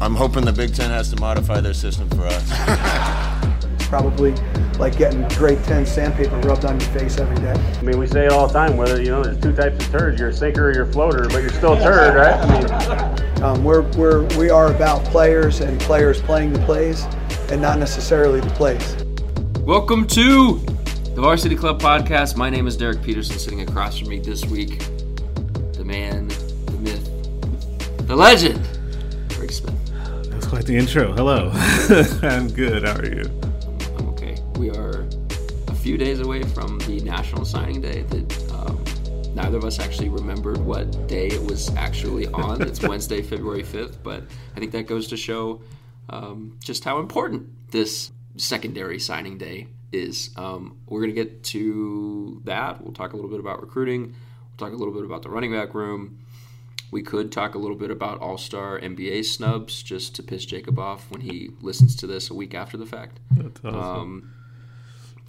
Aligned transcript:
I'm 0.00 0.14
hoping 0.14 0.44
the 0.44 0.52
Big 0.52 0.72
Ten 0.72 0.90
has 0.90 1.10
to 1.10 1.20
modify 1.20 1.60
their 1.60 1.74
system 1.74 2.08
for 2.10 2.22
us. 2.24 3.78
Probably 3.88 4.32
like 4.78 4.96
getting 4.96 5.26
grade 5.36 5.62
10 5.64 5.86
sandpaper 5.86 6.38
rubbed 6.40 6.64
on 6.64 6.78
your 6.78 6.88
face 6.90 7.18
every 7.18 7.34
day. 7.36 7.50
I 7.50 7.82
mean, 7.82 7.98
we 7.98 8.06
say 8.06 8.26
it 8.26 8.32
all 8.32 8.46
the 8.46 8.52
time, 8.52 8.76
whether, 8.76 9.02
you 9.02 9.08
know, 9.08 9.24
there's 9.24 9.40
two 9.40 9.52
types 9.52 9.84
of 9.84 9.90
turds, 9.90 10.20
you're 10.20 10.28
a 10.28 10.32
sinker 10.32 10.68
or 10.68 10.72
you're 10.72 10.84
a 10.84 10.92
floater, 10.92 11.26
but 11.28 11.38
you're 11.38 11.50
still 11.50 11.72
a 11.72 11.80
turd, 11.80 12.14
right? 12.14 12.34
I 12.34 13.26
mean, 13.26 13.42
um, 13.42 13.64
we're, 13.64 13.82
we're, 13.92 14.22
we 14.38 14.50
are 14.50 14.72
about 14.72 15.04
players 15.06 15.60
and 15.62 15.80
players 15.80 16.22
playing 16.22 16.52
the 16.52 16.60
plays 16.60 17.02
and 17.50 17.60
not 17.60 17.80
necessarily 17.80 18.40
the 18.40 18.50
plays. 18.50 19.04
Welcome 19.64 20.06
to 20.08 20.60
the 21.16 21.20
Varsity 21.20 21.56
Club 21.56 21.80
podcast. 21.80 22.36
My 22.36 22.50
name 22.50 22.68
is 22.68 22.76
Derek 22.76 23.02
Peterson, 23.02 23.36
sitting 23.36 23.62
across 23.62 23.98
from 23.98 24.10
me 24.10 24.20
this 24.20 24.46
week. 24.46 24.78
The 25.72 25.82
man, 25.84 26.28
the 26.28 26.78
myth, 26.78 28.06
the 28.06 28.14
legend, 28.14 28.60
Greg 28.60 28.68
Smith. 28.68 28.68
That's 28.68 28.77
quite 30.48 30.64
the 30.64 30.74
intro. 30.74 31.12
Hello. 31.12 31.50
I'm 32.22 32.48
good. 32.48 32.82
How 32.82 32.96
are 32.96 33.04
you? 33.04 33.24
I'm 33.98 34.08
okay. 34.08 34.34
We 34.56 34.70
are 34.70 35.06
a 35.68 35.74
few 35.74 35.98
days 35.98 36.20
away 36.20 36.42
from 36.42 36.78
the 36.80 37.00
National 37.00 37.44
Signing 37.44 37.82
Day 37.82 38.00
that 38.02 38.52
um, 38.52 38.82
neither 39.34 39.58
of 39.58 39.64
us 39.64 39.78
actually 39.78 40.08
remembered 40.08 40.56
what 40.56 41.06
day 41.06 41.26
it 41.26 41.42
was 41.42 41.74
actually 41.76 42.28
on. 42.28 42.62
it's 42.62 42.80
Wednesday, 42.82 43.20
February 43.20 43.62
5th, 43.62 43.96
but 44.02 44.24
I 44.56 44.58
think 44.58 44.72
that 44.72 44.86
goes 44.86 45.08
to 45.08 45.18
show 45.18 45.60
um, 46.08 46.58
just 46.64 46.82
how 46.82 46.98
important 46.98 47.70
this 47.70 48.10
secondary 48.38 48.98
signing 48.98 49.36
day 49.36 49.68
is. 49.92 50.30
Um, 50.36 50.78
we're 50.86 51.00
going 51.00 51.14
to 51.14 51.24
get 51.24 51.44
to 51.44 52.40
that. 52.44 52.82
We'll 52.82 52.94
talk 52.94 53.12
a 53.12 53.16
little 53.16 53.30
bit 53.30 53.40
about 53.40 53.60
recruiting. 53.60 54.14
We'll 54.14 54.56
talk 54.56 54.72
a 54.72 54.76
little 54.76 54.94
bit 54.94 55.04
about 55.04 55.22
the 55.22 55.28
running 55.28 55.52
back 55.52 55.74
room. 55.74 56.20
We 56.90 57.02
could 57.02 57.30
talk 57.30 57.54
a 57.54 57.58
little 57.58 57.76
bit 57.76 57.90
about 57.90 58.20
All 58.20 58.38
Star 58.38 58.78
NBA 58.80 59.24
snubs 59.24 59.82
just 59.82 60.14
to 60.16 60.22
piss 60.22 60.46
Jacob 60.46 60.78
off 60.78 61.10
when 61.10 61.20
he 61.20 61.50
listens 61.60 61.94
to 61.96 62.06
this 62.06 62.30
a 62.30 62.34
week 62.34 62.54
after 62.54 62.76
the 62.76 62.86
fact. 62.86 63.20
That's 63.30 63.60
awesome. 63.64 63.74
Um, 63.74 64.34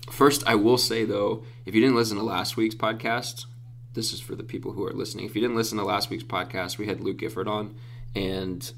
first, 0.09 0.43
I 0.47 0.55
will 0.55 0.77
say 0.77 1.03
though, 1.05 1.43
if 1.65 1.75
you 1.75 1.81
didn't 1.81 1.95
listen 1.95 2.17
to 2.17 2.23
last 2.23 2.55
week's 2.55 2.75
podcast, 2.75 3.45
this 3.93 4.13
is 4.13 4.21
for 4.21 4.35
the 4.35 4.43
people 4.43 4.71
who 4.71 4.85
are 4.85 4.93
listening. 4.93 5.25
If 5.25 5.35
you 5.35 5.41
didn't 5.41 5.57
listen 5.57 5.77
to 5.77 5.83
last 5.83 6.09
week's 6.09 6.23
podcast, 6.23 6.77
we 6.77 6.87
had 6.87 7.01
Luke 7.01 7.17
Gifford 7.17 7.47
on, 7.47 7.75
and 8.15 8.71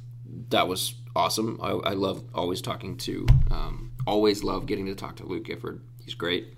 that 0.49 0.67
was 0.67 0.95
awesome. 1.15 1.59
I, 1.61 1.71
I 1.71 1.93
love 1.93 2.23
always 2.33 2.61
talking 2.61 2.97
to, 2.97 3.27
um, 3.51 3.91
always 4.07 4.43
love 4.43 4.65
getting 4.65 4.85
to 4.87 4.95
talk 4.95 5.17
to 5.17 5.25
Luke 5.25 5.45
Gifford. 5.45 5.81
He's 6.03 6.15
great. 6.15 6.53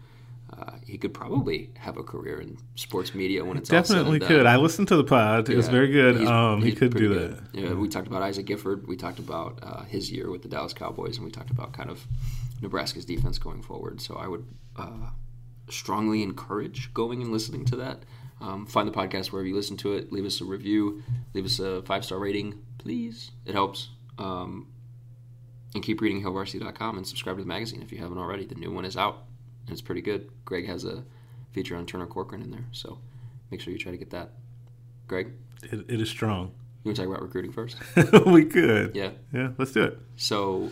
Uh, 0.55 0.73
he 0.85 0.97
could 0.97 1.13
probably 1.13 1.71
have 1.77 1.97
a 1.97 2.03
career 2.03 2.39
in 2.39 2.57
sports 2.75 3.15
media 3.15 3.43
when 3.43 3.57
it's 3.57 3.69
definitely 3.69 4.19
could. 4.19 4.45
I 4.45 4.57
listened 4.57 4.87
to 4.89 4.95
the 4.95 5.03
pod; 5.03 5.49
it 5.49 5.51
yeah, 5.51 5.57
was 5.57 5.67
very 5.67 5.89
good. 5.89 6.23
Um, 6.27 6.61
he 6.61 6.73
could 6.73 6.93
do 6.93 7.13
good. 7.13 7.37
that. 7.37 7.59
Yeah, 7.59 7.73
we 7.73 7.87
talked 7.87 8.07
about 8.07 8.21
Isaac 8.21 8.45
Gifford. 8.45 8.87
We 8.87 8.95
talked 8.95 9.19
about 9.19 9.59
uh, 9.63 9.83
his 9.83 10.11
year 10.11 10.29
with 10.29 10.43
the 10.43 10.49
Dallas 10.49 10.73
Cowboys, 10.73 11.17
and 11.17 11.25
we 11.25 11.31
talked 11.31 11.49
about 11.49 11.73
kind 11.73 11.89
of 11.89 12.05
Nebraska's 12.61 13.05
defense 13.05 13.39
going 13.39 13.63
forward. 13.63 13.99
So 13.99 14.15
I 14.15 14.27
would 14.27 14.45
uh, 14.75 15.09
strongly 15.69 16.21
encourage 16.21 16.93
going 16.93 17.21
and 17.21 17.31
listening 17.31 17.65
to 17.65 17.75
that. 17.77 18.03
Um, 18.39 18.65
find 18.65 18.87
the 18.87 18.91
podcast 18.91 19.31
wherever 19.31 19.47
you 19.47 19.55
listen 19.55 19.77
to 19.77 19.93
it. 19.93 20.11
Leave 20.11 20.25
us 20.25 20.39
a 20.41 20.45
review. 20.45 21.01
Leave 21.33 21.45
us 21.45 21.59
a 21.59 21.81
five 21.83 22.05
star 22.05 22.19
rating, 22.19 22.59
please. 22.77 23.31
It 23.45 23.53
helps. 23.53 23.89
Um, 24.19 24.67
and 25.73 25.83
keep 25.83 26.01
reading 26.01 26.21
HailVarsity.com 26.21 26.97
and 26.97 27.07
subscribe 27.07 27.37
to 27.37 27.41
the 27.41 27.47
magazine 27.47 27.81
if 27.81 27.91
you 27.91 27.97
haven't 27.97 28.19
already. 28.19 28.45
The 28.45 28.53
new 28.53 28.71
one 28.71 28.85
is 28.85 28.95
out 28.95 29.23
it's 29.69 29.81
pretty 29.81 30.01
good. 30.01 30.29
Greg 30.45 30.67
has 30.67 30.85
a 30.85 31.03
feature 31.51 31.75
on 31.75 31.85
Turner 31.85 32.05
Corcoran 32.05 32.41
in 32.41 32.51
there, 32.51 32.65
so 32.71 32.99
make 33.51 33.61
sure 33.61 33.73
you 33.73 33.79
try 33.79 33.91
to 33.91 33.97
get 33.97 34.09
that. 34.11 34.31
Greg, 35.07 35.33
it, 35.63 35.85
it 35.87 36.01
is 36.01 36.09
strong. 36.09 36.51
You 36.83 36.89
want 36.89 36.97
to 36.97 37.03
talk 37.03 37.09
about 37.09 37.21
recruiting 37.21 37.51
first? 37.51 37.77
we 38.25 38.45
could. 38.45 38.95
Yeah. 38.95 39.11
Yeah, 39.33 39.51
let's 39.57 39.71
do 39.71 39.83
it. 39.83 39.99
So, 40.17 40.69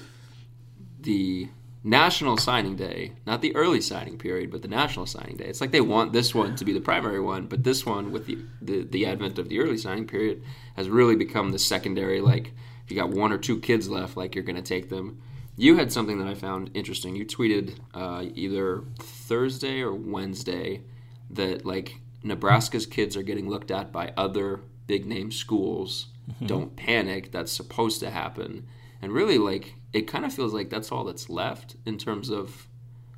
the 1.00 1.48
National 1.84 2.38
Signing 2.38 2.76
Day, 2.76 3.14
not 3.26 3.42
the 3.42 3.56
early 3.56 3.82
signing 3.82 4.18
period, 4.18 4.52
but 4.52 4.62
the 4.62 4.68
National 4.68 5.06
Signing 5.06 5.38
Day. 5.38 5.46
It's 5.46 5.62
like 5.62 5.72
they 5.72 5.82
want 5.82 6.14
this 6.14 6.36
one 6.36 6.56
to 6.58 6.66
be 6.66 6.74
the 6.74 6.82
primary 6.82 7.20
one, 7.20 7.48
but 7.48 7.64
this 7.64 7.86
one, 7.86 8.12
with 8.12 8.28
the, 8.28 8.38
the, 8.62 8.84
the 8.84 9.06
advent 9.06 9.40
of 9.40 9.50
the 9.50 9.60
early 9.60 9.78
signing 9.78 10.06
period, 10.06 10.44
has 10.76 10.90
really 10.90 11.16
become 11.16 11.52
the 11.52 11.60
secondary. 11.60 12.22
Like, 12.22 12.54
if 12.84 12.92
you 12.92 12.98
got 12.98 13.10
one 13.10 13.32
or 13.32 13.38
two 13.38 13.60
kids 13.60 13.90
left, 13.90 14.16
like 14.16 14.36
you're 14.36 14.44
going 14.44 14.58
to 14.58 14.62
take 14.62 14.90
them. 14.90 15.22
You 15.58 15.76
had 15.76 15.92
something 15.92 16.18
that 16.20 16.28
I 16.28 16.34
found 16.34 16.72
interesting. 16.74 17.16
You 17.16 17.26
tweeted 17.26 17.78
uh, 17.94 18.26
either 18.34 18.84
Thursday 19.00 19.82
or 19.82 19.94
Wednesday 19.94 20.82
that, 21.30 21.66
like, 21.66 22.00
Nebraska's 22.24 22.86
kids 22.86 23.18
are 23.18 23.24
getting 23.24 23.50
looked 23.50 23.72
at 23.72 23.92
by 23.92 24.14
other 24.16 24.62
big 24.88 25.06
name 25.06 25.32
schools. 25.32 26.08
Mm-hmm. 26.30 26.46
Don't 26.46 26.76
panic. 26.76 27.32
That's 27.32 27.52
supposed 27.52 28.00
to 28.00 28.10
happen. 28.10 28.68
And 29.02 29.12
really, 29.12 29.38
like, 29.38 29.76
it 29.94 30.08
kind 30.08 30.26
of 30.26 30.34
feels 30.34 30.54
like 30.54 30.70
that's 30.70 30.92
all 30.92 31.04
that's 31.04 31.30
left 31.30 31.76
in 31.86 31.98
terms 31.98 32.30
of 32.30 32.68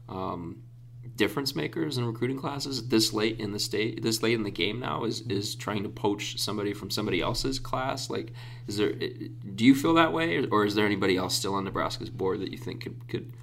um, 0.09 0.62
difference 1.15 1.55
makers 1.55 1.97
in 1.97 2.05
recruiting 2.05 2.37
classes 2.37 2.87
this 2.87 3.13
late 3.13 3.39
in 3.39 3.51
the 3.51 3.59
state 3.59 4.01
this 4.01 4.23
late 4.23 4.33
in 4.33 4.43
the 4.43 4.51
game 4.51 4.79
now 4.79 5.03
is 5.03 5.21
is 5.21 5.53
trying 5.55 5.83
to 5.83 5.89
poach 5.89 6.39
somebody 6.39 6.73
from 6.73 6.89
somebody 6.89 7.21
else's 7.21 7.59
class 7.59 8.09
like 8.09 8.33
is 8.67 8.77
there 8.77 8.93
do 8.93 9.63
you 9.63 9.75
feel 9.75 9.93
that 9.93 10.11
way 10.11 10.43
or 10.47 10.65
is 10.65 10.73
there 10.73 10.85
anybody 10.85 11.15
else 11.15 11.35
still 11.35 11.53
on 11.53 11.63
nebraska's 11.63 12.09
board 12.09 12.39
that 12.39 12.51
you 12.51 12.57
think 12.57 12.81
could 12.81 13.07
could 13.07 13.33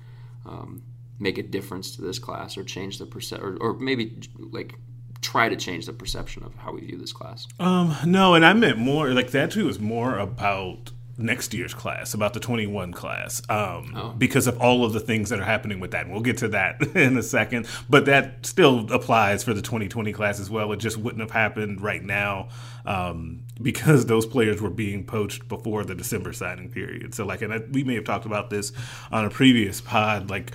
um, 0.47 0.83
make 1.21 1.39
a 1.39 1.43
difference 1.43 1.95
to 1.95 2.03
this 2.03 2.19
class 2.19 2.57
or 2.57 2.65
change 2.65 2.99
the 2.99 3.07
percent 3.07 3.43
or, 3.43 3.57
or 3.59 3.75
maybe 3.75 4.19
like 4.39 4.75
try 5.21 5.49
to 5.49 5.57
change 5.57 5.87
the 5.87 5.93
perception 5.93 6.43
of 6.43 6.55
how 6.55 6.73
we 6.73 6.81
view 6.81 6.97
this 6.97 7.13
class? 7.13 7.47
Um 7.61 7.95
no 8.07 8.35
and 8.35 8.45
i 8.45 8.53
meant 8.53 8.79
more 8.79 9.11
like 9.11 9.31
that 9.31 9.53
too 9.53 9.67
was 9.67 9.79
more 9.79 10.19
about 10.19 10.91
next 11.23 11.55
year's 11.55 11.75
class, 11.75 12.15
about 12.15 12.35
the 12.35 12.41
21 12.41 12.93
class, 12.93 13.43
um, 13.49 13.93
oh. 13.97 14.15
because 14.17 14.47
of 14.47 14.61
all 14.61 14.85
of 14.85 14.93
the 14.93 15.01
things 15.01 15.31
that 15.31 15.41
are 15.41 15.45
happening 15.45 15.81
with 15.81 15.93
that. 15.93 16.05
And 16.05 16.13
we'll 16.13 16.23
get 16.23 16.39
to 16.39 16.49
that 16.49 16.83
in 16.95 17.17
a 17.17 17.23
second. 17.23 17.67
But 17.89 18.07
that 18.07 18.47
still 18.47 18.93
applies 18.93 19.45
for 19.45 19.55
the 19.55 19.63
2020 19.63 20.13
class 20.13 20.41
as 20.41 20.51
well. 20.51 20.73
It 20.73 20.79
just 20.79 20.97
wouldn't 20.97 21.21
have 21.21 21.31
happened 21.31 21.81
right 21.81 22.03
now 22.03 22.49
um, 22.85 23.41
because 23.63 24.07
those 24.07 24.27
players 24.27 24.61
were 24.61 24.71
being 24.71 25.05
poached 25.05 25.49
before 25.49 25.85
the 25.85 25.95
December 25.95 26.33
signing 26.33 26.71
period. 26.71 27.15
So, 27.15 27.25
like, 27.25 27.43
and 27.43 27.53
I, 27.53 27.59
we 27.71 27.85
may 27.85 27.95
have 27.95 28.05
talked 28.05 28.27
about 28.27 28.51
this 28.51 28.73
on 29.13 29.25
a 29.25 29.31
previous 29.31 29.81
pod, 29.81 30.31
like, 30.31 30.53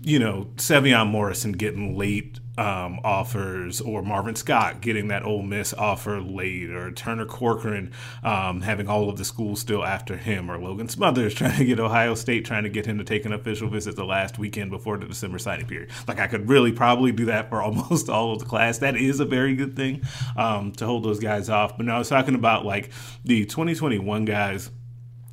you 0.00 0.18
know, 0.18 0.48
Sevion 0.56 1.08
Morrison 1.08 1.52
getting 1.52 1.96
late 1.96 2.38
um, 2.58 3.00
offers, 3.04 3.80
or 3.80 4.02
Marvin 4.02 4.34
Scott 4.34 4.80
getting 4.80 5.08
that 5.08 5.24
Ole 5.24 5.42
Miss 5.42 5.72
offer 5.72 6.20
late, 6.20 6.70
or 6.70 6.90
Turner 6.90 7.24
Corcoran 7.24 7.92
um, 8.22 8.62
having 8.62 8.88
all 8.88 9.08
of 9.08 9.16
the 9.16 9.24
schools 9.24 9.60
still 9.60 9.84
after 9.84 10.16
him, 10.16 10.50
or 10.50 10.58
Logan 10.58 10.88
Smothers 10.88 11.34
trying 11.38 11.56
to 11.56 11.64
get 11.64 11.78
Ohio 11.78 12.14
State 12.14 12.44
trying 12.44 12.64
to 12.64 12.68
get 12.68 12.86
him 12.86 12.98
to 12.98 13.04
take 13.04 13.24
an 13.24 13.32
official 13.32 13.68
visit 13.68 13.96
the 13.96 14.04
last 14.04 14.38
weekend 14.38 14.70
before 14.70 14.98
the 14.98 15.06
December 15.06 15.38
signing 15.38 15.66
period. 15.66 15.90
Like 16.06 16.18
I 16.18 16.26
could 16.26 16.48
really 16.48 16.72
probably 16.72 17.12
do 17.12 17.26
that 17.26 17.48
for 17.48 17.62
almost 17.68 18.08
all 18.08 18.32
of 18.32 18.40
the 18.40 18.44
class. 18.44 18.78
That 18.78 18.96
is 18.96 19.20
a 19.20 19.24
very 19.24 19.54
good 19.54 19.76
thing 19.76 20.02
um, 20.36 20.72
to 20.72 20.86
hold 20.86 21.04
those 21.04 21.20
guys 21.20 21.48
off. 21.48 21.76
But 21.76 21.86
now 21.86 21.96
I 21.96 21.98
was 21.98 22.08
talking 22.08 22.34
about 22.34 22.64
like 22.64 22.90
the 23.24 23.44
2021 23.44 24.24
guys 24.24 24.70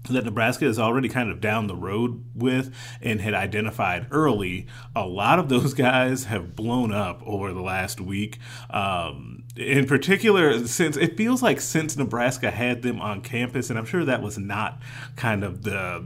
that 0.09 0.25
Nebraska 0.25 0.65
is 0.65 0.79
already 0.79 1.09
kind 1.09 1.31
of 1.31 1.41
down 1.41 1.67
the 1.67 1.75
road 1.75 2.23
with 2.35 2.73
and 3.01 3.21
had 3.21 3.33
identified 3.33 4.07
early, 4.11 4.67
a 4.95 5.05
lot 5.05 5.39
of 5.39 5.49
those 5.49 5.73
guys 5.85 6.25
have 6.25 6.55
blown 6.55 6.91
up 6.91 7.21
over 7.25 7.53
the 7.53 7.61
last 7.61 7.99
week. 7.99 8.39
Um, 8.69 9.43
in 9.55 9.85
particular, 9.85 10.65
since 10.67 10.97
it 10.97 11.17
feels 11.17 11.41
like 11.41 11.61
since 11.61 11.95
Nebraska 11.95 12.51
had 12.51 12.81
them 12.81 13.01
on 13.01 13.21
campus, 13.21 13.69
and 13.69 13.79
I'm 13.79 13.85
sure 13.85 14.05
that 14.05 14.21
was 14.21 14.37
not 14.37 14.79
kind 15.15 15.43
of 15.43 15.63
the 15.63 16.05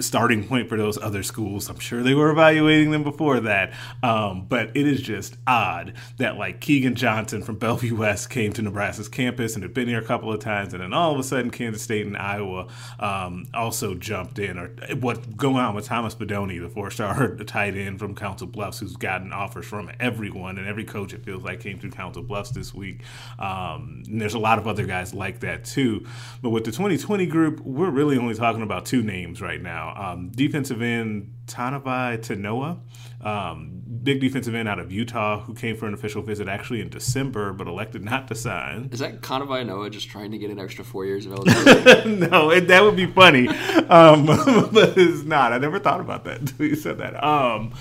starting 0.00 0.46
point 0.46 0.68
for 0.68 0.76
those 0.76 0.98
other 0.98 1.22
schools. 1.22 1.68
I'm 1.68 1.78
sure 1.78 2.02
they 2.02 2.14
were 2.14 2.30
evaluating 2.30 2.90
them 2.90 3.02
before 3.02 3.40
that. 3.40 3.72
Um, 4.02 4.46
but 4.46 4.76
it 4.76 4.86
is 4.86 5.00
just 5.00 5.36
odd 5.46 5.94
that 6.18 6.36
like 6.36 6.60
Keegan 6.60 6.94
Johnson 6.94 7.42
from 7.42 7.56
Bellevue 7.56 7.96
West 7.96 8.30
came 8.30 8.52
to 8.54 8.62
Nebraska's 8.62 9.08
campus 9.08 9.54
and 9.54 9.62
had 9.62 9.74
been 9.74 9.88
here 9.88 10.00
a 10.00 10.04
couple 10.04 10.32
of 10.32 10.40
times, 10.40 10.72
and 10.72 10.82
then 10.82 10.92
all 10.92 11.12
of 11.12 11.18
a 11.18 11.22
sudden 11.22 11.50
Kansas 11.50 11.82
State 11.82 12.06
and 12.06 12.16
Iowa 12.16 12.68
um, 12.98 13.46
also 13.54 13.94
jumped 13.94 14.38
in. 14.38 14.58
Or 14.58 14.68
what 15.00 15.36
going 15.36 15.56
on 15.56 15.74
with 15.74 15.86
Thomas 15.86 16.14
Fidone, 16.14 16.60
the 16.60 16.68
four-star 16.68 17.36
tight 17.46 17.76
end 17.76 17.98
from 17.98 18.14
Council 18.14 18.46
Bluffs, 18.46 18.78
who's 18.78 18.96
gotten 18.96 19.32
offers 19.32 19.66
from 19.66 19.90
everyone 20.00 20.58
and 20.58 20.66
every 20.66 20.84
coach. 20.84 21.12
It 21.12 21.24
feels 21.24 21.42
like 21.42 21.60
came 21.60 21.78
through 21.78 21.90
Council 21.90 22.22
Bluffs 22.22 22.50
this 22.50 22.74
week. 22.74 23.02
Um, 23.38 24.02
there's 24.08 24.34
a 24.34 24.38
lot 24.38 24.58
of 24.58 24.66
other 24.66 24.86
guys 24.86 25.14
like 25.14 25.40
that 25.40 25.64
too. 25.64 26.06
But 26.42 26.50
with 26.50 26.64
the 26.64 26.72
2020 26.72 27.26
group, 27.26 27.60
we're 27.60 27.90
really 27.90 28.18
only 28.18 28.34
talking 28.34 28.62
about 28.62 28.86
two 28.86 29.02
names 29.02 29.40
right 29.40 29.60
now 29.60 29.85
now. 29.86 30.12
Um, 30.12 30.30
defensive 30.30 30.82
end 30.82 31.32
Tanavai 31.46 32.18
Tanoa, 32.18 32.78
um, 33.24 33.82
big 34.02 34.20
defensive 34.20 34.54
end 34.54 34.68
out 34.68 34.78
of 34.78 34.92
Utah, 34.92 35.40
who 35.40 35.54
came 35.54 35.76
for 35.76 35.86
an 35.86 35.94
official 35.94 36.22
visit 36.22 36.48
actually 36.48 36.80
in 36.80 36.88
December, 36.88 37.52
but 37.52 37.66
elected 37.66 38.04
not 38.04 38.28
to 38.28 38.34
sign. 38.34 38.88
Is 38.92 39.00
that 39.00 39.20
Kanawai 39.20 39.66
Noah 39.66 39.90
just 39.90 40.08
trying 40.08 40.30
to 40.32 40.38
get 40.38 40.50
an 40.50 40.58
extra 40.58 40.84
four 40.84 41.04
years 41.04 41.26
of 41.26 41.32
eligibility? 41.46 42.16
no, 42.16 42.50
it, 42.50 42.68
that 42.68 42.82
would 42.82 42.96
be 42.96 43.06
funny, 43.06 43.48
um, 43.88 44.26
but 44.72 44.96
it's 44.96 45.24
not. 45.24 45.52
I 45.52 45.58
never 45.58 45.78
thought 45.78 46.00
about 46.00 46.24
that 46.24 46.40
until 46.40 46.66
you 46.66 46.76
said 46.76 46.98
that. 46.98 47.22
Um, 47.22 47.72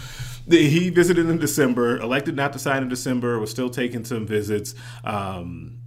he 0.48 0.92
visited 0.92 1.28
in 1.28 1.40
December, 1.40 1.98
elected 1.98 2.36
not 2.36 2.54
to 2.54 2.60
sign 2.60 2.84
in 2.84 2.90
December, 2.90 3.40
was 3.40 3.50
still 3.50 3.70
taking 3.70 4.06
some 4.06 4.28
visits. 4.28 4.76
Um, 5.04 5.80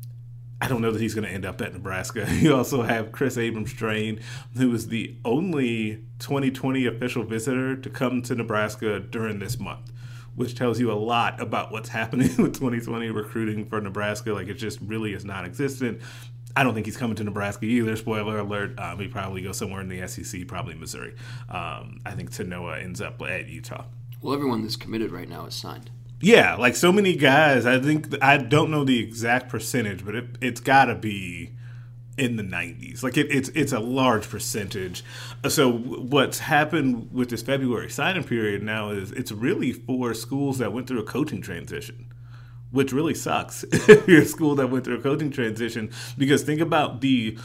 I 0.61 0.67
don't 0.67 0.81
know 0.83 0.91
that 0.91 1.01
he's 1.01 1.15
going 1.15 1.27
to 1.27 1.33
end 1.33 1.47
up 1.47 1.61
at 1.61 1.73
Nebraska. 1.73 2.27
You 2.41 2.55
also 2.57 2.83
have 2.83 3.13
Chris 3.13 3.39
Abrams-Draine, 3.39 4.21
who 4.57 4.71
was 4.71 4.89
the 4.89 5.17
only 5.25 6.03
2020 6.19 6.87
official 6.87 7.23
visitor 7.23 7.77
to 7.77 7.89
come 7.91 8.23
to 8.23 8.35
Nebraska 8.35 8.99
during 8.99 9.39
this 9.39 9.59
month, 9.61 9.93
which 10.35 10.57
tells 10.57 10.81
you 10.81 10.91
a 10.91 10.95
lot 10.95 11.41
about 11.41 11.71
what's 11.71 11.89
happening 12.01 12.29
with 12.39 12.55
2020 12.55 13.09
recruiting 13.11 13.67
for 13.67 13.81
Nebraska. 13.81 14.33
Like 14.33 14.49
it 14.49 14.55
just 14.55 14.81
really 14.81 15.13
is 15.15 15.25
non-existent. 15.25 16.01
I 16.57 16.65
don't 16.65 16.75
think 16.75 16.87
he's 16.87 16.97
coming 16.97 17.15
to 17.17 17.25
Nebraska 17.25 17.65
either. 17.67 17.95
Spoiler 17.95 18.39
alert: 18.39 18.77
um, 18.81 18.99
he 18.99 19.07
probably 19.07 19.43
goes 19.43 19.57
somewhere 19.59 19.81
in 19.81 19.89
the 19.89 20.09
SEC, 20.09 20.49
probably 20.49 20.75
Missouri. 20.75 21.15
Um, 21.49 22.01
I 22.05 22.13
think 22.17 22.33
Tanoa 22.33 22.83
ends 22.83 23.01
up 23.01 23.23
at 23.23 23.47
Utah. 23.49 23.85
well, 24.23 24.35
everyone 24.35 24.63
that's 24.63 24.75
committed 24.75 25.13
right 25.13 25.29
now 25.29 25.47
is 25.47 25.55
signed. 25.55 25.91
Yeah, 26.21 26.57
like 26.57 26.75
so 26.75 26.93
many 26.93 27.15
guys. 27.15 27.65
I 27.65 27.79
think 27.79 28.09
I 28.23 28.39
don't 28.39 28.71
know 28.71 28.85
the 28.85 28.99
exact 29.01 29.49
percentage, 29.49 30.05
but 30.05 30.15
it, 30.15 30.25
it's 30.41 30.61
got 30.61 30.87
to 30.87 30.95
be 30.97 31.53
in 32.17 32.35
the 32.37 32.43
90s. 32.43 33.03
Like 33.03 33.17
it, 33.17 33.31
it's 33.31 33.49
it's 33.51 33.73
a 33.73 33.79
large 33.79 34.29
percentage. 34.29 35.05
So 35.49 35.71
what's 35.71 36.41
happened 36.41 37.13
with 37.13 37.31
this 37.31 37.43
February 37.43 37.89
signing 37.89 38.25
period 38.25 38.63
now 38.63 38.91
is 38.91 39.13
it's 39.13 39.31
really 39.31 39.73
for 39.73 40.13
schools 40.13 40.59
that 40.59 40.73
went 40.73 40.89
through 40.89 41.01
a 41.01 41.05
coaching 41.05 41.41
transition. 41.41 42.07
Which 42.71 42.93
really 42.93 43.15
sucks 43.15 43.63
if 43.73 44.07
you're 44.07 44.23
a 44.23 44.27
school 44.27 44.57
that 44.57 44.69
went 44.71 44.85
through 44.85 44.99
a 44.99 45.03
coaching 45.03 45.31
transition 45.31 45.91
because 46.19 46.43
think 46.43 46.61
about 46.61 47.01
the 47.01 47.39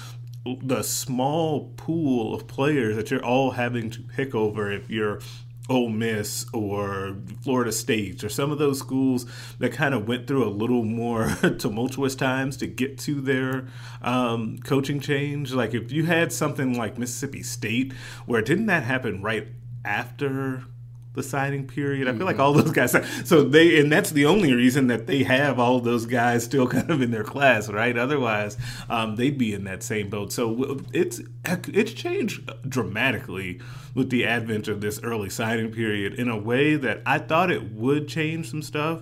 the 0.62 0.84
small 0.84 1.72
pool 1.78 2.36
of 2.36 2.48
players 2.48 2.98
that 2.98 3.10
you're 3.10 3.24
all 3.24 3.52
having 3.52 3.90
to 3.92 4.02
pick 4.02 4.36
over 4.36 4.69
if 4.69 4.90
you're 4.90 5.22
Ole 5.69 5.89
Miss 5.89 6.45
or 6.51 7.15
Florida 7.42 7.71
State 7.71 8.24
or 8.24 8.30
some 8.30 8.51
of 8.51 8.60
those 8.60 8.80
schools 8.80 9.25
that 9.60 9.71
kind 9.71 9.94
of 9.94 10.07
went 10.07 10.27
through 10.27 10.44
a 10.44 10.50
little 10.50 10.83
more 10.83 11.30
tumultuous 11.57 12.15
times 12.15 12.57
to 12.57 12.68
get 12.68 12.98
to 13.00 13.21
their 13.21 13.68
um, 14.01 14.57
coaching 14.60 15.00
change. 15.00 15.54
Like 15.54 15.74
if 15.74 15.92
you 15.92 16.06
had 16.06 16.33
something 16.33 16.77
like 16.77 16.98
Mississippi 16.98 17.44
State, 17.44 17.94
where 18.25 18.42
didn't 18.42 18.65
that 18.65 18.83
happen 18.83 19.21
right 19.21 19.48
after 19.86 20.65
the 21.13 21.24
signing 21.24 21.68
period. 21.68 22.07
I 22.07 22.13
feel 22.13 22.25
like 22.25 22.39
all 22.39 22.54
those 22.54 22.71
guys. 22.71 22.95
So 23.25 23.44
they, 23.44 23.80
and 23.80 23.92
that's 23.92 24.12
the 24.12 24.25
only 24.25 24.54
reason 24.54 24.88
that 24.88 25.07
they 25.07 25.24
have 25.24 25.60
all 25.60 25.80
those 25.80 26.06
guys 26.06 26.44
still 26.44 26.68
kind 26.75 26.89
of 26.89 27.01
in 27.01 27.12
their 27.12 27.24
class, 27.24 27.69
right? 27.69 27.98
Otherwise, 27.98 28.57
um, 28.89 29.15
they'd 29.15 29.38
be 29.38 29.54
in 29.54 29.63
that 29.65 29.83
same 29.83 30.10
boat. 30.10 30.31
So 30.31 30.80
it's 30.92 31.21
it's 31.45 31.94
changed 31.94 32.50
dramatically 32.68 33.62
with 33.94 34.10
the 34.10 34.25
advent 34.25 34.68
of 34.68 34.81
this 34.81 35.00
early 35.04 35.30
signing 35.30 35.71
period 35.71 36.13
in 36.15 36.30
a 36.30 36.38
way 36.38 36.75
that 36.75 37.01
I 37.06 37.19
thought 37.19 37.51
it 37.51 37.71
would 37.71 38.07
change 38.07 38.50
some 38.50 38.62
stuff, 38.62 39.01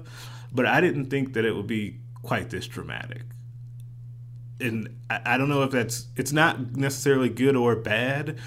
but 0.52 0.66
I 0.66 0.82
didn't 0.82 1.06
think 1.06 1.34
that 1.34 1.46
it 1.46 1.56
would 1.56 1.68
be 1.68 2.00
quite 2.22 2.50
this 2.50 2.68
dramatic. 2.68 3.24
And 4.60 5.00
I, 5.10 5.22
I 5.26 5.38
don't 5.38 5.50
know 5.50 5.64
if 5.64 5.72
that's 5.72 6.08
it's 6.18 6.32
not 6.32 6.76
necessarily 6.76 7.30
good 7.30 7.56
or 7.56 7.76
bad, 7.76 8.38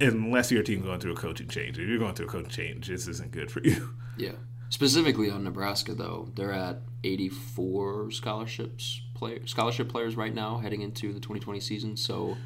unless 0.00 0.50
your 0.50 0.62
team 0.62 0.82
going 0.82 1.00
through 1.00 1.12
a 1.12 1.16
coaching 1.16 1.48
change. 1.48 1.78
If 1.78 1.88
you're 1.88 1.98
going 1.98 2.14
through 2.14 2.26
a 2.26 2.30
coaching 2.30 2.50
change, 2.50 2.88
this 2.88 3.06
isn't 3.08 3.30
good 3.30 3.50
for 3.50 3.60
you. 3.62 3.90
Yeah. 4.16 4.34
Specifically 4.68 5.28
on 5.28 5.42
Nebraska, 5.42 5.92
though, 5.92 6.30
they're 6.36 6.52
at 6.52 6.82
84 7.02 8.12
scholarships 8.12 9.00
play, 9.14 9.40
scholarship 9.44 9.88
players 9.88 10.14
right 10.14 10.32
now 10.32 10.58
heading 10.58 10.82
into 10.82 11.12
the 11.12 11.18
2020 11.18 11.58
season. 11.58 11.96
So 11.96 12.36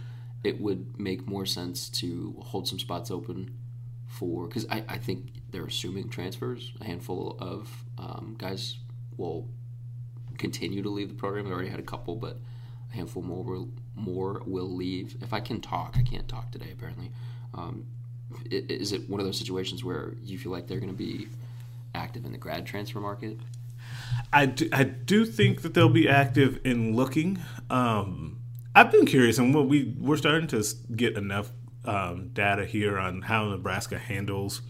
it 0.44 0.60
would 0.60 0.98
make 0.98 1.26
more 1.26 1.44
sense 1.44 1.88
to 1.90 2.36
hold 2.40 2.66
some 2.68 2.78
spots 2.78 3.10
open 3.10 3.54
for 4.06 4.46
because 4.46 4.66
I, 4.70 4.84
I 4.88 4.98
think 4.98 5.30
they're 5.50 5.66
assuming 5.66 6.08
transfers. 6.08 6.72
A 6.80 6.84
handful 6.84 7.36
of 7.38 7.84
um, 7.98 8.36
guys 8.38 8.78
will 9.16 9.48
continue 10.38 10.82
to 10.82 10.88
leave 10.88 11.08
the 11.08 11.14
program. 11.14 11.46
They 11.46 11.52
already 11.52 11.68
had 11.68 11.80
a 11.80 11.84
couple, 11.84 12.16
but 12.16 12.38
a 12.92 12.96
handful 12.96 13.22
more 13.22 13.44
will, 13.44 13.68
more 13.94 14.42
will 14.46 14.74
leave. 14.74 15.16
If 15.20 15.32
I 15.32 15.40
can 15.40 15.60
talk, 15.60 15.96
I 15.98 16.02
can't 16.02 16.28
talk 16.28 16.50
today. 16.50 16.70
Apparently, 16.72 17.10
um, 17.54 17.86
is 18.50 18.92
it 18.92 19.08
one 19.08 19.20
of 19.20 19.26
those 19.26 19.38
situations 19.38 19.84
where 19.84 20.14
you 20.22 20.38
feel 20.38 20.52
like 20.52 20.66
they're 20.66 20.80
going 20.80 20.92
to 20.92 20.96
be 20.96 21.28
active 21.94 22.24
in 22.24 22.32
the 22.32 22.38
grad 22.38 22.66
transfer 22.66 23.00
market? 23.00 23.38
I 24.32 24.46
do, 24.46 24.68
I 24.72 24.84
do 24.84 25.24
think 25.24 25.62
that 25.62 25.74
they'll 25.74 25.88
be 25.88 26.08
active 26.08 26.60
in 26.64 26.94
looking. 26.94 27.40
Um, 27.70 28.40
I've 28.74 28.92
been 28.92 29.06
curious, 29.06 29.38
and 29.38 29.54
we 29.68 29.94
we're 29.98 30.16
starting 30.16 30.46
to 30.48 30.64
get 30.94 31.16
enough 31.16 31.50
um, 31.84 32.30
data 32.32 32.64
here 32.64 32.98
on 32.98 33.22
how 33.22 33.48
Nebraska 33.48 33.98
handles 33.98 34.60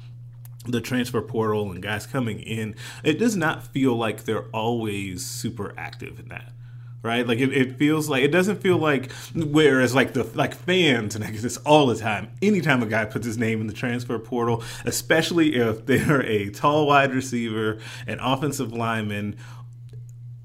the 0.66 0.81
transfer 0.81 1.22
portal 1.22 1.70
and 1.70 1.82
guys 1.82 2.06
coming 2.06 2.40
in. 2.40 2.74
It 3.02 3.19
does 3.19 3.36
not 3.36 3.66
feel 3.66 3.96
like 3.96 4.24
they're 4.24 4.48
always 4.48 5.26
super 5.26 5.74
active 5.76 6.20
in 6.20 6.28
that. 6.28 6.52
Right, 7.00 7.24
like 7.24 7.38
it, 7.38 7.52
it 7.52 7.76
feels 7.78 8.08
like 8.08 8.24
it 8.24 8.32
doesn't 8.32 8.60
feel 8.60 8.76
like 8.76 9.12
whereas 9.32 9.94
like 9.94 10.14
the 10.14 10.24
like 10.24 10.56
fans 10.56 11.14
and 11.14 11.24
I 11.24 11.30
get 11.30 11.42
this 11.42 11.56
all 11.58 11.86
the 11.86 11.94
time. 11.94 12.32
Anytime 12.42 12.82
a 12.82 12.86
guy 12.86 13.04
puts 13.04 13.24
his 13.24 13.38
name 13.38 13.60
in 13.60 13.68
the 13.68 13.72
transfer 13.72 14.18
portal, 14.18 14.64
especially 14.84 15.54
if 15.54 15.86
they're 15.86 16.22
a 16.22 16.50
tall 16.50 16.88
wide 16.88 17.14
receiver, 17.14 17.78
an 18.08 18.18
offensive 18.18 18.72
lineman, 18.72 19.36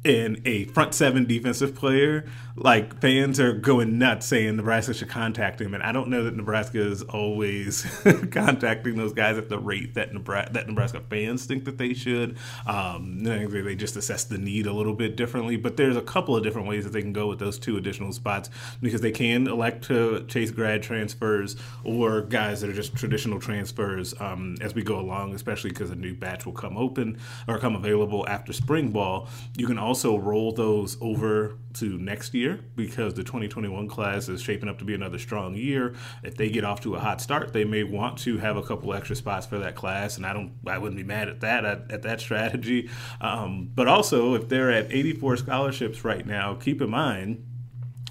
and 0.05 0.41
a 0.45 0.65
front 0.65 0.93
seven 0.93 1.25
defensive 1.25 1.73
player, 1.75 2.25
like 2.55 3.01
fans 3.01 3.39
are 3.39 3.53
going 3.53 3.97
nuts 3.97 4.27
saying 4.27 4.55
Nebraska 4.55 4.93
should 4.93 5.09
contact 5.09 5.59
him, 5.59 5.73
and 5.73 5.81
I 5.81 5.91
don't 5.91 6.09
know 6.09 6.23
that 6.23 6.35
Nebraska 6.35 6.79
is 6.79 7.01
always 7.01 7.83
contacting 8.31 8.95
those 8.95 9.13
guys 9.13 9.37
at 9.37 9.49
the 9.49 9.57
rate 9.57 9.95
that 9.95 10.13
Nebraska 10.13 10.53
that 10.53 10.67
Nebraska 10.67 11.01
fans 11.09 11.45
think 11.45 11.65
that 11.65 11.77
they 11.79 11.93
should. 11.93 12.37
Um, 12.67 13.23
they 13.23 13.75
just 13.75 13.95
assess 13.95 14.25
the 14.25 14.37
need 14.37 14.67
a 14.67 14.73
little 14.73 14.93
bit 14.93 15.15
differently, 15.15 15.55
but 15.55 15.77
there's 15.77 15.97
a 15.97 16.01
couple 16.01 16.35
of 16.37 16.43
different 16.43 16.67
ways 16.67 16.83
that 16.83 16.91
they 16.91 17.01
can 17.01 17.13
go 17.13 17.27
with 17.27 17.39
those 17.39 17.57
two 17.57 17.77
additional 17.77 18.11
spots 18.13 18.51
because 18.81 19.01
they 19.01 19.11
can 19.11 19.47
elect 19.47 19.85
to 19.85 20.23
chase 20.27 20.51
grad 20.51 20.83
transfers 20.83 21.55
or 21.83 22.21
guys 22.21 22.61
that 22.61 22.69
are 22.69 22.73
just 22.73 22.95
traditional 22.95 23.39
transfers 23.39 24.13
um, 24.19 24.55
as 24.61 24.75
we 24.75 24.83
go 24.83 24.99
along, 24.99 25.33
especially 25.33 25.71
because 25.71 25.89
a 25.89 25.95
new 25.95 26.13
batch 26.13 26.45
will 26.45 26.53
come 26.53 26.77
open 26.77 27.17
or 27.47 27.57
come 27.57 27.75
available 27.75 28.27
after 28.27 28.53
spring 28.53 28.91
ball. 28.91 29.27
You 29.57 29.65
can 29.65 29.79
also 29.79 30.17
roll 30.17 30.51
those 30.51 30.97
over 31.01 31.57
to 31.75 31.97
next 31.97 32.35
year 32.35 32.42
because 32.75 33.13
the 33.13 33.23
2021 33.23 33.87
class 33.87 34.29
is 34.29 34.41
shaping 34.41 34.69
up 34.69 34.79
to 34.79 34.85
be 34.85 34.93
another 34.93 35.17
strong 35.19 35.55
year. 35.55 35.93
If 36.23 36.35
they 36.35 36.49
get 36.49 36.63
off 36.63 36.81
to 36.81 36.95
a 36.95 36.99
hot 36.99 37.21
start, 37.21 37.53
they 37.53 37.65
may 37.65 37.83
want 37.83 38.17
to 38.19 38.37
have 38.37 38.57
a 38.57 38.63
couple 38.63 38.93
extra 38.93 39.15
spots 39.15 39.45
for 39.45 39.59
that 39.59 39.75
class, 39.75 40.17
and 40.17 40.25
I 40.25 40.33
don't, 40.33 40.53
I 40.67 40.77
wouldn't 40.77 40.97
be 40.97 41.03
mad 41.03 41.29
at 41.29 41.41
that 41.41 41.65
at, 41.65 41.91
at 41.91 42.01
that 42.03 42.19
strategy. 42.19 42.89
Um, 43.21 43.69
but 43.73 43.87
also, 43.87 44.33
if 44.35 44.49
they're 44.49 44.71
at 44.71 44.91
84 44.91 45.37
scholarships 45.37 46.03
right 46.03 46.25
now, 46.25 46.55
keep 46.55 46.81
in 46.81 46.89
mind. 46.89 47.45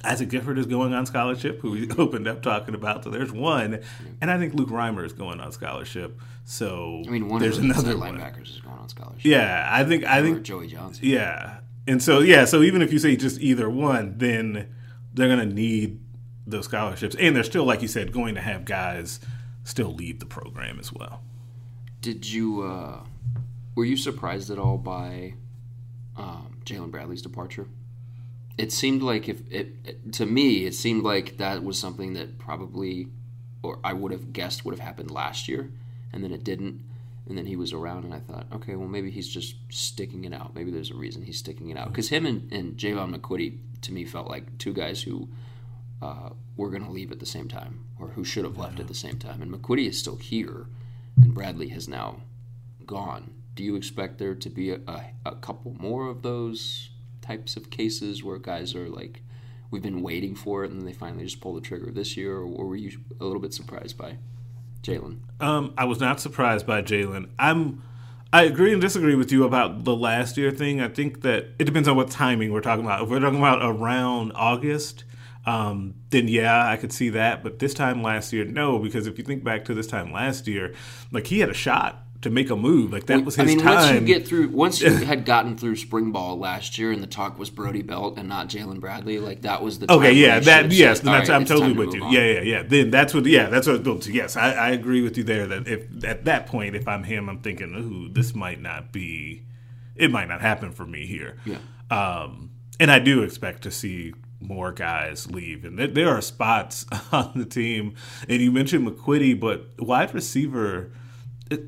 Isaac 0.04 0.30
Gifford 0.30 0.58
is 0.58 0.66
going 0.66 0.92
on 0.94 1.06
scholarship, 1.06 1.60
who 1.60 1.70
we 1.70 1.88
opened 1.98 2.26
up 2.26 2.42
talking 2.42 2.74
about. 2.74 3.04
So 3.04 3.10
there's 3.10 3.30
one, 3.30 3.82
and 4.20 4.30
I 4.30 4.38
think 4.38 4.54
Luke 4.54 4.70
Reimer 4.70 5.04
is 5.04 5.12
going 5.12 5.40
on 5.40 5.52
scholarship. 5.52 6.18
So 6.44 7.02
I 7.06 7.10
mean, 7.10 7.28
one 7.28 7.40
there's 7.40 7.58
of 7.58 7.62
the 7.64 7.70
another 7.70 7.94
linebackers 7.94 8.48
is 8.50 8.60
going 8.60 8.78
on 8.78 8.88
scholarship. 8.88 9.24
Yeah, 9.24 9.68
I 9.70 9.84
think 9.84 10.04
I 10.04 10.18
or 10.18 10.22
think 10.22 10.42
Joey 10.42 10.66
Johnson. 10.66 11.04
yeah. 11.06 11.58
And 11.86 12.02
so 12.02 12.20
yeah, 12.20 12.44
so 12.44 12.62
even 12.62 12.82
if 12.82 12.92
you 12.92 12.98
say 12.98 13.16
just 13.16 13.40
either 13.40 13.68
one, 13.68 14.18
then 14.18 14.68
they're 15.14 15.28
gonna 15.28 15.46
need 15.46 16.00
those 16.46 16.64
scholarships. 16.64 17.16
And 17.18 17.34
they're 17.34 17.44
still, 17.44 17.64
like 17.64 17.82
you 17.82 17.88
said, 17.88 18.12
going 18.12 18.34
to 18.34 18.40
have 18.40 18.64
guys 18.64 19.20
still 19.64 19.92
leave 19.92 20.20
the 20.20 20.26
program 20.26 20.78
as 20.78 20.92
well. 20.92 21.22
Did 22.00 22.28
you 22.28 22.62
uh, 22.62 23.00
were 23.74 23.84
you 23.84 23.96
surprised 23.96 24.50
at 24.50 24.58
all 24.58 24.78
by 24.78 25.34
um, 26.16 26.58
Jaylin 26.64 26.90
Bradley's 26.90 27.22
departure? 27.22 27.66
It 28.58 28.70
seemed 28.70 29.02
like 29.02 29.28
if 29.28 29.40
it, 29.50 29.76
it 29.84 30.12
to 30.14 30.26
me, 30.26 30.66
it 30.66 30.74
seemed 30.74 31.04
like 31.04 31.38
that 31.38 31.64
was 31.64 31.78
something 31.78 32.12
that 32.14 32.38
probably, 32.38 33.08
or 33.62 33.78
I 33.82 33.92
would 33.92 34.12
have 34.12 34.32
guessed 34.32 34.64
would 34.64 34.72
have 34.72 34.84
happened 34.84 35.10
last 35.10 35.48
year, 35.48 35.70
and 36.12 36.22
then 36.22 36.32
it 36.32 36.44
didn't. 36.44 36.80
And 37.28 37.38
then 37.38 37.46
he 37.46 37.54
was 37.54 37.72
around, 37.72 38.04
and 38.04 38.12
I 38.12 38.18
thought, 38.18 38.46
okay, 38.52 38.74
well 38.74 38.88
maybe 38.88 39.10
he's 39.10 39.28
just 39.28 39.54
sticking 39.70 40.24
it 40.24 40.34
out. 40.34 40.54
Maybe 40.54 40.72
there's 40.72 40.90
a 40.90 40.96
reason 40.96 41.22
he's 41.22 41.38
sticking 41.38 41.70
it 41.70 41.78
out 41.78 41.88
because 41.88 42.08
him 42.08 42.26
and, 42.26 42.52
and 42.52 42.76
Jaevon 42.76 43.14
McQuitty 43.14 43.58
to 43.82 43.92
me 43.92 44.04
felt 44.04 44.28
like 44.28 44.58
two 44.58 44.72
guys 44.72 45.02
who 45.02 45.28
uh, 46.02 46.30
were 46.56 46.70
going 46.70 46.84
to 46.84 46.90
leave 46.90 47.12
at 47.12 47.20
the 47.20 47.26
same 47.26 47.46
time, 47.46 47.84
or 48.00 48.08
who 48.08 48.24
should 48.24 48.44
have 48.44 48.58
left 48.58 48.80
at 48.80 48.88
the 48.88 48.94
same 48.94 49.18
time. 49.18 49.40
And 49.40 49.52
McQuitty 49.52 49.88
is 49.88 49.98
still 49.98 50.16
here, 50.16 50.66
and 51.16 51.32
Bradley 51.32 51.68
has 51.68 51.88
now 51.88 52.22
gone. 52.84 53.32
Do 53.54 53.62
you 53.62 53.76
expect 53.76 54.18
there 54.18 54.34
to 54.34 54.50
be 54.50 54.70
a, 54.70 54.80
a, 54.88 55.04
a 55.26 55.36
couple 55.36 55.76
more 55.78 56.08
of 56.08 56.22
those 56.22 56.90
types 57.20 57.56
of 57.56 57.70
cases 57.70 58.24
where 58.24 58.38
guys 58.38 58.74
are 58.74 58.88
like, 58.88 59.22
we've 59.70 59.82
been 59.82 60.02
waiting 60.02 60.34
for 60.34 60.64
it, 60.64 60.72
and 60.72 60.86
they 60.86 60.92
finally 60.92 61.24
just 61.24 61.40
pull 61.40 61.54
the 61.54 61.60
trigger 61.60 61.92
this 61.92 62.16
year, 62.16 62.38
or 62.38 62.66
were 62.66 62.76
you 62.76 62.98
a 63.20 63.24
little 63.24 63.40
bit 63.40 63.54
surprised 63.54 63.96
by 63.96 64.16
Jaylin. 64.82 65.18
Um, 65.40 65.74
I 65.76 65.84
was 65.84 66.00
not 66.00 66.20
surprised 66.20 66.66
by 66.66 66.82
Jaylin. 66.82 67.28
I'm. 67.38 67.82
I 68.34 68.44
agree 68.44 68.72
and 68.72 68.80
disagree 68.80 69.14
with 69.14 69.30
you 69.30 69.44
about 69.44 69.84
the 69.84 69.94
last 69.94 70.38
year 70.38 70.50
thing. 70.50 70.80
I 70.80 70.88
think 70.88 71.20
that 71.20 71.48
it 71.58 71.64
depends 71.64 71.86
on 71.86 71.96
what 71.96 72.10
timing 72.10 72.50
we're 72.50 72.62
talking 72.62 72.82
about. 72.82 73.02
If 73.02 73.10
we're 73.10 73.20
talking 73.20 73.38
about 73.38 73.60
around 73.62 74.32
August, 74.34 75.04
um, 75.44 75.94
then 76.08 76.28
yeah, 76.28 76.66
I 76.66 76.78
could 76.78 76.92
see 76.94 77.10
that. 77.10 77.42
But 77.42 77.58
this 77.58 77.74
time 77.74 78.02
last 78.02 78.32
year, 78.32 78.46
no, 78.46 78.78
because 78.78 79.06
if 79.06 79.18
you 79.18 79.24
think 79.24 79.44
back 79.44 79.66
to 79.66 79.74
this 79.74 79.86
time 79.86 80.12
last 80.12 80.48
year, 80.48 80.72
like 81.10 81.26
he 81.26 81.40
had 81.40 81.50
a 81.50 81.54
shot 81.54 82.06
to 82.22 82.30
make 82.30 82.50
a 82.50 82.56
move. 82.56 82.92
Like 82.92 83.06
that 83.06 83.24
was 83.24 83.34
his 83.36 83.42
I 83.42 83.46
mean, 83.46 83.58
time. 83.58 83.74
once 83.74 83.90
you 83.92 84.00
get 84.00 84.26
through, 84.26 84.48
once 84.48 84.80
you 84.80 84.90
had 85.04 85.24
gotten 85.24 85.56
through 85.56 85.76
spring 85.76 86.12
ball 86.12 86.38
last 86.38 86.78
year, 86.78 86.92
and 86.92 87.02
the 87.02 87.06
talk 87.08 87.38
was 87.38 87.50
Brody 87.50 87.82
Belt 87.82 88.16
and 88.16 88.28
not 88.28 88.48
Jaylin 88.48 88.80
Bradley, 88.80 89.18
like 89.18 89.42
that 89.42 89.62
was 89.62 89.80
the 89.80 89.86
time 89.88 89.98
Okay, 89.98 90.12
yeah, 90.12 90.38
that 90.40 90.70
yes, 90.72 91.00
said, 91.00 91.06
right, 91.06 91.28
I'm 91.28 91.44
totally 91.44 91.74
to 91.74 91.78
with 91.78 91.94
you. 91.94 92.02
on." 92.04 92.12
Yeah, 92.12 92.24
yeah, 92.24 92.40
yeah. 92.40 92.62
Then 92.62 92.90
that's 92.90 93.12
what, 93.12 93.26
yeah, 93.26 93.48
that's 93.48 93.66
what 93.66 93.76
it 93.76 93.82
built 93.82 94.02
to. 94.02 94.12
Yes, 94.12 94.36
I, 94.36 94.52
I 94.52 94.70
agree 94.70 95.02
with 95.02 95.18
you 95.18 95.24
there. 95.24 95.46
That 95.46 95.66
if 95.68 96.04
at 96.04 96.24
that 96.24 96.46
point, 96.46 96.76
if 96.76 96.86
I'm 96.88 97.02
him, 97.02 97.28
I'm 97.28 97.40
thinking, 97.40 97.74
ooh, 97.74 98.08
this 98.12 98.34
might 98.34 98.60
not 98.60 98.92
be, 98.92 99.42
it 99.96 100.10
might 100.10 100.28
not 100.28 100.40
happen 100.40 100.72
for 100.72 100.86
me 100.86 101.06
here. 101.06 101.36
Yeah. 101.44 101.58
Um, 101.90 102.50
and 102.78 102.90
I 102.90 103.00
do 103.00 103.22
expect 103.22 103.62
to 103.64 103.70
see 103.70 104.14
more 104.40 104.72
guys 104.72 105.28
leave, 105.28 105.64
and 105.64 105.76
there, 105.76 105.88
there 105.88 106.08
are 106.08 106.20
spots 106.20 106.86
on 107.12 107.32
the 107.34 107.44
team. 107.44 107.94
And 108.28 108.40
you 108.40 108.52
mentioned 108.52 108.86
McQuitty, 108.86 109.38
but 109.38 109.66
wide 109.80 110.14
receiver, 110.14 110.92
it, 111.50 111.64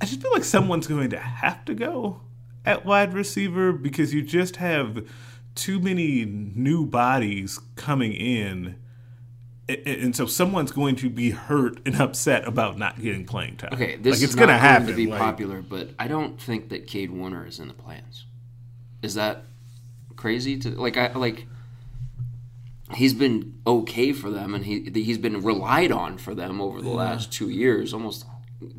I 0.00 0.06
just 0.06 0.20
feel 0.20 0.32
like 0.32 0.44
someone's 0.44 0.86
going 0.86 1.10
to 1.10 1.18
have 1.18 1.64
to 1.66 1.74
go 1.74 2.20
at 2.64 2.84
wide 2.84 3.14
receiver 3.14 3.72
because 3.72 4.12
you 4.12 4.22
just 4.22 4.56
have 4.56 5.06
too 5.54 5.78
many 5.80 6.24
new 6.24 6.84
bodies 6.86 7.60
coming 7.76 8.12
in. 8.12 8.76
And 9.68 10.14
so 10.14 10.26
someone's 10.26 10.72
going 10.72 10.96
to 10.96 11.08
be 11.08 11.30
hurt 11.30 11.78
and 11.86 11.96
upset 11.96 12.46
about 12.46 12.76
not 12.76 13.00
getting 13.00 13.24
playing 13.24 13.56
time. 13.56 13.70
Okay, 13.72 13.96
this 13.96 14.16
like, 14.20 14.24
it's 14.24 14.34
not 14.34 14.40
gonna 14.40 14.52
going 14.52 14.60
happen. 14.60 14.86
to 14.88 14.92
be 14.94 15.06
like- 15.06 15.18
popular, 15.20 15.62
but 15.62 15.90
I 15.98 16.06
don't 16.06 16.38
think 16.38 16.68
that 16.68 16.86
Cade 16.86 17.10
Warner 17.10 17.46
is 17.46 17.58
in 17.58 17.68
the 17.68 17.74
plans. 17.74 18.26
Is 19.00 19.14
that 19.14 19.44
crazy 20.16 20.58
to 20.58 20.70
like? 20.70 20.96
I 20.98 21.12
like. 21.14 21.46
He's 22.94 23.14
been 23.14 23.58
okay 23.66 24.12
for 24.12 24.30
them, 24.30 24.54
and 24.54 24.64
he 24.66 24.90
he's 24.92 25.16
been 25.18 25.42
relied 25.42 25.90
on 25.90 26.18
for 26.18 26.34
them 26.34 26.60
over 26.60 26.82
the 26.82 26.90
last 26.90 27.32
two 27.32 27.48
years. 27.48 27.94
Almost 27.94 28.26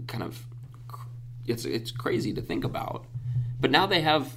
kind 0.08 0.24
of, 0.24 0.46
it's 1.48 1.66
it's 1.66 1.92
crazy 1.92 2.34
to 2.34 2.42
think 2.42 2.64
about. 2.64 3.06
But 3.60 3.72
now 3.72 3.86
they 3.86 4.02
have 4.02 4.34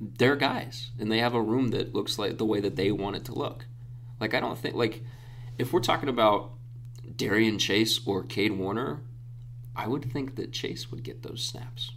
their 0.00 0.36
guys, 0.36 0.90
and 0.98 1.10
they 1.10 1.18
have 1.18 1.34
a 1.34 1.42
room 1.42 1.68
that 1.68 1.94
looks 1.94 2.18
like 2.18 2.38
the 2.38 2.44
way 2.44 2.60
that 2.60 2.76
they 2.76 2.90
want 2.90 3.16
it 3.16 3.24
to 3.26 3.34
look. 3.34 3.66
Like 4.20 4.34
I 4.34 4.40
don't 4.40 4.58
think 4.58 4.74
like 4.74 5.02
if 5.58 5.72
we're 5.72 5.80
talking 5.80 6.08
about 6.08 6.52
Darian 7.16 7.58
Chase 7.58 8.00
or 8.06 8.22
Cade 8.22 8.52
Warner, 8.52 9.00
I 9.76 9.88
would 9.88 10.12
think 10.12 10.36
that 10.36 10.52
Chase 10.52 10.90
would 10.90 11.02
get 11.02 11.22
those 11.22 11.42
snaps. 11.42 11.92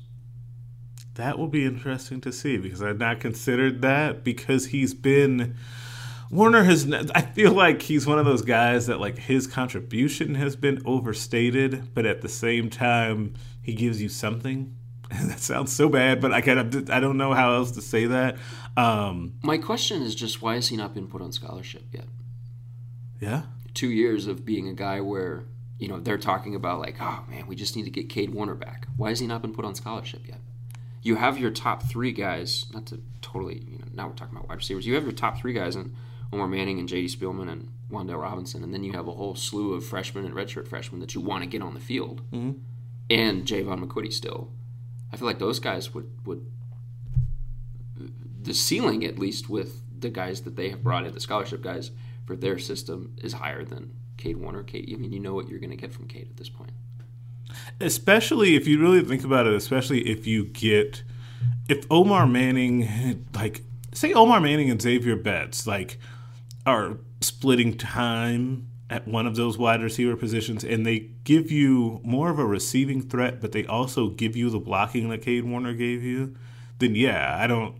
That 1.15 1.39
will 1.39 1.47
be 1.47 1.65
interesting 1.65 2.19
to 2.21 2.31
see 2.31 2.57
because 2.57 2.81
I've 2.81 2.99
not 2.99 3.19
considered 3.19 3.81
that 3.81 4.23
because 4.23 4.67
he's 4.67 4.93
been 4.93 5.55
Warner 6.29 6.63
has. 6.63 6.91
I 7.13 7.21
feel 7.21 7.51
like 7.51 7.81
he's 7.81 8.05
one 8.05 8.19
of 8.19 8.25
those 8.25 8.41
guys 8.41 8.87
that 8.87 8.99
like 8.99 9.17
his 9.17 9.47
contribution 9.47 10.35
has 10.35 10.55
been 10.55 10.81
overstated, 10.85 11.93
but 11.93 12.05
at 12.05 12.21
the 12.21 12.29
same 12.29 12.69
time 12.69 13.35
he 13.65 13.73
gives 13.73 14.01
you 14.01 14.09
something. 14.09 14.75
And 15.11 15.29
that 15.31 15.39
sounds 15.39 15.71
so 15.71 15.89
bad, 15.89 16.21
but 16.21 16.31
I 16.33 16.41
kind 16.41 16.59
of 16.59 16.89
I 16.89 16.99
don't 16.99 17.17
know 17.17 17.33
how 17.33 17.53
else 17.53 17.71
to 17.71 17.81
say 17.81 18.05
that. 18.05 18.37
Um, 18.77 19.33
My 19.43 19.57
question 19.57 20.01
is 20.01 20.15
just 20.15 20.41
why 20.41 20.55
has 20.55 20.67
he 20.69 20.77
not 20.77 20.93
been 20.93 21.07
put 21.07 21.21
on 21.21 21.31
scholarship 21.31 21.83
yet? 21.91 22.05
yeah, 23.19 23.43
Two 23.73 23.89
years 23.89 24.27
of 24.27 24.45
being 24.45 24.67
a 24.67 24.73
guy 24.73 25.01
where 25.01 25.45
you 25.79 25.87
know 25.87 25.99
they're 25.99 26.17
talking 26.17 26.55
about 26.55 26.79
like, 26.79 26.95
oh 26.99 27.23
man, 27.29 27.47
we 27.47 27.55
just 27.55 27.75
need 27.75 27.83
to 27.83 27.91
get 27.91 28.09
Cade 28.09 28.33
Warner 28.33 28.55
back. 28.55 28.87
Why 28.97 29.09
has 29.09 29.19
he 29.19 29.27
not 29.27 29.41
been 29.41 29.53
put 29.53 29.65
on 29.65 29.75
scholarship 29.75 30.27
yet? 30.27 30.39
You 31.01 31.15
have 31.15 31.37
your 31.37 31.51
top 31.51 31.83
three 31.83 32.11
guys. 32.11 32.65
Not 32.73 32.87
to 32.87 33.01
totally, 33.21 33.63
you 33.67 33.79
know, 33.79 33.85
now 33.93 34.07
we're 34.07 34.15
talking 34.15 34.35
about 34.35 34.49
wide 34.49 34.57
receivers. 34.57 34.85
You 34.87 34.95
have 34.95 35.03
your 35.03 35.11
top 35.11 35.37
three 35.37 35.53
guys 35.53 35.75
in 35.75 35.95
Omar 36.33 36.47
Manning 36.47 36.79
and 36.79 36.89
J.D. 36.89 37.15
Spielman 37.15 37.49
and 37.51 37.69
Wan'Dale 37.91 38.19
Robinson, 38.21 38.63
and 38.63 38.73
then 38.73 38.83
you 38.83 38.93
have 38.93 39.07
a 39.07 39.11
whole 39.11 39.35
slew 39.35 39.73
of 39.73 39.85
freshmen 39.85 40.25
and 40.25 40.33
redshirt 40.33 40.67
freshmen 40.67 40.99
that 41.01 41.13
you 41.13 41.21
want 41.21 41.43
to 41.43 41.47
get 41.49 41.61
on 41.61 41.75
the 41.75 41.79
field, 41.79 42.21
mm-hmm. 42.31 42.57
And 43.09 43.45
Jaevon 43.45 43.85
McQuitty 43.85 44.11
still. 44.11 44.51
I 45.13 45.17
feel 45.17 45.27
like 45.27 45.39
those 45.39 45.59
guys 45.59 45.93
would 45.93 46.09
would 46.25 46.51
the 48.41 48.53
ceiling 48.53 49.03
at 49.05 49.17
least 49.17 49.49
with 49.49 49.81
the 49.99 50.09
guys 50.09 50.41
that 50.41 50.55
they 50.55 50.69
have 50.69 50.83
brought 50.83 51.05
in, 51.05 51.13
the 51.13 51.19
scholarship 51.19 51.61
guys 51.61 51.91
for 52.25 52.35
their 52.35 52.57
system 52.59 53.15
is 53.21 53.33
higher 53.33 53.63
than 53.63 53.91
Cade 54.17 54.37
Warner. 54.37 54.63
Cade, 54.63 54.91
I 54.93 54.97
mean, 54.97 55.11
you 55.11 55.19
know 55.19 55.33
what 55.33 55.47
you're 55.49 55.59
going 55.59 55.71
to 55.71 55.75
get 55.75 55.93
from 55.93 56.07
Cade 56.07 56.27
at 56.29 56.37
this 56.37 56.49
point. 56.49 56.71
especially 57.79 58.55
if 58.55 58.67
you 58.67 58.79
really 58.79 59.01
think 59.01 59.23
about 59.23 59.47
it. 59.47 59.53
Especially 59.53 60.07
if 60.09 60.27
you 60.27 60.45
get 60.45 61.03
if 61.67 61.85
Omar 61.89 62.27
Manning, 62.27 63.25
like 63.33 63.63
say 63.93 64.13
Omar 64.13 64.39
Manning 64.39 64.69
and 64.69 64.81
Xavier 64.81 65.15
Betts, 65.15 65.65
like 65.67 65.97
are 66.65 66.97
splitting 67.21 67.77
time 67.77 68.67
at 68.89 69.07
one 69.07 69.25
of 69.25 69.35
those 69.35 69.57
wide 69.57 69.81
receiver 69.81 70.15
positions, 70.15 70.63
and 70.63 70.85
they 70.85 70.99
give 71.23 71.51
you 71.51 71.99
more 72.03 72.29
of 72.29 72.37
a 72.39 72.45
receiving 72.45 73.01
threat, 73.01 73.41
but 73.41 73.51
they 73.51 73.65
also 73.65 74.09
give 74.09 74.35
you 74.35 74.49
the 74.49 74.59
blocking 74.59 75.09
that 75.09 75.21
Cade 75.23 75.43
Warner 75.43 75.73
gave 75.73 76.03
you. 76.03 76.35
Then 76.79 76.93
yeah, 76.95 77.37
I 77.39 77.47
don't 77.47 77.75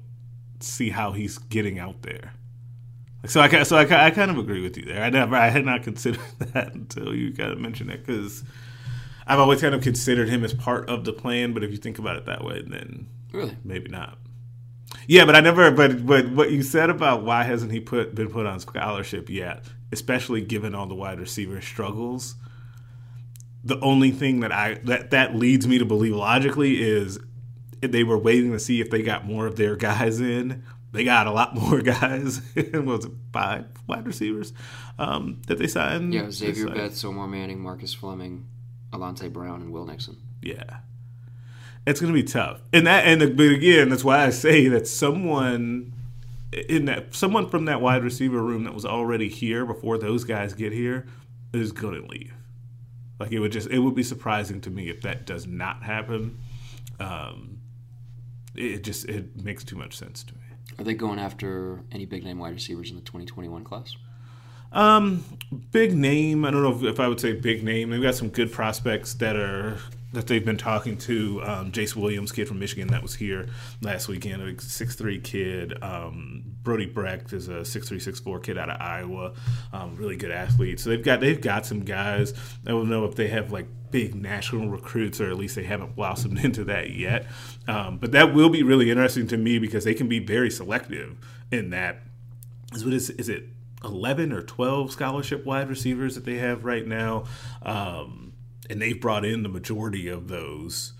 see 0.59 0.89
how 0.89 1.11
he's 1.11 1.37
getting 1.37 1.77
out 1.77 2.01
there. 2.01 2.33
So 3.25 3.41
I 3.41 3.63
so 3.63 3.77
I, 3.77 3.81
I 4.07 4.11
kind 4.11 4.31
of 4.31 4.37
agree 4.37 4.61
with 4.61 4.77
you 4.77 4.85
there. 4.85 5.03
I 5.03 5.09
never 5.09 5.35
I 5.35 5.49
had 5.49 5.65
not 5.65 5.83
considered 5.83 6.21
that 6.53 6.73
until 6.73 7.13
you 7.13 7.33
kind 7.33 7.51
of 7.51 7.59
mentioned 7.59 7.89
it 7.91 8.05
because 8.05 8.43
I've 9.27 9.39
always 9.39 9.61
kind 9.61 9.73
of 9.75 9.81
considered 9.81 10.29
him 10.29 10.43
as 10.43 10.53
part 10.53 10.89
of 10.89 11.05
the 11.05 11.13
plan. 11.13 11.53
But 11.53 11.63
if 11.63 11.71
you 11.71 11.77
think 11.77 11.97
about 11.99 12.15
it 12.17 12.25
that 12.25 12.43
way, 12.43 12.61
then 12.65 13.07
Really? 13.31 13.57
maybe 13.63 13.89
not. 13.89 14.17
Yeah, 15.07 15.25
but 15.25 15.35
I 15.35 15.39
never. 15.41 15.69
But 15.71 16.05
but 16.05 16.29
what 16.29 16.51
you 16.51 16.61
said 16.63 16.89
about 16.89 17.23
why 17.23 17.43
hasn't 17.43 17.71
he 17.71 17.79
put 17.79 18.15
been 18.15 18.29
put 18.29 18.45
on 18.45 18.59
scholarship 18.59 19.29
yet, 19.29 19.65
especially 19.91 20.41
given 20.41 20.73
all 20.75 20.87
the 20.87 20.95
wide 20.95 21.19
receiver 21.19 21.61
struggles. 21.61 22.35
The 23.63 23.79
only 23.79 24.11
thing 24.11 24.41
that 24.41 24.51
I 24.51 24.75
that 24.83 25.11
that 25.11 25.35
leads 25.35 25.67
me 25.67 25.77
to 25.79 25.85
believe 25.85 26.13
logically 26.15 26.81
is 26.83 27.19
they 27.81 28.03
were 28.03 28.17
waiting 28.17 28.51
to 28.51 28.59
see 28.59 28.79
if 28.81 28.89
they 28.89 29.01
got 29.01 29.25
more 29.25 29.47
of 29.47 29.55
their 29.55 29.75
guys 29.75 30.19
in. 30.19 30.63
They 30.91 31.03
got 31.03 31.27
a 31.27 31.31
lot 31.31 31.55
more 31.59 31.81
guys. 31.81 32.41
was 32.73 33.05
it 33.05 33.11
five 33.33 33.65
wide 33.87 34.05
receivers 34.05 34.53
um, 34.99 35.41
that 35.47 35.57
they 35.57 35.67
signed? 35.67 36.13
Yeah, 36.13 36.29
Xavier 36.31 36.65
signed- 36.67 36.75
Betts, 36.75 37.03
Omar 37.03 37.27
Manning, 37.27 37.59
Marcus 37.61 37.93
Fleming, 37.93 38.45
Alante 38.93 39.31
Brown, 39.31 39.61
and 39.61 39.71
Will 39.73 39.85
Nixon. 39.85 40.17
Yeah. 40.41 40.77
It's 41.87 41.99
going 41.99 42.11
to 42.13 42.19
be 42.19 42.23
tough. 42.27 42.61
And 42.73 42.87
that 42.87 43.05
and 43.05 43.35
but 43.37 43.47
again, 43.49 43.89
that's 43.89 44.03
why 44.03 44.25
I 44.25 44.29
say 44.29 44.67
that 44.69 44.87
someone 44.87 45.93
in 46.69 46.85
that 46.85 47.13
someone 47.13 47.49
from 47.49 47.65
that 47.65 47.81
wide 47.81 48.03
receiver 48.03 48.41
room 48.41 48.63
that 48.63 48.73
was 48.73 48.85
already 48.85 49.29
here 49.29 49.65
before 49.65 49.97
those 49.97 50.23
guys 50.23 50.53
get 50.53 50.71
here 50.71 51.05
is 51.53 51.71
going 51.71 52.01
to 52.01 52.07
leave. 52.07 52.33
Like 53.19 53.31
it 53.31 53.39
would 53.39 53.51
just 53.51 53.69
it 53.69 53.79
would 53.79 53.95
be 53.95 54.03
surprising 54.03 54.61
to 54.61 54.69
me 54.69 54.89
if 54.89 55.01
that 55.01 55.25
does 55.25 55.47
not 55.47 55.83
happen. 55.83 56.39
Um 56.99 57.59
it 58.55 58.83
just 58.83 59.05
it 59.05 59.41
makes 59.43 59.63
too 59.63 59.75
much 59.75 59.97
sense 59.97 60.23
to 60.23 60.33
me. 60.33 60.41
Are 60.79 60.83
they 60.83 60.93
going 60.93 61.19
after 61.19 61.83
any 61.91 62.05
big 62.05 62.23
name 62.23 62.39
wide 62.39 62.53
receivers 62.53 62.89
in 62.89 62.95
the 62.95 63.01
2021 63.01 63.63
class? 63.63 63.95
Um, 64.71 65.23
big 65.71 65.95
name. 65.95 66.43
I 66.43 66.51
don't 66.51 66.61
know 66.61 66.75
if, 66.75 66.83
if 66.83 66.99
I 66.99 67.07
would 67.07 67.19
say 67.19 67.33
big 67.33 67.63
name. 67.63 67.91
They've 67.91 68.01
got 68.01 68.15
some 68.15 68.29
good 68.29 68.51
prospects 68.51 69.13
that 69.15 69.37
are 69.37 69.79
that 70.13 70.27
they've 70.27 70.45
been 70.45 70.57
talking 70.57 70.97
to. 70.97 71.41
Um, 71.43 71.71
Jace 71.71 71.95
Williams, 71.95 72.31
kid 72.31 72.47
from 72.47 72.59
Michigan, 72.59 72.87
that 72.89 73.01
was 73.01 73.15
here 73.15 73.47
last 73.81 74.07
weekend, 74.07 74.41
a 74.41 74.61
six 74.61 74.95
three 74.95 75.19
kid. 75.19 75.81
Um, 75.83 76.43
Brody 76.63 76.85
Brecht 76.85 77.33
is 77.33 77.47
a 77.47 77.65
six 77.65 77.89
three 77.89 77.99
six 77.99 78.19
four 78.19 78.39
kid 78.39 78.57
out 78.57 78.69
of 78.69 78.79
Iowa, 78.79 79.33
um, 79.73 79.95
really 79.95 80.15
good 80.15 80.31
athlete. 80.31 80.79
So 80.79 80.89
they've 80.89 81.03
got 81.03 81.19
they've 81.19 81.39
got 81.39 81.65
some 81.65 81.81
guys. 81.81 82.33
I 82.65 82.71
don't 82.71 82.89
know 82.89 83.05
if 83.05 83.15
they 83.15 83.27
have 83.27 83.51
like 83.51 83.67
big 83.91 84.15
national 84.15 84.69
recruits, 84.69 85.21
or 85.21 85.29
at 85.29 85.37
least 85.37 85.55
they 85.55 85.63
haven't 85.63 85.95
blossomed 85.95 86.39
into 86.43 86.63
that 86.65 86.91
yet. 86.91 87.27
Um, 87.67 87.97
but 87.97 88.11
that 88.13 88.33
will 88.33 88.49
be 88.49 88.63
really 88.63 88.89
interesting 88.89 89.27
to 89.27 89.37
me 89.37 89.59
because 89.59 89.83
they 89.83 89.93
can 89.93 90.07
be 90.07 90.19
very 90.19 90.49
selective 90.49 91.17
in 91.51 91.69
that. 91.71 92.01
Is 92.73 92.83
what 92.83 92.93
is 92.93 93.09
is 93.11 93.29
it? 93.29 93.45
11 93.83 94.31
or 94.31 94.41
12 94.41 94.91
scholarship 94.91 95.45
wide 95.45 95.69
receivers 95.69 96.15
that 96.15 96.25
they 96.25 96.37
have 96.37 96.65
right 96.65 96.87
now. 96.87 97.25
Um, 97.61 98.24
and 98.69 98.81
they've 98.81 98.99
brought 98.99 99.25
in 99.25 99.43
the 99.43 99.49
majority 99.49 100.07
of 100.07 100.27
those. 100.27 100.93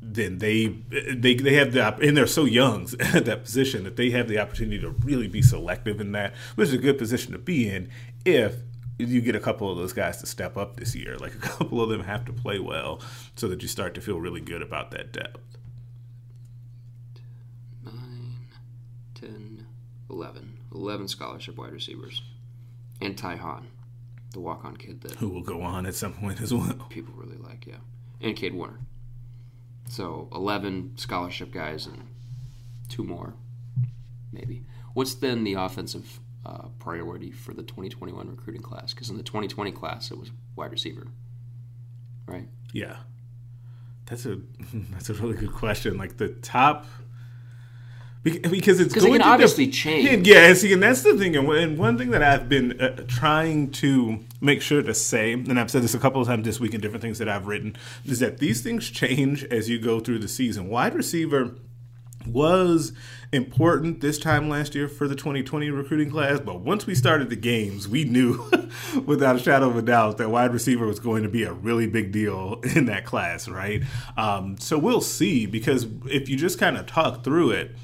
Then 0.00 0.38
they 0.38 0.66
they 0.66 1.34
they 1.34 1.54
have 1.54 1.72
the 1.72 1.96
and 1.96 2.16
they're 2.16 2.26
so 2.26 2.44
young 2.44 2.88
at 3.00 3.24
that 3.24 3.44
position 3.44 3.84
that 3.84 3.96
they 3.96 4.10
have 4.10 4.28
the 4.28 4.38
opportunity 4.38 4.78
to 4.80 4.90
really 4.90 5.28
be 5.28 5.42
selective 5.42 6.00
in 6.00 6.12
that, 6.12 6.34
which 6.54 6.68
is 6.68 6.74
a 6.74 6.78
good 6.78 6.98
position 6.98 7.32
to 7.32 7.38
be 7.38 7.68
in 7.68 7.90
if 8.24 8.54
you 8.98 9.20
get 9.20 9.34
a 9.34 9.40
couple 9.40 9.70
of 9.70 9.76
those 9.76 9.92
guys 9.92 10.18
to 10.18 10.26
step 10.26 10.56
up 10.56 10.76
this 10.76 10.94
year. 10.94 11.16
Like 11.18 11.34
a 11.34 11.38
couple 11.40 11.82
of 11.82 11.88
them 11.88 12.02
have 12.04 12.24
to 12.26 12.32
play 12.32 12.58
well 12.58 13.00
so 13.34 13.48
that 13.48 13.62
you 13.62 13.68
start 13.68 13.94
to 13.94 14.00
feel 14.00 14.20
really 14.20 14.40
good 14.40 14.62
about 14.62 14.90
that 14.92 15.12
depth. 15.12 15.40
9, 17.84 17.94
10, 19.14 19.66
11. 20.10 20.58
11 20.74 21.08
scholarship 21.08 21.56
wide 21.56 21.72
receivers. 21.72 22.22
And 23.00 23.16
Ty 23.16 23.36
Hahn. 23.36 23.68
The 24.36 24.40
walk-on 24.40 24.76
kid 24.76 25.00
that 25.00 25.12
Who 25.16 25.30
will 25.30 25.42
go 25.42 25.62
on 25.62 25.86
at 25.86 25.94
some 25.94 26.12
point 26.12 26.42
as 26.42 26.52
well. 26.52 26.86
people 26.90 27.14
really 27.16 27.38
like, 27.38 27.66
yeah, 27.66 27.76
and 28.20 28.36
Cade 28.36 28.54
Warner. 28.54 28.78
So 29.88 30.28
eleven 30.34 30.92
scholarship 30.96 31.52
guys 31.52 31.86
and 31.86 32.06
two 32.88 33.02
more, 33.02 33.34
maybe. 34.32 34.62
What's 34.92 35.14
then 35.14 35.44
the 35.44 35.54
offensive 35.54 36.20
uh, 36.44 36.68
priority 36.78 37.30
for 37.32 37.54
the 37.54 37.62
2021 37.62 38.28
recruiting 38.28 38.62
class? 38.62 38.92
Because 38.94 39.10
in 39.10 39.16
the 39.16 39.22
2020 39.22 39.72
class, 39.72 40.10
it 40.10 40.18
was 40.18 40.30
wide 40.54 40.70
receiver, 40.70 41.06
right? 42.26 42.48
Yeah, 42.72 42.96
that's 44.04 44.26
a 44.26 44.40
that's 44.92 45.08
a 45.08 45.14
really 45.14 45.34
good 45.36 45.52
question. 45.52 45.96
Like 45.96 46.18
the 46.18 46.28
top. 46.28 46.84
Bec- 48.26 48.50
Because 48.50 48.80
it's 48.80 48.92
'Cause 48.92 49.04
it 49.04 49.08
going 49.08 49.20
can 49.20 49.26
to 49.28 49.32
obviously 49.32 49.66
dep- 49.66 49.74
change. 49.74 50.26
Yeah, 50.26 50.52
see, 50.54 50.72
and 50.72 50.82
that's 50.82 51.02
the 51.02 51.14
thing. 51.16 51.34
And 51.36 51.46
one- 51.48 51.56
and 51.58 51.78
one 51.78 51.96
thing 51.98 52.10
that 52.10 52.22
I've 52.22 52.48
been 52.48 52.80
uh, 52.80 53.04
trying 53.08 53.70
to 53.82 54.20
make 54.40 54.60
sure 54.62 54.82
to 54.82 54.92
say, 54.94 55.32
and 55.32 55.58
I've 55.58 55.70
said 55.70 55.82
this 55.82 55.94
a 55.94 55.98
couple 55.98 56.20
of 56.20 56.28
times 56.28 56.44
this 56.44 56.60
week 56.60 56.74
in 56.74 56.80
different 56.80 57.02
things 57.02 57.18
that 57.18 57.28
I've 57.28 57.46
written, 57.46 57.76
is 58.04 58.18
that 58.20 58.38
these 58.38 58.60
things 58.62 58.90
change 58.90 59.44
as 59.44 59.68
you 59.68 59.78
go 59.78 60.00
through 60.00 60.18
the 60.18 60.28
season. 60.28 60.68
Wide 60.68 60.94
receiver 60.94 61.54
was 62.26 62.92
important 63.32 64.00
this 64.00 64.18
time 64.18 64.48
last 64.48 64.74
year 64.74 64.88
for 64.88 65.06
the 65.06 65.14
2020 65.14 65.70
recruiting 65.70 66.10
class, 66.10 66.40
but 66.40 66.60
once 66.60 66.84
we 66.86 66.94
started 66.94 67.30
the 67.30 67.36
games, 67.36 67.88
we 67.88 68.02
knew 68.04 68.50
without 69.06 69.36
a 69.36 69.38
shadow 69.38 69.68
of 69.68 69.76
a 69.76 69.82
doubt 69.82 70.18
that 70.18 70.28
wide 70.30 70.52
receiver 70.52 70.86
was 70.86 70.98
going 70.98 71.22
to 71.22 71.28
be 71.28 71.44
a 71.44 71.52
really 71.52 71.86
big 71.86 72.10
deal 72.12 72.60
in 72.74 72.86
that 72.86 73.04
class, 73.04 73.48
right? 73.48 73.82
Um, 74.16 74.56
so 74.58 74.76
we'll 74.78 75.00
see 75.00 75.46
because 75.46 75.86
if 76.10 76.28
you 76.28 76.36
just 76.36 76.58
kind 76.58 76.76
of 76.76 76.86
talk 76.86 77.22
through 77.22 77.50
it, 77.52 77.76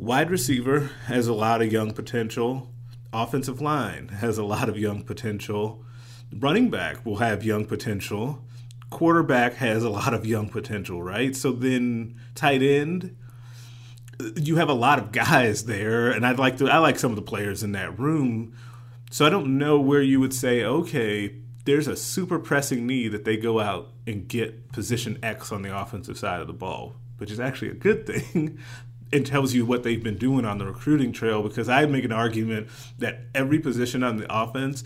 wide 0.00 0.30
receiver 0.30 0.90
has 1.06 1.26
a 1.26 1.34
lot 1.34 1.60
of 1.60 1.70
young 1.70 1.92
potential. 1.92 2.70
Offensive 3.12 3.60
line 3.60 4.08
has 4.08 4.38
a 4.38 4.44
lot 4.44 4.68
of 4.68 4.78
young 4.78 5.02
potential. 5.02 5.84
Running 6.34 6.70
back 6.70 7.04
will 7.04 7.16
have 7.16 7.44
young 7.44 7.66
potential. 7.66 8.42
Quarterback 8.88 9.54
has 9.54 9.84
a 9.84 9.90
lot 9.90 10.14
of 10.14 10.24
young 10.24 10.48
potential, 10.48 11.02
right? 11.02 11.36
So 11.36 11.52
then 11.52 12.18
tight 12.34 12.62
end, 12.62 13.14
you 14.36 14.56
have 14.56 14.70
a 14.70 14.74
lot 14.74 14.98
of 14.98 15.12
guys 15.12 15.66
there, 15.66 16.10
and 16.10 16.26
I'd 16.26 16.38
like 16.38 16.56
to 16.58 16.68
I 16.68 16.78
like 16.78 16.98
some 16.98 17.12
of 17.12 17.16
the 17.16 17.22
players 17.22 17.62
in 17.62 17.72
that 17.72 17.98
room. 17.98 18.54
So 19.10 19.26
I 19.26 19.30
don't 19.30 19.58
know 19.58 19.78
where 19.78 20.02
you 20.02 20.18
would 20.18 20.32
say, 20.32 20.64
okay, 20.64 21.34
there's 21.66 21.88
a 21.88 21.96
super 21.96 22.38
pressing 22.38 22.86
need 22.86 23.08
that 23.08 23.24
they 23.24 23.36
go 23.36 23.60
out 23.60 23.92
and 24.06 24.26
get 24.26 24.72
position 24.72 25.18
X 25.22 25.52
on 25.52 25.60
the 25.62 25.78
offensive 25.78 26.16
side 26.16 26.40
of 26.40 26.46
the 26.46 26.52
ball, 26.54 26.94
which 27.18 27.30
is 27.30 27.38
actually 27.38 27.70
a 27.70 27.74
good 27.74 28.06
thing. 28.32 28.58
It 29.12 29.26
tells 29.26 29.54
you 29.54 29.66
what 29.66 29.82
they've 29.82 30.02
been 30.02 30.18
doing 30.18 30.44
on 30.44 30.58
the 30.58 30.66
recruiting 30.66 31.12
trail 31.12 31.42
because 31.42 31.68
I 31.68 31.84
make 31.86 32.04
an 32.04 32.12
argument 32.12 32.68
that 32.98 33.22
every 33.34 33.58
position 33.58 34.02
on 34.02 34.18
the 34.18 34.26
offense, 34.32 34.84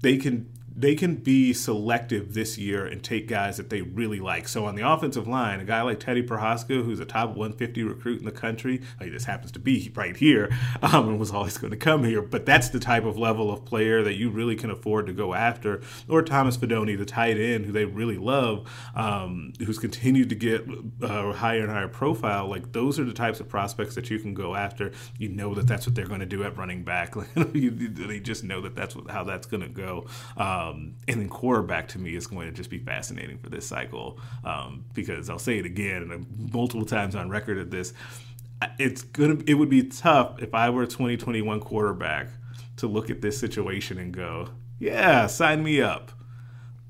they 0.00 0.16
can 0.16 0.50
they 0.80 0.94
can 0.94 1.16
be 1.16 1.52
selective 1.52 2.32
this 2.32 2.56
year 2.56 2.86
and 2.86 3.02
take 3.02 3.28
guys 3.28 3.58
that 3.58 3.68
they 3.68 3.82
really 3.82 4.18
like. 4.20 4.48
So 4.48 4.64
on 4.64 4.76
the 4.76 4.88
offensive 4.88 5.28
line, 5.28 5.60
a 5.60 5.64
guy 5.64 5.82
like 5.82 6.00
Teddy 6.00 6.22
Prochazka, 6.22 6.84
who's 6.84 7.00
a 7.00 7.04
top 7.04 7.30
150 7.30 7.82
recruit 7.82 8.20
in 8.20 8.24
the 8.24 8.32
country, 8.32 8.80
like 8.98 9.10
this 9.10 9.24
happens 9.24 9.52
to 9.52 9.58
be 9.58 9.92
right 9.94 10.16
here, 10.16 10.50
um, 10.82 11.08
and 11.08 11.18
was 11.18 11.32
always 11.32 11.58
going 11.58 11.72
to 11.72 11.76
come 11.76 12.04
here. 12.04 12.22
But 12.22 12.46
that's 12.46 12.70
the 12.70 12.80
type 12.80 13.04
of 13.04 13.18
level 13.18 13.52
of 13.52 13.64
player 13.64 14.02
that 14.02 14.14
you 14.14 14.30
really 14.30 14.56
can 14.56 14.70
afford 14.70 15.06
to 15.06 15.12
go 15.12 15.34
after. 15.34 15.82
Or 16.08 16.22
Thomas 16.22 16.56
Fidone, 16.56 16.96
the 16.96 17.04
tight 17.04 17.38
end, 17.38 17.66
who 17.66 17.72
they 17.72 17.84
really 17.84 18.18
love, 18.18 18.66
um, 18.94 19.52
who's 19.58 19.78
continued 19.78 20.30
to 20.30 20.34
get 20.34 20.66
uh, 21.02 21.32
higher 21.32 21.62
and 21.62 21.70
higher 21.70 21.88
profile. 21.88 22.48
Like 22.48 22.72
those 22.72 22.98
are 22.98 23.04
the 23.04 23.12
types 23.12 23.40
of 23.40 23.48
prospects 23.48 23.94
that 23.96 24.08
you 24.08 24.18
can 24.18 24.32
go 24.32 24.54
after. 24.54 24.92
You 25.18 25.28
know 25.28 25.54
that 25.54 25.66
that's 25.66 25.86
what 25.86 25.94
they're 25.94 26.06
going 26.06 26.20
to 26.20 26.26
do 26.26 26.42
at 26.44 26.56
running 26.56 26.84
back. 26.84 27.14
They 27.50 28.20
just 28.20 28.44
know 28.44 28.60
that 28.62 28.74
that's 28.74 28.96
what, 28.96 29.10
how 29.10 29.24
that's 29.24 29.46
going 29.46 29.62
to 29.62 29.68
go. 29.68 30.06
Um, 30.36 30.69
and 30.70 30.94
then 31.06 31.28
quarterback 31.28 31.88
to 31.88 31.98
me 31.98 32.14
is 32.14 32.26
going 32.26 32.48
to 32.48 32.52
just 32.52 32.70
be 32.70 32.78
fascinating 32.78 33.38
for 33.38 33.50
this 33.50 33.66
cycle 33.66 34.18
um, 34.44 34.84
because 34.94 35.30
I'll 35.30 35.38
say 35.38 35.58
it 35.58 35.66
again 35.66 36.10
and 36.10 36.52
multiple 36.52 36.86
times 36.86 37.14
on 37.14 37.28
record 37.28 37.58
at 37.58 37.70
this. 37.70 37.92
It's 38.78 39.02
gonna. 39.02 39.38
It 39.46 39.54
would 39.54 39.70
be 39.70 39.84
tough 39.84 40.42
if 40.42 40.54
I 40.54 40.68
were 40.70 40.82
a 40.82 40.86
2021 40.86 41.60
quarterback 41.60 42.28
to 42.76 42.86
look 42.86 43.08
at 43.08 43.22
this 43.22 43.38
situation 43.38 43.98
and 43.98 44.12
go, 44.12 44.48
"Yeah, 44.78 45.26
sign 45.28 45.62
me 45.62 45.80
up." 45.80 46.12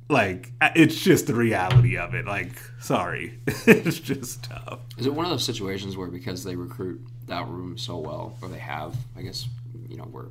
Like 0.09 0.51
it's 0.61 1.01
just 1.01 1.29
the 1.29 1.35
reality 1.35 1.97
of 1.97 2.14
it. 2.14 2.27
Like, 2.27 2.61
sorry, 2.81 3.38
it's 3.47 4.01
just 4.01 4.43
tough. 4.43 4.81
Is 4.99 5.07
it 5.07 5.14
one 5.14 5.25
of 5.25 5.31
those 5.31 5.45
situations 5.45 5.97
where 5.97 6.09
because 6.09 6.43
they 6.43 6.57
recruit 6.57 7.01
that 7.31 7.47
room 7.49 7.79
so 7.79 7.99
well, 7.99 8.37
or 8.43 8.49
they 8.49 8.59
have, 8.59 8.95
I 9.16 9.23
guess, 9.23 9.49
you 9.88 9.97
know, 9.97 10.05
we're, 10.05 10.27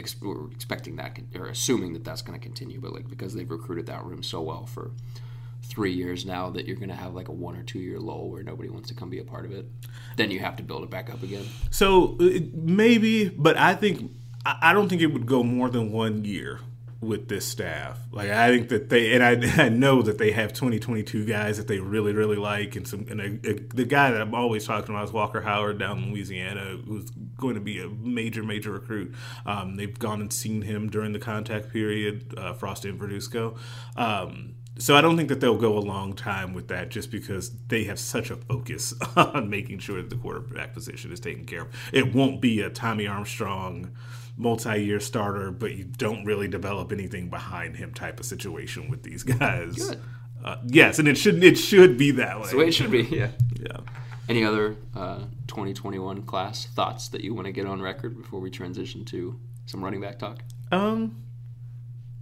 ex- 0.00 0.20
we're 0.20 0.50
expecting 0.50 0.96
that 0.96 1.18
or 1.34 1.46
assuming 1.46 1.92
that 1.92 2.04
that's 2.04 2.22
going 2.22 2.38
to 2.38 2.42
continue, 2.42 2.80
but 2.80 2.92
like 2.92 3.08
because 3.08 3.34
they've 3.34 3.50
recruited 3.50 3.86
that 3.86 4.04
room 4.04 4.22
so 4.22 4.40
well 4.40 4.66
for 4.66 4.90
three 5.62 5.92
years 5.92 6.26
now 6.26 6.50
that 6.50 6.66
you're 6.66 6.76
going 6.76 6.88
to 6.88 6.94
have 6.94 7.14
like 7.14 7.28
a 7.28 7.32
one 7.32 7.56
or 7.56 7.62
two 7.62 7.78
year 7.78 7.98
lull 7.98 8.28
where 8.28 8.42
nobody 8.42 8.68
wants 8.68 8.88
to 8.88 8.94
come 8.94 9.10
be 9.10 9.18
a 9.18 9.24
part 9.24 9.44
of 9.44 9.52
it, 9.52 9.66
then 10.16 10.30
you 10.30 10.40
have 10.40 10.56
to 10.56 10.62
build 10.62 10.82
it 10.82 10.90
back 10.90 11.10
up 11.10 11.22
again. 11.22 11.44
So 11.70 12.16
maybe, 12.52 13.28
but 13.28 13.56
I 13.56 13.74
think 13.74 14.10
I 14.44 14.72
don't 14.72 14.88
think 14.88 15.02
it 15.02 15.08
would 15.08 15.26
go 15.26 15.42
more 15.42 15.68
than 15.68 15.92
one 15.92 16.24
year 16.24 16.60
with 17.00 17.28
this 17.28 17.46
staff. 17.46 17.98
Like 18.12 18.30
I 18.30 18.48
think 18.50 18.68
that 18.68 18.90
they 18.90 19.14
and 19.14 19.24
I, 19.24 19.64
I 19.64 19.68
know 19.68 20.02
that 20.02 20.18
they 20.18 20.32
have 20.32 20.52
2022 20.52 21.24
guys 21.24 21.56
that 21.56 21.66
they 21.66 21.78
really 21.78 22.12
really 22.12 22.36
like 22.36 22.76
and 22.76 22.86
some 22.86 23.06
and 23.08 23.20
a, 23.20 23.50
a, 23.50 23.54
the 23.74 23.84
guy 23.84 24.10
that 24.10 24.20
I'm 24.20 24.34
always 24.34 24.66
talking 24.66 24.94
about 24.94 25.04
is 25.08 25.12
Walker 25.12 25.40
Howard 25.40 25.78
down 25.78 25.98
in 25.98 26.12
Louisiana 26.12 26.78
who's 26.84 27.10
going 27.38 27.54
to 27.54 27.60
be 27.60 27.80
a 27.80 27.88
major 27.88 28.42
major 28.42 28.72
recruit. 28.72 29.14
Um, 29.46 29.76
they've 29.76 29.98
gone 29.98 30.20
and 30.20 30.32
seen 30.32 30.62
him 30.62 30.90
during 30.90 31.12
the 31.12 31.18
contact 31.18 31.72
period, 31.72 32.34
uh, 32.36 32.52
Frost 32.52 32.84
and 32.84 33.00
Verduzco. 33.00 33.56
Um, 33.96 34.54
so 34.78 34.96
I 34.96 35.02
don't 35.02 35.16
think 35.16 35.28
that 35.28 35.40
they'll 35.40 35.58
go 35.58 35.76
a 35.76 35.80
long 35.80 36.14
time 36.14 36.54
with 36.54 36.68
that 36.68 36.88
just 36.88 37.10
because 37.10 37.50
they 37.68 37.84
have 37.84 37.98
such 37.98 38.30
a 38.30 38.36
focus 38.36 38.94
on 39.16 39.50
making 39.50 39.78
sure 39.80 39.96
that 40.00 40.08
the 40.08 40.16
quarterback 40.16 40.72
position 40.72 41.12
is 41.12 41.20
taken 41.20 41.44
care 41.44 41.62
of. 41.62 41.68
It 41.92 42.14
won't 42.14 42.40
be 42.40 42.60
a 42.60 42.70
Tommy 42.70 43.06
Armstrong 43.06 43.90
multi-year 44.36 45.00
starter, 45.00 45.50
but 45.50 45.74
you 45.74 45.84
don't 45.84 46.24
really 46.24 46.48
develop 46.48 46.92
anything 46.92 47.28
behind 47.28 47.76
him 47.76 47.92
type 47.92 48.20
of 48.20 48.26
situation 48.26 48.88
with 48.90 49.02
these 49.02 49.22
guys. 49.22 49.76
Good. 49.76 50.00
Uh, 50.44 50.56
yes, 50.66 50.98
and 50.98 51.06
it 51.06 51.16
should 51.18 51.42
it 51.44 51.56
should 51.56 51.98
be 51.98 52.12
that 52.12 52.40
way. 52.40 52.50
The 52.50 52.56
way 52.56 52.68
it 52.68 52.72
should 52.72 52.90
be. 52.90 53.02
Yeah. 53.02 53.28
Yeah. 53.60 53.78
Any 54.28 54.44
other 54.44 54.76
uh, 54.94 55.24
2021 55.48 56.22
class 56.22 56.66
thoughts 56.66 57.08
that 57.08 57.22
you 57.22 57.34
want 57.34 57.46
to 57.46 57.52
get 57.52 57.66
on 57.66 57.82
record 57.82 58.16
before 58.16 58.40
we 58.40 58.48
transition 58.50 59.04
to 59.06 59.38
some 59.66 59.82
running 59.84 60.00
back 60.00 60.18
talk? 60.18 60.38
Um, 60.72 61.22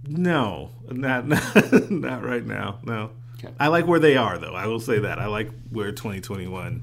no, 0.07 0.71
not 0.89 1.27
not, 1.27 1.71
not 1.91 2.23
right 2.23 2.45
now. 2.45 2.79
No, 2.83 3.11
Okay. 3.37 3.53
I 3.59 3.67
like 3.67 3.87
where 3.87 3.99
they 3.99 4.17
are 4.17 4.37
though. 4.37 4.53
I 4.53 4.65
will 4.67 4.79
say 4.81 4.99
that 4.99 5.19
I 5.19 5.27
like 5.27 5.49
where 5.69 5.91
2021 5.91 6.81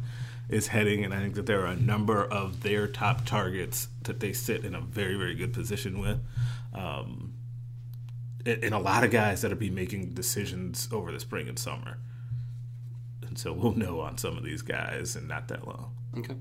is 0.48 0.68
heading, 0.68 1.04
and 1.04 1.12
I 1.12 1.18
think 1.20 1.34
that 1.34 1.46
there 1.46 1.62
are 1.62 1.72
a 1.72 1.76
number 1.76 2.24
of 2.24 2.62
their 2.62 2.86
top 2.86 3.24
targets 3.24 3.88
that 4.04 4.20
they 4.20 4.32
sit 4.32 4.64
in 4.64 4.74
a 4.74 4.80
very 4.80 5.16
very 5.16 5.34
good 5.34 5.52
position 5.52 5.98
with. 5.98 6.20
Um, 6.72 7.34
and, 8.44 8.64
and 8.64 8.74
a 8.74 8.78
lot 8.78 9.04
of 9.04 9.10
guys 9.10 9.42
that'll 9.42 9.58
be 9.58 9.70
making 9.70 10.10
decisions 10.10 10.88
over 10.92 11.10
the 11.12 11.20
spring 11.20 11.48
and 11.48 11.58
summer. 11.58 11.98
And 13.26 13.36
so 13.36 13.52
we'll 13.52 13.74
know 13.74 14.00
on 14.00 14.18
some 14.18 14.36
of 14.36 14.44
these 14.44 14.62
guys 14.62 15.16
in 15.16 15.26
not 15.26 15.48
that 15.48 15.66
long. 15.66 15.94
Okay. 16.16 16.36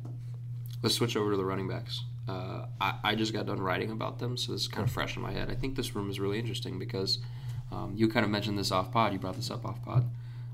Let's 0.82 0.96
switch 0.96 1.18
over 1.18 1.32
to 1.32 1.38
the 1.38 1.46
running 1.46 1.68
backs. 1.68 2.04
Uh, 2.28 2.68
I, 2.80 3.00
I 3.04 3.16
just 3.16 3.34
got 3.34 3.46
done 3.46 3.60
writing 3.60 3.92
about 3.92 4.20
them, 4.20 4.38
so 4.38 4.52
this 4.52 4.62
is 4.62 4.68
kind 4.68 4.88
of 4.88 4.94
fresh 4.94 5.16
in 5.16 5.22
my 5.22 5.32
head. 5.32 5.50
I 5.50 5.56
think 5.56 5.76
this 5.76 5.96
room 5.96 6.10
is 6.10 6.20
really 6.20 6.40
interesting 6.40 6.80
because 6.80 7.20
um, 7.72 7.94
you 7.96 8.08
kind 8.08 8.26
of 8.26 8.32
mentioned 8.32 8.58
this 8.58 8.72
off 8.72 8.92
pod. 8.92 9.14
You 9.14 9.20
brought 9.20 9.36
this 9.36 9.52
up 9.52 9.66
off 9.66 9.84
pod. 9.84 10.10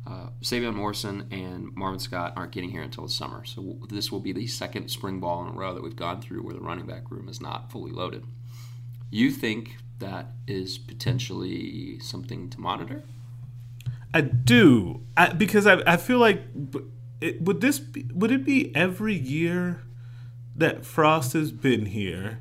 Uh, 0.05 0.29
Sevion 0.41 0.73
Morrison 0.73 1.27
and 1.31 1.75
Marvin 1.75 1.99
Scott 1.99 2.33
aren't 2.35 2.51
getting 2.51 2.71
here 2.71 2.81
until 2.81 3.03
the 3.03 3.11
summer, 3.11 3.45
so 3.45 3.77
this 3.89 4.11
will 4.11 4.19
be 4.19 4.33
the 4.33 4.47
second 4.47 4.89
spring 4.89 5.19
ball 5.19 5.45
in 5.45 5.49
a 5.49 5.57
row 5.57 5.73
that 5.73 5.83
we've 5.83 5.95
gone 5.95 6.21
through 6.21 6.41
where 6.41 6.55
the 6.55 6.59
running 6.59 6.87
back 6.87 7.11
room 7.11 7.29
is 7.29 7.39
not 7.39 7.71
fully 7.71 7.91
loaded. 7.91 8.25
You 9.11 9.29
think 9.29 9.77
that 9.99 10.31
is 10.47 10.77
potentially 10.77 11.99
something 11.99 12.49
to 12.49 12.59
monitor? 12.59 13.03
I 14.13 14.21
do 14.21 15.05
I, 15.15 15.33
because 15.33 15.67
I, 15.67 15.81
I 15.85 15.97
feel 15.97 16.17
like 16.17 16.41
it, 17.21 17.41
would 17.41 17.61
this 17.61 17.79
be, 17.79 18.07
would 18.13 18.31
it 18.31 18.43
be 18.43 18.75
every 18.75 19.13
year 19.13 19.83
that 20.55 20.85
Frost 20.85 21.33
has 21.33 21.51
been 21.51 21.85
here? 21.85 22.39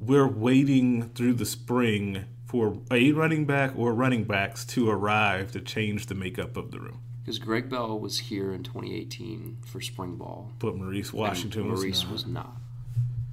We're 0.00 0.28
waiting 0.28 1.10
through 1.10 1.34
the 1.34 1.46
spring 1.46 2.24
for 2.48 2.78
a 2.90 3.12
running 3.12 3.44
back 3.44 3.72
or 3.76 3.92
running 3.92 4.24
backs 4.24 4.64
to 4.64 4.88
arrive 4.88 5.52
to 5.52 5.60
change 5.60 6.06
the 6.06 6.14
makeup 6.14 6.56
of 6.56 6.70
the 6.70 6.80
room. 6.80 7.00
Because 7.20 7.38
Greg 7.38 7.68
Bell 7.68 8.00
was 8.00 8.18
here 8.18 8.52
in 8.52 8.62
2018 8.62 9.58
for 9.66 9.82
spring 9.82 10.16
ball. 10.16 10.50
But 10.58 10.76
Maurice 10.76 11.10
and 11.10 11.20
Washington 11.20 11.68
Maurice 11.68 11.82
was 11.82 12.02
not. 12.04 12.12
was 12.12 12.26
not. 12.26 12.56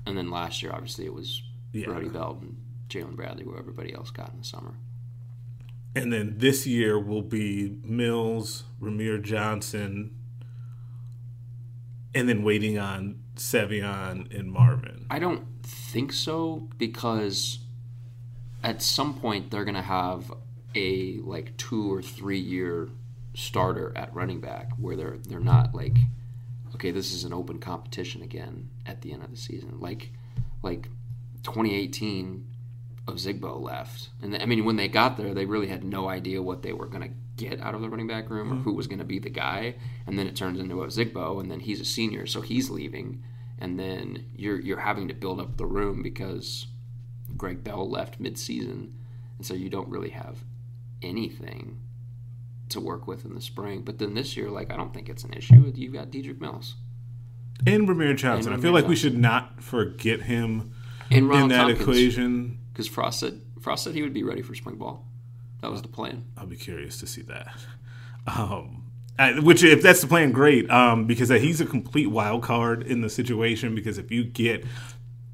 And 0.05 0.17
then 0.17 0.29
last 0.29 0.61
year, 0.61 0.73
obviously, 0.73 1.05
it 1.05 1.13
was 1.13 1.41
Yeah. 1.71 1.85
Brody 1.85 2.09
Belt 2.09 2.41
and 2.41 2.57
Jaylin 2.89 3.15
Bradley, 3.15 3.45
where 3.45 3.57
everybody 3.57 3.93
else 3.93 4.11
got 4.11 4.31
in 4.33 4.39
the 4.39 4.43
summer. 4.43 4.75
And 5.95 6.11
then 6.11 6.35
this 6.37 6.67
year 6.67 6.99
will 6.99 7.21
be 7.21 7.77
Mills, 7.83 8.65
Rahmir 8.81 9.21
Johnson, 9.23 10.11
and 12.13 12.27
then 12.27 12.43
waiting 12.43 12.77
on 12.77 13.21
Sevion 13.37 14.37
and 14.37 14.51
Marvin. 14.51 15.05
I 15.09 15.19
don't 15.19 15.45
think 15.63 16.11
so 16.11 16.67
because 16.77 17.59
at 18.65 18.81
some 18.81 19.13
point 19.13 19.51
they're 19.51 19.63
going 19.63 19.75
to 19.75 19.81
have 19.81 20.33
a 20.73 21.19
like 21.19 21.55
two 21.55 21.93
or 21.93 22.01
three 22.01 22.39
year 22.39 22.89
starter 23.35 23.93
at 23.95 24.13
running 24.13 24.41
back 24.41 24.71
where 24.77 24.95
they're 24.95 25.17
they're 25.29 25.39
not 25.39 25.75
like 25.75 25.95
okay 26.73 26.89
this 26.91 27.13
is 27.13 27.23
an 27.23 27.33
open 27.33 27.59
competition 27.59 28.21
again 28.23 28.69
at 28.85 29.01
the 29.01 29.13
end 29.13 29.23
of 29.23 29.29
the 29.29 29.37
season. 29.37 29.79
Like 29.79 30.11
like 30.63 30.89
2018 31.43 32.43
Ozigbo 33.05 33.61
left. 33.61 34.09
And 34.21 34.35
I 34.35 34.45
mean 34.47 34.65
when 34.65 34.77
they 34.77 34.87
got 34.87 35.15
there 35.15 35.33
they 35.33 35.45
really 35.45 35.67
had 35.67 35.83
no 35.83 36.09
idea 36.09 36.41
what 36.41 36.63
they 36.63 36.73
were 36.73 36.87
going 36.87 37.03
to 37.03 37.43
get 37.43 37.61
out 37.61 37.75
of 37.75 37.81
the 37.81 37.89
running 37.89 38.07
back 38.07 38.29
room 38.31 38.51
or 38.51 38.55
mm-hmm. 38.55 38.63
who 38.63 38.73
was 38.73 38.87
going 38.87 38.99
to 38.99 39.05
be 39.05 39.19
the 39.19 39.29
guy. 39.29 39.75
And 40.07 40.17
then 40.17 40.25
it 40.25 40.35
turns 40.35 40.59
into 40.59 40.75
Ozigbo 40.75 41.39
and 41.39 41.51
then 41.51 41.59
he's 41.59 41.81
a 41.81 41.85
senior 41.85 42.25
so 42.25 42.41
he's 42.41 42.71
leaving. 42.71 43.23
And 43.59 43.79
then 43.79 44.25
you're 44.35 44.59
you're 44.59 44.79
having 44.79 45.07
to 45.09 45.13
build 45.13 45.39
up 45.39 45.55
the 45.55 45.67
room 45.67 46.01
because 46.01 46.65
Greg 47.37 47.63
Bell 47.63 47.89
left 47.89 48.21
midseason 48.21 48.91
and 49.37 49.45
so 49.45 49.53
you 49.53 49.69
don't 49.69 49.89
really 49.89 50.11
have 50.11 50.43
anything 51.01 51.79
to 52.69 52.79
work 52.79 53.07
with 53.07 53.25
in 53.25 53.35
the 53.35 53.41
spring. 53.41 53.81
But 53.81 53.99
then 53.99 54.13
this 54.13 54.35
year, 54.35 54.49
like 54.49 54.71
I 54.71 54.77
don't 54.77 54.93
think 54.93 55.09
it's 55.09 55.23
an 55.23 55.33
issue. 55.33 55.71
You've 55.75 55.93
got 55.93 56.09
Dedrick 56.11 56.39
Mills 56.39 56.75
and 57.65 57.87
Rahmir 57.87 58.15
Johnson. 58.15 58.53
And 58.53 58.59
I 58.59 58.63
feel 58.63 58.73
like 58.73 58.87
we 58.87 58.95
should 58.95 59.17
not 59.17 59.61
forget 59.61 60.21
him 60.23 60.73
in 61.09 61.27
that 61.29 61.49
Thompkins, 61.49 61.81
equation. 61.81 62.59
because 62.73 62.87
Frost 62.87 63.19
said 63.19 63.41
Frost 63.59 63.83
said 63.83 63.93
he 63.93 64.01
would 64.01 64.13
be 64.13 64.23
ready 64.23 64.41
for 64.41 64.55
spring 64.55 64.77
ball. 64.77 65.05
That 65.61 65.71
was 65.71 65.81
the 65.81 65.87
plan. 65.87 66.25
I'll 66.37 66.45
be 66.45 66.57
curious 66.57 66.99
to 66.99 67.07
see 67.07 67.21
that. 67.23 67.47
Um, 68.27 68.83
I- 69.17 69.39
which, 69.39 69.63
if 69.63 69.81
that's 69.81 70.01
the 70.01 70.07
plan, 70.07 70.31
great. 70.31 70.69
Um, 70.69 71.05
because 71.07 71.29
he's 71.29 71.61
a 71.61 71.65
complete 71.65 72.07
wild 72.07 72.43
card 72.43 72.83
in 72.83 73.01
the 73.01 73.09
situation. 73.09 73.73
Because 73.73 73.97
if 73.97 74.11
you 74.11 74.23
get 74.23 74.65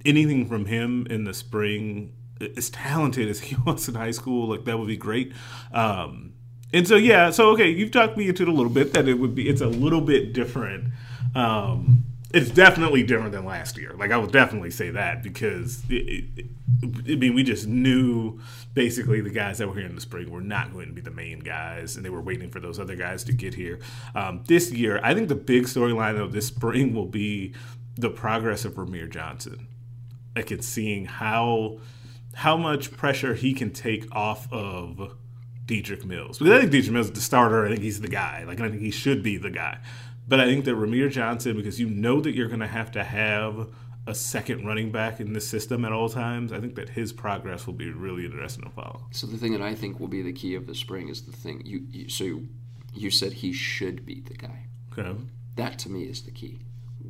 anything 0.06 0.48
from 0.48 0.66
him 0.66 1.08
in 1.10 1.24
the 1.24 1.34
spring, 1.34 2.14
as 2.58 2.70
talented 2.70 3.30
as 3.30 3.40
he 3.42 3.56
was 3.66 3.88
in 3.88 3.96
high 3.96 4.12
school, 4.12 4.48
like 4.48 4.66
that 4.66 4.78
would 4.78 4.88
be 4.88 4.98
great. 4.98 5.34
Um, 5.74 6.34
and 6.74 6.88
so, 6.88 6.96
yeah. 6.96 7.32
So, 7.32 7.50
okay, 7.52 7.70
you've 7.70 7.92
talked 7.92 8.18
me 8.18 8.30
into 8.30 8.44
it 8.44 8.50
a 8.50 8.54
little 8.54 8.72
bit 8.72 8.94
that 8.94 9.08
it 9.08 9.16
would 9.16 9.36
be. 9.36 9.50
It's 9.50 9.62
a 9.62 9.68
little 9.68 10.02
bit 10.02 10.34
different. 10.34 10.94
Um, 11.36 12.06
it's 12.34 12.50
definitely 12.50 13.04
different 13.04 13.34
than 13.34 13.46
last 13.46 13.78
year. 13.78 13.94
Like 13.98 14.12
I 14.12 14.18
would 14.18 14.32
definitely 14.32 14.72
say 14.72 14.90
that 14.92 15.22
because 15.22 15.84
it, 15.90 16.26
it, 16.38 16.46
I 16.84 17.16
mean 17.16 17.34
we 17.34 17.44
just 17.44 17.68
knew 17.68 18.40
basically 18.74 19.22
the 19.22 19.30
guys 19.30 19.58
that 19.58 19.68
were 19.68 19.76
here 19.76 19.86
in 19.86 19.96
the 19.96 20.02
spring 20.02 20.32
were 20.32 20.42
not 20.42 20.72
going 20.72 20.88
to 20.88 20.94
be 20.94 21.02
the 21.02 21.12
main 21.12 21.40
guys, 21.40 21.96
and 21.96 22.06
they 22.06 22.10
were 22.10 22.22
waiting 22.22 22.50
for 22.50 22.60
those 22.60 22.80
other 22.80 22.96
guys 22.96 23.24
to 23.26 23.34
get 23.34 23.54
here. 23.54 23.80
Um, 24.16 24.44
this 24.48 24.72
year, 24.72 25.00
I 25.04 25.14
think 25.14 25.28
the 25.28 25.36
big 25.36 25.64
storyline 25.64 26.20
of 26.20 26.32
this 26.32 26.48
spring 26.48 26.94
will 26.94 27.06
be 27.06 27.54
the 27.96 28.10
progress 28.10 28.64
of 28.66 28.74
Rahmir 28.76 29.10
Johnson. 29.10 29.68
Like 30.36 30.52
it's 30.52 30.68
seeing 30.68 31.06
how 31.06 31.80
how 32.34 32.56
much 32.56 32.92
pressure 32.92 33.34
he 33.34 33.54
can 33.54 33.72
take 33.72 34.14
off 34.16 34.52
of 34.52 35.16
Dedrick 35.66 36.06
Mills. 36.06 36.38
Because 36.40 36.54
I 36.54 36.60
think 36.62 36.72
Dedrick 36.72 36.92
Mills 36.92 37.08
is 37.08 37.14
the 37.14 37.22
starter. 37.22 37.66
I 37.66 37.70
think 37.70 37.82
he's 37.82 38.02
the 38.02 38.08
guy. 38.08 38.44
Like 38.46 38.60
I 38.62 38.70
think 38.70 38.82
he 38.82 38.92
should 38.92 39.24
be 39.24 39.38
the 39.38 39.50
guy. 39.50 39.80
But 40.28 40.40
I 40.40 40.46
think 40.46 40.66
that 40.66 40.76
Rahmir 40.76 41.12
Johnson, 41.12 41.58
because 41.58 41.80
you 41.80 41.90
know 41.90 42.22
that 42.22 42.34
you're 42.36 42.48
going 42.48 42.62
to 42.62 42.68
have 42.68 42.92
to 42.92 43.04
have 43.04 43.68
a 44.08 44.16
second 44.16 44.66
running 44.66 44.92
back 44.92 45.20
in 45.20 45.34
this 45.34 45.48
system 45.48 45.86
at 45.86 45.92
all 45.92 46.10
times, 46.10 46.52
I 46.52 46.60
think 46.60 46.76
that 46.76 46.90
his 46.90 47.12
progress 47.12 47.68
will 47.68 47.74
be 47.74 47.90
really 47.92 48.26
interesting 48.26 48.64
to 48.64 48.70
follow. 48.70 49.06
So 49.12 49.28
the 49.28 49.38
thing 49.38 49.52
that 49.52 49.62
I 49.62 49.76
think 49.76 50.00
will 50.00 50.08
be 50.08 50.22
the 50.22 50.34
key 50.34 50.56
of 50.56 50.68
the 50.68 50.76
spring 50.76 51.10
is 51.10 51.24
the 51.24 51.32
thing 51.32 51.62
you, 51.66 51.86
you 51.90 52.10
so 52.10 52.24
you, 52.24 52.48
you 52.94 53.12
said 53.12 53.34
he 53.34 53.54
should 53.54 54.06
be 54.06 54.22
the 54.22 54.36
guy. 54.36 54.68
Okay. 54.98 55.16
That 55.56 55.78
to 55.80 55.90
me 55.90 56.04
is 56.04 56.24
the 56.24 56.32
key. 56.32 56.60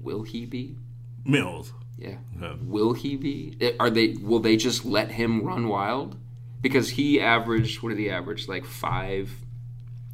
Will 0.02 0.24
he 0.24 0.46
be? 0.46 0.76
Mills. 1.24 1.74
Yeah. 2.02 2.18
Okay. 2.42 2.60
Will 2.64 2.94
he 2.94 3.16
be? 3.16 3.76
Are 3.80 3.92
they? 3.92 4.16
Will 4.20 4.40
they 4.40 4.58
just 4.58 4.84
let 4.86 5.12
him 5.12 5.44
run 5.44 5.68
wild? 5.68 6.18
Because 6.60 6.90
he 6.90 7.22
averaged. 7.22 7.84
What 7.84 7.90
did 7.90 8.00
he 8.00 8.10
average? 8.10 8.48
Like 8.48 8.66
five. 8.66 9.32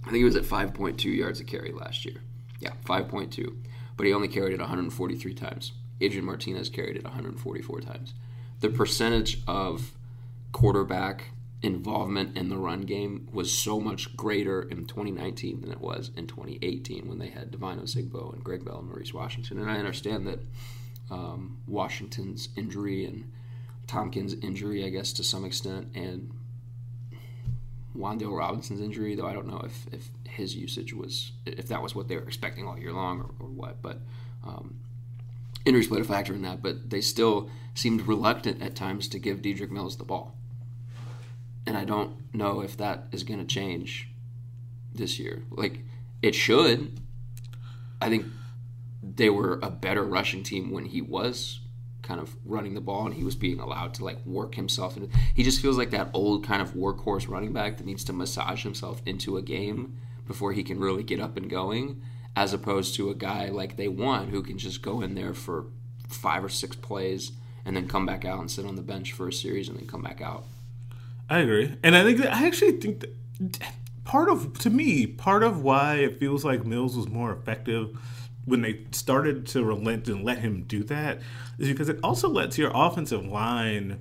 I 0.01 0.05
think 0.05 0.17
he 0.17 0.23
was 0.25 0.35
at 0.35 0.45
five 0.45 0.73
point 0.73 0.99
two 0.99 1.09
yards 1.09 1.39
a 1.39 1.45
carry 1.45 1.71
last 1.71 2.03
year. 2.03 2.21
Yeah, 2.59 2.73
five 2.85 3.07
point 3.07 3.31
two. 3.31 3.57
But 3.95 4.05
he 4.05 4.13
only 4.13 4.27
carried 4.27 4.53
it 4.53 4.59
143 4.59 5.33
times. 5.33 5.71
Adrian 5.99 6.23
Martinez 6.25 6.69
carried 6.69 6.97
it 6.97 7.03
144 7.03 7.81
times. 7.81 8.13
The 8.59 8.69
percentage 8.69 9.41
of 9.47 9.91
quarterback 10.51 11.31
involvement 11.63 12.37
in 12.37 12.49
the 12.49 12.57
run 12.57 12.81
game 12.81 13.27
was 13.31 13.51
so 13.51 13.79
much 13.79 14.15
greater 14.15 14.61
in 14.61 14.85
2019 14.85 15.61
than 15.61 15.71
it 15.71 15.81
was 15.81 16.11
in 16.15 16.27
2018 16.27 17.07
when 17.07 17.17
they 17.17 17.29
had 17.29 17.49
Devine 17.49 17.79
Ozigbo 17.79 18.33
and 18.33 18.43
Greg 18.43 18.63
Bell 18.63 18.79
and 18.79 18.87
Maurice 18.87 19.13
Washington. 19.13 19.57
And 19.57 19.69
I 19.69 19.77
understand 19.77 20.27
that 20.27 20.39
um, 21.09 21.57
Washington's 21.67 22.49
injury 22.55 23.05
and 23.05 23.31
Thompkins' 23.87 24.33
injury, 24.41 24.85
I 24.85 24.89
guess, 24.89 25.13
to 25.13 25.23
some 25.23 25.45
extent, 25.45 25.89
and 25.95 26.31
Wan'Dale 27.97 28.37
Robinson's 28.37 28.81
injury, 28.81 29.15
though 29.15 29.25
I 29.25 29.33
don't 29.33 29.47
know 29.47 29.61
if, 29.65 29.87
if 29.91 30.09
his 30.29 30.55
usage 30.55 30.93
was, 30.93 31.31
if 31.45 31.67
that 31.69 31.81
was 31.81 31.95
what 31.95 32.07
they 32.07 32.15
were 32.15 32.23
expecting 32.23 32.67
all 32.67 32.77
year 32.77 32.93
long 32.93 33.21
or, 33.21 33.45
or 33.45 33.49
what. 33.49 33.81
But 33.81 34.01
um, 34.45 34.75
injuries 35.65 35.87
played 35.87 36.01
a 36.01 36.05
factor 36.05 36.33
in 36.33 36.41
that, 36.43 36.61
but 36.61 36.89
they 36.89 37.01
still 37.01 37.49
seemed 37.73 38.07
reluctant 38.07 38.61
at 38.61 38.75
times 38.75 39.07
to 39.09 39.19
give 39.19 39.41
Dedrick 39.41 39.71
Mills 39.71 39.97
the 39.97 40.03
ball. 40.03 40.35
And 41.65 41.77
I 41.77 41.85
don't 41.85 42.33
know 42.33 42.61
if 42.61 42.77
that 42.77 43.07
is 43.11 43.23
going 43.23 43.39
to 43.39 43.45
change 43.45 44.09
this 44.93 45.19
year. 45.19 45.43
Like, 45.51 45.79
it 46.21 46.35
should. 46.35 46.99
I 48.01 48.09
think 48.09 48.25
they 49.15 49.29
were 49.29 49.59
a 49.61 49.69
better 49.69 50.03
rushing 50.03 50.43
team 50.43 50.71
when 50.71 50.85
he 50.85 51.01
was 51.01 51.59
kind 52.01 52.19
of 52.21 52.35
running 52.45 52.73
the 52.73 52.81
ball 52.81 53.05
and 53.05 53.15
he 53.15 53.23
was 53.23 53.35
being 53.35 53.59
allowed 53.59 53.93
to 53.93 54.03
like 54.03 54.25
work 54.25 54.55
himself 54.55 54.95
into 54.95 55.09
he 55.35 55.43
just 55.43 55.61
feels 55.61 55.77
like 55.77 55.91
that 55.91 56.09
old 56.13 56.45
kind 56.45 56.61
of 56.61 56.73
workhorse 56.73 57.27
running 57.27 57.51
back 57.51 57.77
that 57.77 57.85
needs 57.85 58.03
to 58.03 58.13
massage 58.13 58.63
himself 58.63 59.01
into 59.05 59.35
a 59.35 59.41
game 59.41 59.97
before 60.25 60.53
he 60.53 60.63
can 60.63 60.79
really 60.79 61.03
get 61.03 61.19
up 61.19 61.35
and 61.35 61.49
going 61.49 62.01
as 62.35 62.53
opposed 62.53 62.95
to 62.95 63.09
a 63.09 63.15
guy 63.15 63.49
like 63.49 63.75
they 63.75 63.87
want 63.87 64.29
who 64.29 64.43
can 64.43 64.57
just 64.57 64.81
go 64.81 65.01
in 65.01 65.15
there 65.15 65.33
for 65.33 65.65
five 66.07 66.43
or 66.43 66.49
six 66.49 66.75
plays 66.75 67.31
and 67.65 67.75
then 67.75 67.87
come 67.87 68.05
back 68.05 68.23
out 68.23 68.39
and 68.39 68.49
sit 68.49 68.65
on 68.65 68.75
the 68.75 68.81
bench 68.81 69.11
for 69.11 69.27
a 69.27 69.33
series 69.33 69.67
and 69.67 69.77
then 69.77 69.87
come 69.87 70.01
back 70.01 70.21
out. 70.21 70.45
I 71.29 71.39
agree, 71.39 71.75
and 71.83 71.95
I 71.95 72.03
think 72.03 72.19
that, 72.19 72.33
I 72.33 72.47
actually 72.47 72.73
think 72.73 73.01
that 73.01 73.13
part 74.05 74.29
of 74.29 74.57
to 74.59 74.69
me 74.69 75.05
part 75.05 75.43
of 75.43 75.61
why 75.61 75.95
it 75.95 76.17
feels 76.17 76.45
like 76.45 76.65
Mills 76.65 76.95
was 76.95 77.09
more 77.09 77.33
effective 77.33 77.97
when 78.47 78.61
they 78.61 78.85
started 78.91 79.45
to 79.45 79.63
relent 79.63 80.07
and 80.07 80.23
let 80.23 80.39
him 80.39 80.63
do 80.63 80.81
that 80.85 81.19
is 81.59 81.67
because 81.67 81.89
it 81.89 81.99
also 82.01 82.29
lets 82.29 82.57
your 82.57 82.71
offensive 82.73 83.25
line 83.25 83.99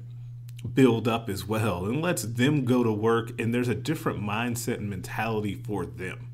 build 0.72 1.06
up 1.06 1.28
as 1.28 1.46
well 1.46 1.84
and 1.84 2.00
lets 2.00 2.22
them 2.22 2.64
go 2.64 2.82
to 2.82 2.92
work 2.92 3.38
and 3.40 3.52
there's 3.52 3.68
a 3.68 3.74
different 3.74 4.20
mindset 4.20 4.76
and 4.76 4.88
mentality 4.88 5.54
for 5.54 5.84
them 5.84 6.30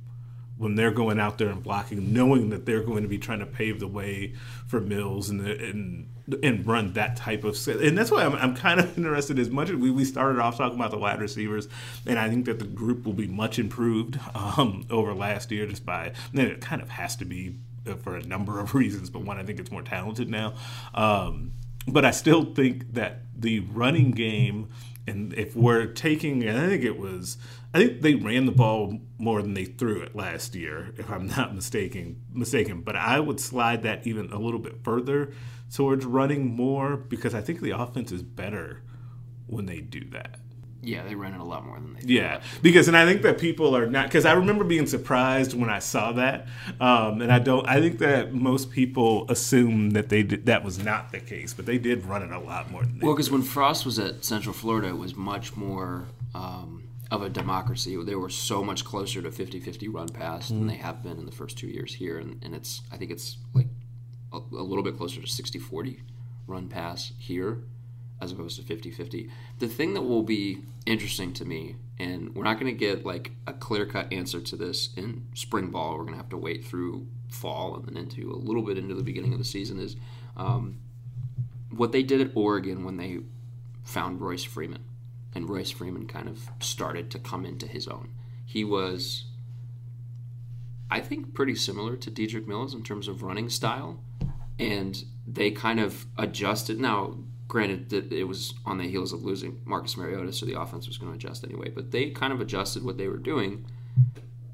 when 0.62 0.76
they're 0.76 0.92
going 0.92 1.18
out 1.18 1.38
there 1.38 1.48
and 1.48 1.60
blocking, 1.60 2.12
knowing 2.12 2.50
that 2.50 2.66
they're 2.66 2.84
going 2.84 3.02
to 3.02 3.08
be 3.08 3.18
trying 3.18 3.40
to 3.40 3.46
pave 3.46 3.80
the 3.80 3.88
way 3.88 4.32
for 4.68 4.80
Mills 4.80 5.28
and 5.28 5.40
and 5.44 6.08
and 6.40 6.64
run 6.64 6.92
that 6.92 7.16
type 7.16 7.42
of. 7.42 7.56
And 7.66 7.98
that's 7.98 8.12
why 8.12 8.24
I'm, 8.24 8.34
I'm 8.34 8.54
kind 8.54 8.78
of 8.78 8.96
interested. 8.96 9.40
As 9.40 9.50
much 9.50 9.70
as 9.70 9.76
we, 9.76 9.90
we 9.90 10.04
started 10.04 10.38
off 10.38 10.58
talking 10.58 10.78
about 10.78 10.92
the 10.92 10.98
wide 10.98 11.20
receivers, 11.20 11.68
and 12.06 12.16
I 12.16 12.28
think 12.28 12.44
that 12.44 12.60
the 12.60 12.64
group 12.64 13.04
will 13.04 13.12
be 13.12 13.26
much 13.26 13.58
improved 13.58 14.20
um, 14.36 14.86
over 14.88 15.12
last 15.12 15.50
year, 15.50 15.66
just 15.66 15.84
by 15.84 16.12
then 16.32 16.46
it 16.46 16.60
kind 16.60 16.80
of 16.80 16.90
has 16.90 17.16
to 17.16 17.24
be 17.24 17.56
for 18.02 18.16
a 18.16 18.22
number 18.22 18.60
of 18.60 18.74
reasons. 18.74 19.10
But 19.10 19.22
one, 19.22 19.38
I 19.38 19.44
think 19.44 19.58
it's 19.58 19.70
more 19.70 19.82
talented 19.82 20.28
now. 20.28 20.54
Um, 20.94 21.52
but 21.86 22.04
I 22.04 22.10
still 22.10 22.54
think 22.54 22.94
that 22.94 23.22
the 23.36 23.60
running 23.60 24.12
game, 24.12 24.68
and 25.06 25.32
if 25.34 25.56
we're 25.56 25.86
taking, 25.86 26.44
and 26.44 26.58
I 26.58 26.68
think 26.68 26.84
it 26.84 26.98
was, 26.98 27.38
I 27.74 27.78
think 27.78 28.02
they 28.02 28.14
ran 28.14 28.46
the 28.46 28.52
ball 28.52 29.00
more 29.18 29.42
than 29.42 29.54
they 29.54 29.64
threw 29.64 30.00
it 30.02 30.14
last 30.14 30.54
year, 30.54 30.94
if 30.96 31.10
I'm 31.10 31.26
not 31.36 31.54
mistaken. 31.54 32.22
Mistaken, 32.32 32.82
but 32.82 32.96
I 32.96 33.18
would 33.20 33.40
slide 33.40 33.82
that 33.82 34.06
even 34.06 34.30
a 34.32 34.38
little 34.38 34.60
bit 34.60 34.84
further 34.84 35.32
towards 35.74 36.04
running 36.04 36.54
more 36.54 36.96
because 36.96 37.34
I 37.34 37.40
think 37.40 37.60
the 37.60 37.70
offense 37.70 38.12
is 38.12 38.22
better 38.22 38.82
when 39.46 39.66
they 39.66 39.80
do 39.80 40.08
that. 40.10 40.38
Yeah 40.82 41.04
they 41.04 41.14
ran 41.14 41.32
it 41.32 41.40
a 41.40 41.44
lot 41.44 41.64
more 41.64 41.78
than 41.78 41.94
they 41.94 42.00
Yeah, 42.02 42.42
because 42.60 42.88
and 42.88 42.96
I 42.96 43.06
think 43.06 43.22
that 43.22 43.38
people 43.38 43.76
are 43.76 43.86
not 43.86 44.06
because 44.06 44.26
I 44.26 44.32
remember 44.32 44.64
being 44.64 44.86
surprised 44.86 45.54
when 45.54 45.70
I 45.70 45.78
saw 45.78 46.12
that, 46.12 46.48
um, 46.80 47.22
and 47.22 47.32
I 47.32 47.38
don't. 47.38 47.66
I 47.66 47.80
think 47.80 47.98
that 48.00 48.34
most 48.34 48.70
people 48.70 49.30
assume 49.30 49.90
that 49.90 50.08
they 50.08 50.22
did, 50.24 50.46
that 50.46 50.64
was 50.64 50.78
not 50.78 51.12
the 51.12 51.20
case, 51.20 51.54
but 51.54 51.66
they 51.66 51.78
did 51.78 52.04
run 52.04 52.22
it 52.22 52.32
a 52.32 52.38
lot 52.38 52.70
more 52.70 52.82
than 52.82 52.98
they 52.98 53.06
Well, 53.06 53.14
because 53.14 53.30
when 53.30 53.42
Frost 53.42 53.86
was 53.86 53.98
at 53.98 54.24
Central 54.24 54.52
Florida, 54.52 54.88
it 54.88 54.98
was 54.98 55.14
much 55.14 55.56
more 55.56 56.08
um, 56.34 56.82
of 57.10 57.22
a 57.22 57.28
democracy. 57.28 57.96
They 58.02 58.16
were 58.16 58.28
so 58.28 58.64
much 58.64 58.84
closer 58.84 59.22
to 59.22 59.30
50-50 59.30 59.88
run 59.92 60.08
pass 60.08 60.48
than 60.48 60.66
they 60.66 60.76
have 60.76 61.02
been 61.02 61.18
in 61.18 61.26
the 61.26 61.32
first 61.32 61.56
two 61.56 61.68
years 61.68 61.94
here, 61.94 62.18
and, 62.18 62.42
and 62.42 62.54
it's 62.54 62.82
I 62.90 62.96
think 62.96 63.12
it's 63.12 63.38
like 63.54 63.68
a, 64.32 64.38
a 64.38 64.64
little 64.64 64.82
bit 64.82 64.96
closer 64.96 65.20
to 65.20 65.26
60-40 65.26 66.00
run 66.48 66.68
pass 66.68 67.12
here 67.18 67.62
as 68.22 68.32
opposed 68.32 68.56
to 68.56 68.62
50-50. 68.62 69.28
The 69.58 69.68
thing 69.68 69.94
that 69.94 70.02
will 70.02 70.22
be 70.22 70.62
interesting 70.86 71.32
to 71.34 71.44
me, 71.44 71.76
and 71.98 72.34
we're 72.34 72.44
not 72.44 72.60
going 72.60 72.72
to 72.72 72.78
get 72.78 73.04
like 73.04 73.32
a 73.46 73.52
clear-cut 73.52 74.12
answer 74.12 74.40
to 74.40 74.56
this 74.56 74.90
in 74.96 75.26
spring 75.34 75.70
ball. 75.70 75.92
We're 75.92 76.04
going 76.04 76.14
to 76.14 76.18
have 76.18 76.30
to 76.30 76.36
wait 76.36 76.64
through 76.64 77.06
fall 77.28 77.74
and 77.74 77.84
then 77.84 77.96
into 77.96 78.30
a 78.30 78.36
little 78.36 78.62
bit 78.62 78.78
into 78.78 78.94
the 78.94 79.02
beginning 79.02 79.32
of 79.32 79.38
the 79.38 79.44
season 79.44 79.78
is 79.78 79.96
um, 80.36 80.78
what 81.70 81.92
they 81.92 82.02
did 82.02 82.20
at 82.20 82.30
Oregon 82.36 82.84
when 82.84 82.96
they 82.96 83.20
found 83.82 84.20
Royce 84.20 84.44
Freeman 84.44 84.84
and 85.34 85.48
Royce 85.48 85.70
Freeman 85.70 86.06
kind 86.06 86.28
of 86.28 86.48
started 86.60 87.10
to 87.10 87.18
come 87.18 87.44
into 87.44 87.66
his 87.66 87.88
own. 87.88 88.12
He 88.44 88.64
was, 88.64 89.24
I 90.90 91.00
think, 91.00 91.34
pretty 91.34 91.54
similar 91.54 91.96
to 91.96 92.10
Dedrick 92.10 92.46
Mills 92.46 92.74
in 92.74 92.82
terms 92.82 93.08
of 93.08 93.22
running 93.22 93.48
style, 93.48 94.00
and 94.58 95.02
they 95.26 95.50
kind 95.50 95.80
of 95.80 96.06
adjusted. 96.18 96.78
Now, 96.78 97.16
granted, 97.52 97.90
that 97.90 98.10
it 98.10 98.24
was 98.24 98.54
on 98.64 98.78
the 98.78 98.88
heels 98.88 99.12
of 99.12 99.24
losing 99.24 99.60
Marcus 99.66 99.94
Mariota, 99.98 100.32
so 100.32 100.46
the 100.46 100.58
offense 100.58 100.88
was 100.88 100.96
going 100.96 101.12
to 101.12 101.16
adjust 101.16 101.44
anyway. 101.44 101.68
But 101.68 101.90
they 101.90 102.08
kind 102.08 102.32
of 102.32 102.40
adjusted 102.40 102.82
what 102.82 102.96
they 102.96 103.08
were 103.08 103.18
doing 103.18 103.66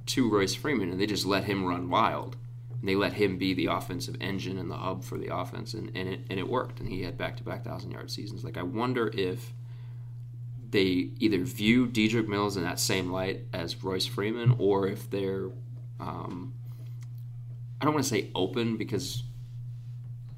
to 0.07 0.29
Royce 0.29 0.57
Freeman, 0.57 0.91
and 0.91 1.01
they 1.01 1.07
just 1.07 1.25
let 1.25 1.45
him 1.45 1.65
run 1.65 1.91
wild. 1.91 2.35
And 2.81 2.89
they 2.89 2.97
let 2.97 3.13
him 3.13 3.39
be 3.39 3.55
the 3.55 3.67
offensive 3.67 4.17
engine 4.21 4.59
and 4.59 4.69
the 4.69 4.77
hub 4.77 5.05
for 5.05 5.17
the 5.17 5.33
offense, 5.33 5.75
and, 5.75 5.93
and 5.95 6.09
it 6.09 6.21
and 6.29 6.41
it 6.41 6.49
worked. 6.49 6.81
And 6.81 6.89
he 6.89 7.03
had 7.05 7.17
back 7.17 7.37
to 7.37 7.45
back 7.45 7.63
thousand 7.63 7.93
yard 7.93 8.11
seasons. 8.11 8.43
Like 8.43 8.57
I 8.57 8.65
wonder 8.65 9.13
if 9.15 9.53
they 10.69 11.11
either 11.21 11.45
view 11.45 11.87
Dedrick 11.87 12.27
Mills 12.27 12.57
in 12.57 12.65
that 12.65 12.81
same 12.81 13.13
light 13.13 13.43
as 13.53 13.81
Royce 13.85 14.07
Freeman, 14.07 14.57
or 14.59 14.89
if 14.89 15.09
they're, 15.09 15.51
um, 16.01 16.53
I 17.81 17.85
don't 17.85 17.95
want 17.95 18.05
to 18.05 18.11
say 18.11 18.33
open 18.35 18.77
because, 18.77 19.23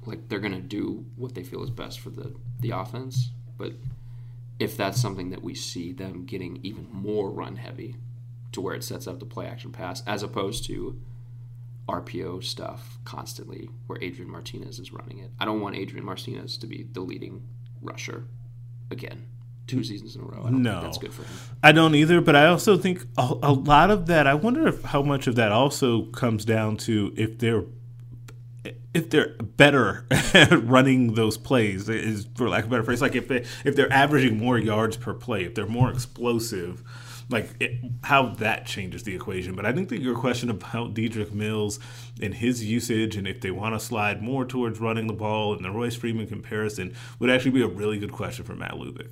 like, 0.05 0.27
they're 0.29 0.39
going 0.39 0.53
to 0.53 0.59
do 0.59 1.05
what 1.15 1.35
they 1.35 1.43
feel 1.43 1.63
is 1.63 1.69
best 1.69 1.99
for 1.99 2.09
the, 2.09 2.33
the 2.59 2.71
offense. 2.71 3.31
But 3.57 3.73
if 4.59 4.77
that's 4.77 4.99
something 5.01 5.29
that 5.31 5.43
we 5.43 5.53
see 5.55 5.91
them 5.91 6.25
getting 6.25 6.59
even 6.63 6.87
more 6.91 7.29
run 7.29 7.55
heavy 7.55 7.95
to 8.51 8.61
where 8.61 8.75
it 8.75 8.83
sets 8.83 9.07
up 9.07 9.19
the 9.19 9.25
play 9.25 9.45
action 9.47 9.71
pass, 9.71 10.03
as 10.05 10.23
opposed 10.23 10.65
to 10.65 10.99
RPO 11.87 12.43
stuff 12.43 12.97
constantly 13.05 13.69
where 13.87 14.01
Adrian 14.01 14.31
Martinez 14.31 14.79
is 14.79 14.91
running 14.93 15.19
it. 15.19 15.31
I 15.39 15.45
don't 15.45 15.61
want 15.61 15.75
Adrian 15.75 16.05
Martinez 16.05 16.57
to 16.57 16.67
be 16.67 16.87
the 16.91 17.01
leading 17.01 17.43
rusher 17.81 18.25
again 18.89 19.25
two 19.67 19.83
seasons 19.83 20.15
in 20.15 20.21
a 20.21 20.25
row. 20.25 20.41
I 20.45 20.49
don't 20.49 20.63
No. 20.63 20.71
think 20.71 20.83
that's 20.83 20.97
good 20.97 21.13
for 21.13 21.21
him. 21.23 21.31
I 21.63 21.71
don't 21.71 21.95
either, 21.95 22.19
but 22.19 22.35
I 22.35 22.47
also 22.47 22.77
think 22.77 23.05
a, 23.17 23.33
a 23.41 23.53
lot 23.53 23.89
of 23.89 24.07
that. 24.07 24.27
I 24.27 24.33
wonder 24.33 24.67
if 24.67 24.81
how 24.83 25.01
much 25.01 25.27
of 25.27 25.35
that 25.35 25.51
also 25.53 26.03
comes 26.07 26.43
down 26.43 26.75
to 26.77 27.13
if 27.15 27.37
they're 27.39 27.63
if 28.93 29.09
they're 29.09 29.35
better 29.39 30.05
at 30.11 30.51
running 30.63 31.15
those 31.15 31.37
plays 31.37 31.89
is 31.89 32.27
for 32.35 32.49
lack 32.49 32.63
of 32.63 32.69
a 32.69 32.71
better 32.71 32.83
phrase. 32.83 33.01
Like 33.01 33.15
if 33.15 33.27
they 33.27 33.45
if 33.65 33.75
they're 33.75 33.91
averaging 33.91 34.37
more 34.37 34.57
yards 34.57 34.97
per 34.97 35.13
play, 35.13 35.45
if 35.45 35.55
they're 35.55 35.65
more 35.65 35.89
explosive, 35.89 36.83
like 37.29 37.49
it, 37.59 37.79
how 38.03 38.27
that 38.35 38.65
changes 38.65 39.03
the 39.03 39.15
equation. 39.15 39.55
But 39.55 39.65
I 39.65 39.71
think 39.71 39.89
that 39.89 40.01
your 40.01 40.15
question 40.15 40.49
about 40.49 40.93
Dedrick 40.93 41.31
Mills 41.33 41.79
and 42.21 42.33
his 42.35 42.63
usage, 42.63 43.15
and 43.15 43.27
if 43.27 43.41
they 43.41 43.51
want 43.51 43.73
to 43.73 43.79
slide 43.79 44.21
more 44.21 44.45
towards 44.45 44.79
running 44.79 45.07
the 45.07 45.13
ball 45.13 45.53
and 45.53 45.65
the 45.65 45.71
Royce 45.71 45.95
Freeman 45.95 46.27
comparison, 46.27 46.93
would 47.19 47.29
actually 47.29 47.51
be 47.51 47.63
a 47.63 47.67
really 47.67 47.97
good 47.97 48.11
question 48.11 48.45
for 48.45 48.55
Matt 48.55 48.73
Lubick. 48.73 49.11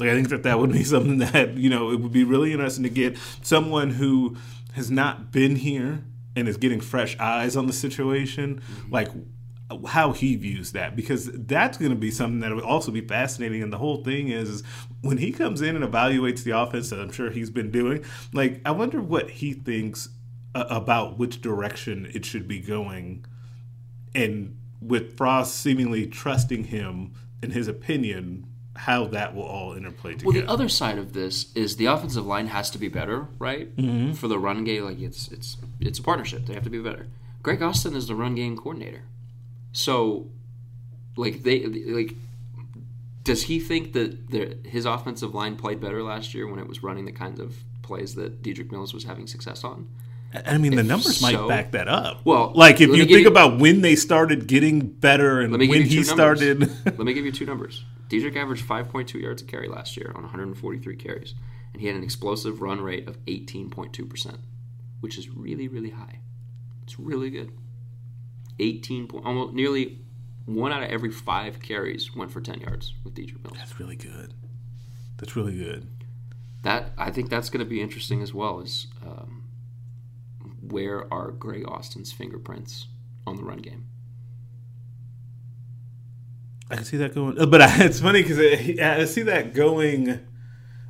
Like 0.00 0.10
I 0.10 0.14
think 0.14 0.30
that 0.30 0.42
that 0.44 0.58
would 0.58 0.72
be 0.72 0.84
something 0.84 1.18
that 1.18 1.54
you 1.54 1.70
know 1.70 1.92
it 1.92 2.00
would 2.00 2.12
be 2.12 2.24
really 2.24 2.52
interesting 2.52 2.84
to 2.84 2.90
get 2.90 3.16
someone 3.42 3.90
who 3.90 4.36
has 4.74 4.90
not 4.90 5.30
been 5.30 5.56
here 5.56 6.04
and 6.38 6.48
is 6.48 6.56
getting 6.56 6.80
fresh 6.80 7.18
eyes 7.18 7.56
on 7.56 7.66
the 7.66 7.72
situation, 7.72 8.62
like 8.90 9.08
how 9.86 10.12
he 10.12 10.34
views 10.36 10.72
that 10.72 10.96
because 10.96 11.30
that's 11.32 11.76
going 11.76 11.90
to 11.90 11.96
be 11.96 12.10
something 12.10 12.40
that 12.40 12.54
would 12.54 12.64
also 12.64 12.90
be 12.90 13.02
fascinating. 13.02 13.62
And 13.62 13.72
the 13.72 13.78
whole 13.78 14.02
thing 14.02 14.28
is, 14.28 14.48
is 14.48 14.62
when 15.02 15.18
he 15.18 15.30
comes 15.30 15.60
in 15.60 15.76
and 15.76 15.84
evaluates 15.84 16.42
the 16.42 16.52
offense 16.52 16.90
that 16.90 17.00
I'm 17.00 17.12
sure 17.12 17.30
he's 17.30 17.50
been 17.50 17.70
doing. 17.70 18.04
Like 18.32 18.60
I 18.64 18.70
wonder 18.70 19.02
what 19.02 19.30
he 19.30 19.52
thinks 19.52 20.08
uh, 20.54 20.64
about 20.70 21.18
which 21.18 21.42
direction 21.42 22.10
it 22.14 22.24
should 22.24 22.48
be 22.48 22.60
going, 22.60 23.26
and 24.14 24.56
with 24.80 25.16
Frost 25.16 25.56
seemingly 25.56 26.06
trusting 26.06 26.64
him 26.64 27.12
in 27.42 27.50
his 27.50 27.68
opinion, 27.68 28.46
how 28.78 29.06
that 29.08 29.34
will 29.34 29.42
all 29.42 29.72
interplay 29.74 30.12
together. 30.12 30.26
Well, 30.26 30.40
the 30.46 30.48
other 30.50 30.68
side 30.68 30.98
of 30.98 31.12
this 31.12 31.52
is 31.56 31.76
the 31.76 31.86
offensive 31.86 32.24
line 32.24 32.46
has 32.46 32.70
to 32.70 32.78
be 32.78 32.86
better, 32.88 33.26
right? 33.40 33.74
Mm-hmm. 33.76 34.12
For 34.12 34.28
the 34.28 34.38
run 34.38 34.62
game, 34.62 34.84
like 34.84 35.00
it's 35.00 35.28
it's 35.28 35.56
it's 35.80 35.98
a 35.98 36.02
partnership. 36.02 36.46
They 36.46 36.54
have 36.54 36.62
to 36.62 36.70
be 36.70 36.78
better. 36.78 37.08
Greg 37.42 37.60
Austin 37.60 37.96
is 37.96 38.06
the 38.06 38.14
run 38.14 38.34
game 38.36 38.56
coordinator, 38.56 39.02
so 39.72 40.28
like 41.16 41.42
they 41.42 41.66
like. 41.66 42.14
Does 43.24 43.42
he 43.42 43.60
think 43.60 43.92
that 43.92 44.30
the, 44.30 44.56
his 44.66 44.86
offensive 44.86 45.34
line 45.34 45.56
played 45.56 45.80
better 45.80 46.02
last 46.02 46.32
year 46.32 46.46
when 46.46 46.58
it 46.58 46.66
was 46.66 46.82
running 46.82 47.04
the 47.04 47.12
kinds 47.12 47.38
of 47.40 47.56
plays 47.82 48.14
that 48.14 48.42
Dedrick 48.42 48.70
Mills 48.72 48.94
was 48.94 49.04
having 49.04 49.26
success 49.26 49.64
on? 49.64 49.86
I 50.46 50.56
mean, 50.56 50.72
the 50.74 50.80
If 50.80 50.86
numbers 50.86 51.20
might 51.20 51.48
back 51.48 51.72
that 51.72 51.88
up. 51.88 52.20
Well, 52.24 52.52
like 52.54 52.80
if 52.80 52.88
you 52.88 53.04
think 53.04 53.22
you- 53.22 53.28
about 53.28 53.58
when 53.58 53.82
they 53.82 53.96
started 53.96 54.46
getting 54.46 54.80
better 54.80 55.40
and 55.40 55.52
Let 55.52 55.60
me 55.60 55.66
give 55.66 55.76
when 55.76 55.82
he 55.86 55.96
numbers. 55.96 56.08
started. 56.10 56.60
Let 56.86 56.98
me 57.00 57.12
give 57.12 57.24
you 57.26 57.32
two 57.32 57.44
numbers. 57.46 57.84
Dedrick 58.08 58.36
averaged 58.36 58.66
5.2 58.66 59.20
yards 59.20 59.42
a 59.42 59.44
carry 59.44 59.68
last 59.68 59.96
year 59.96 60.12
on 60.14 60.22
143 60.22 60.96
carries, 60.96 61.34
and 61.72 61.80
he 61.80 61.86
had 61.86 61.96
an 61.96 62.02
explosive 62.02 62.62
run 62.62 62.80
rate 62.80 63.06
of 63.06 63.22
18.2%, 63.26 64.38
which 65.00 65.18
is 65.18 65.28
really, 65.28 65.68
really 65.68 65.90
high. 65.90 66.20
It's 66.82 66.98
really 66.98 67.30
good. 67.30 67.52
18 68.58 69.06
point, 69.08 69.26
almost 69.26 69.54
nearly 69.54 69.98
one 70.46 70.72
out 70.72 70.82
of 70.82 70.88
every 70.90 71.10
five 71.10 71.60
carries 71.60 72.16
went 72.16 72.30
for 72.30 72.40
10 72.40 72.60
yards 72.60 72.94
with 73.04 73.14
Dedrick 73.14 73.44
Mills. 73.44 73.58
That's 73.58 73.78
really 73.78 73.96
good. 73.96 74.32
That's 75.18 75.36
really 75.36 75.56
good. 75.56 75.86
That 76.62 76.92
I 76.96 77.10
think 77.10 77.28
that's 77.28 77.50
going 77.50 77.64
to 77.64 77.68
be 77.68 77.80
interesting 77.82 78.22
as 78.22 78.32
well. 78.32 78.60
Is 78.60 78.86
um, 79.04 79.44
where 80.62 81.12
are 81.12 81.30
Greg 81.30 81.64
Austin's 81.68 82.10
fingerprints 82.10 82.86
on 83.26 83.36
the 83.36 83.44
run 83.44 83.58
game? 83.58 83.86
I 86.70 86.76
can 86.76 86.84
see 86.84 86.96
that 86.98 87.14
going, 87.14 87.38
uh, 87.38 87.46
but 87.46 87.62
I, 87.62 87.84
it's 87.84 88.00
funny 88.00 88.22
because 88.22 88.38
I, 88.38 89.00
I 89.00 89.04
see 89.04 89.22
that 89.22 89.54
going 89.54 90.20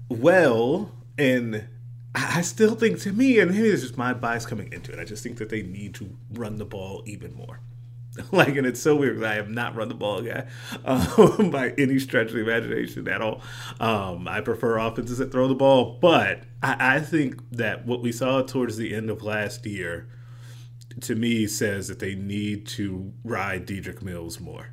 well, 0.08 0.92
and 1.16 1.68
I 2.14 2.40
still 2.40 2.74
think 2.74 3.00
to 3.00 3.12
me, 3.12 3.38
and 3.38 3.50
maybe 3.50 3.68
it's 3.68 3.82
just 3.82 3.96
my 3.96 4.12
bias 4.14 4.46
coming 4.46 4.72
into 4.72 4.92
it. 4.92 4.98
I 4.98 5.04
just 5.04 5.22
think 5.22 5.38
that 5.38 5.50
they 5.50 5.62
need 5.62 5.94
to 5.96 6.16
run 6.32 6.56
the 6.58 6.64
ball 6.64 7.02
even 7.06 7.34
more. 7.34 7.60
like, 8.32 8.56
and 8.56 8.66
it's 8.66 8.80
so 8.80 8.96
weird 8.96 9.22
I 9.22 9.34
have 9.34 9.50
not 9.50 9.76
run 9.76 9.88
the 9.88 9.94
ball 9.94 10.22
guy 10.22 10.46
um, 10.84 11.50
by 11.50 11.74
any 11.78 11.98
stretch 11.98 12.28
of 12.28 12.34
the 12.34 12.40
imagination 12.40 13.06
at 13.08 13.20
all. 13.20 13.42
Um, 13.80 14.26
I 14.26 14.40
prefer 14.40 14.78
offenses 14.78 15.18
that 15.18 15.30
throw 15.30 15.46
the 15.48 15.54
ball, 15.54 15.98
but 16.00 16.42
I, 16.62 16.96
I 16.96 17.00
think 17.00 17.40
that 17.52 17.86
what 17.86 18.02
we 18.02 18.12
saw 18.12 18.42
towards 18.42 18.76
the 18.76 18.94
end 18.94 19.10
of 19.10 19.22
last 19.22 19.64
year, 19.66 20.08
to 21.02 21.14
me, 21.14 21.46
says 21.46 21.88
that 21.88 22.00
they 22.00 22.14
need 22.14 22.66
to 22.68 23.12
ride 23.22 23.66
Dedrick 23.66 24.02
Mills 24.02 24.40
more. 24.40 24.70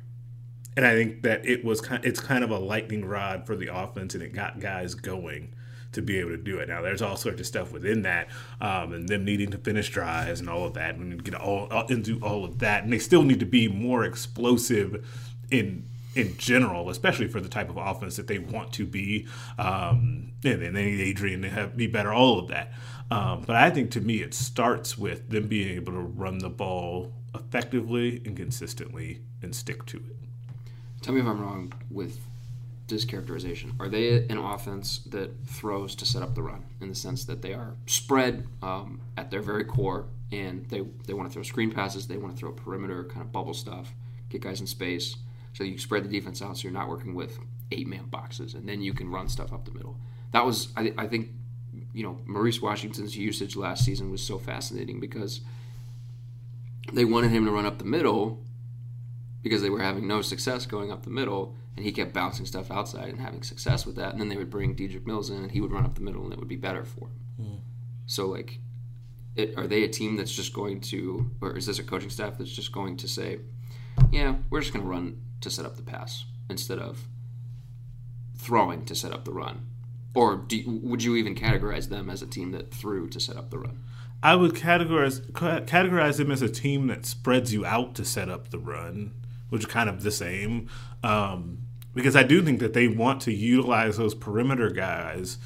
And 0.76 0.86
I 0.86 0.92
think 0.92 1.22
that 1.22 1.46
it 1.46 1.64
was 1.64 1.80
kind 1.80 2.04
it's 2.04 2.20
kind 2.20 2.44
of 2.44 2.50
a 2.50 2.58
lightning 2.58 3.04
rod 3.04 3.46
for 3.46 3.56
the 3.56 3.74
offense, 3.74 4.14
and 4.14 4.22
it 4.22 4.32
got 4.34 4.60
guys 4.60 4.94
going 4.94 5.54
to 5.92 6.02
be 6.02 6.18
able 6.18 6.30
to 6.30 6.36
do 6.36 6.58
it. 6.58 6.68
Now, 6.68 6.82
there's 6.82 7.00
all 7.00 7.16
sorts 7.16 7.40
of 7.40 7.46
stuff 7.46 7.72
within 7.72 8.02
that, 8.02 8.28
um, 8.60 8.92
and 8.92 9.08
them 9.08 9.24
needing 9.24 9.50
to 9.52 9.58
finish 9.58 9.88
drives 9.88 10.40
and 10.40 10.50
all 10.50 10.66
of 10.66 10.74
that, 10.74 10.96
and 10.96 11.24
get 11.24 11.34
all 11.34 11.68
all- 11.70 11.86
into 11.86 12.20
all 12.20 12.44
of 12.44 12.58
that, 12.58 12.84
and 12.84 12.92
they 12.92 12.98
still 12.98 13.22
need 13.22 13.40
to 13.40 13.46
be 13.46 13.68
more 13.68 14.04
explosive 14.04 15.06
in 15.50 15.84
in 16.14 16.36
general, 16.38 16.88
especially 16.88 17.28
for 17.28 17.40
the 17.40 17.48
type 17.48 17.68
of 17.68 17.76
offense 17.76 18.16
that 18.16 18.26
they 18.26 18.38
want 18.38 18.72
to 18.72 18.86
be. 18.86 19.26
Um, 19.58 20.32
and 20.42 20.62
then 20.62 20.72
they 20.72 20.86
need 20.86 21.00
Adrian 21.00 21.42
to 21.42 21.50
have, 21.50 21.76
be 21.76 21.86
better, 21.86 22.12
all 22.12 22.38
of 22.38 22.48
that. 22.48 22.72
Um, 23.10 23.44
but 23.46 23.54
I 23.54 23.70
think 23.70 23.90
to 23.92 24.00
me, 24.00 24.22
it 24.22 24.32
starts 24.32 24.96
with 24.96 25.28
them 25.28 25.46
being 25.46 25.76
able 25.76 25.92
to 25.92 26.00
run 26.00 26.38
the 26.38 26.48
ball 26.48 27.12
effectively 27.34 28.22
and 28.24 28.34
consistently 28.34 29.20
and 29.42 29.54
stick 29.54 29.84
to 29.86 29.98
it. 29.98 30.15
Tell 31.02 31.14
me 31.14 31.20
if 31.20 31.26
I'm 31.26 31.40
wrong 31.40 31.72
with 31.90 32.18
this 32.88 33.04
characterization. 33.04 33.72
Are 33.80 33.88
they 33.88 34.26
an 34.28 34.38
offense 34.38 34.98
that 35.06 35.30
throws 35.46 35.94
to 35.96 36.06
set 36.06 36.22
up 36.22 36.34
the 36.34 36.42
run 36.42 36.64
in 36.80 36.88
the 36.88 36.94
sense 36.94 37.24
that 37.24 37.42
they 37.42 37.52
are 37.52 37.74
spread 37.86 38.46
um, 38.62 39.00
at 39.16 39.30
their 39.30 39.42
very 39.42 39.64
core 39.64 40.06
and 40.32 40.68
they, 40.68 40.82
they 41.06 41.12
want 41.12 41.28
to 41.28 41.32
throw 41.32 41.42
screen 41.42 41.70
passes, 41.70 42.06
they 42.06 42.16
want 42.16 42.34
to 42.34 42.38
throw 42.38 42.52
perimeter 42.52 43.04
kind 43.04 43.22
of 43.22 43.32
bubble 43.32 43.54
stuff, 43.54 43.92
get 44.28 44.40
guys 44.40 44.60
in 44.60 44.66
space 44.66 45.16
so 45.52 45.64
you 45.64 45.78
spread 45.78 46.04
the 46.04 46.08
defense 46.08 46.42
out 46.42 46.56
so 46.56 46.64
you're 46.64 46.72
not 46.72 46.88
working 46.88 47.14
with 47.14 47.38
eight 47.72 47.86
man 47.86 48.04
boxes 48.04 48.54
and 48.54 48.68
then 48.68 48.82
you 48.82 48.92
can 48.92 49.10
run 49.10 49.28
stuff 49.28 49.52
up 49.52 49.64
the 49.64 49.72
middle. 49.72 49.96
That 50.32 50.44
was, 50.44 50.68
I, 50.76 50.92
I 50.98 51.06
think, 51.06 51.30
you 51.92 52.02
know, 52.02 52.18
Maurice 52.26 52.60
Washington's 52.60 53.16
usage 53.16 53.56
last 53.56 53.84
season 53.84 54.10
was 54.10 54.22
so 54.22 54.38
fascinating 54.38 55.00
because 55.00 55.40
they 56.92 57.04
wanted 57.04 57.30
him 57.30 57.44
to 57.46 57.50
run 57.50 57.66
up 57.66 57.78
the 57.78 57.84
middle 57.84 58.44
because 59.46 59.62
they 59.62 59.70
were 59.70 59.80
having 59.80 60.08
no 60.08 60.22
success 60.22 60.66
going 60.66 60.90
up 60.90 61.04
the 61.04 61.10
middle, 61.10 61.54
and 61.76 61.84
he 61.84 61.92
kept 61.92 62.12
bouncing 62.12 62.44
stuff 62.46 62.68
outside 62.68 63.10
and 63.10 63.20
having 63.20 63.44
success 63.44 63.86
with 63.86 63.94
that. 63.94 64.10
And 64.10 64.20
then 64.20 64.28
they 64.28 64.36
would 64.36 64.50
bring 64.50 64.74
Dedrick 64.74 65.06
Mills 65.06 65.30
in, 65.30 65.36
and 65.36 65.52
he 65.52 65.60
would 65.60 65.70
run 65.70 65.84
up 65.84 65.94
the 65.94 66.00
middle, 66.00 66.24
and 66.24 66.32
it 66.32 66.38
would 66.40 66.48
be 66.48 66.56
better 66.56 66.84
for 66.84 67.06
him. 67.06 67.20
Hmm. 67.40 67.54
So, 68.06 68.26
like, 68.26 68.58
it, 69.36 69.56
are 69.56 69.68
they 69.68 69.84
a 69.84 69.88
team 69.88 70.16
that's 70.16 70.32
just 70.34 70.52
going 70.52 70.80
to, 70.80 71.30
or 71.40 71.56
is 71.56 71.66
this 71.66 71.78
a 71.78 71.84
coaching 71.84 72.10
staff 72.10 72.38
that's 72.38 72.50
just 72.50 72.72
going 72.72 72.96
to 72.96 73.06
say, 73.06 73.38
yeah, 74.10 74.34
we're 74.50 74.62
just 74.62 74.72
going 74.72 74.84
to 74.84 74.90
run 74.90 75.20
to 75.42 75.48
set 75.50 75.64
up 75.64 75.76
the 75.76 75.82
pass 75.82 76.24
instead 76.50 76.80
of 76.80 77.06
throwing 78.36 78.84
to 78.86 78.94
set 78.96 79.12
up 79.12 79.24
the 79.24 79.32
run? 79.32 79.66
Or 80.12 80.34
do, 80.36 80.56
you- 80.56 80.80
would 80.82 81.04
you 81.04 81.14
even 81.14 81.36
categorize 81.36 81.88
them 81.88 82.10
as 82.10 82.20
a 82.20 82.26
team 82.26 82.50
that 82.52 82.72
threw 82.74 83.08
to 83.10 83.20
set 83.20 83.36
up 83.36 83.50
the 83.50 83.58
run? 83.58 83.78
I 84.22 84.34
would 84.34 84.54
categorize 84.54 85.20
categorize 85.30 86.16
them 86.16 86.30
as 86.32 86.40
a 86.42 86.48
team 86.48 86.86
that 86.88 87.04
spreads 87.04 87.52
you 87.52 87.66
out 87.66 87.94
to 87.96 88.04
set 88.04 88.28
up 88.30 88.48
the 88.48 88.58
run, 88.58 89.12
which 89.48 89.62
is 89.62 89.66
kind 89.66 89.88
of 89.88 90.02
the 90.02 90.10
same. 90.10 90.68
Um, 91.02 91.58
because 91.94 92.14
I 92.14 92.22
do 92.22 92.42
think 92.42 92.60
that 92.60 92.74
they 92.74 92.88
want 92.88 93.22
to 93.22 93.32
utilize 93.32 93.96
those 93.96 94.14
perimeter 94.14 94.70
guys 94.70 95.38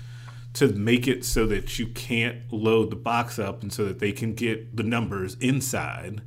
to 0.54 0.68
make 0.68 1.06
it 1.06 1.24
so 1.24 1.46
that 1.46 1.78
you 1.78 1.86
can't 1.86 2.52
load 2.52 2.90
the 2.90 2.96
box 2.96 3.38
up 3.38 3.62
and 3.62 3.72
so 3.72 3.84
that 3.84 4.00
they 4.00 4.10
can 4.10 4.34
get 4.34 4.76
the 4.76 4.82
numbers 4.82 5.34
inside. 5.34 6.22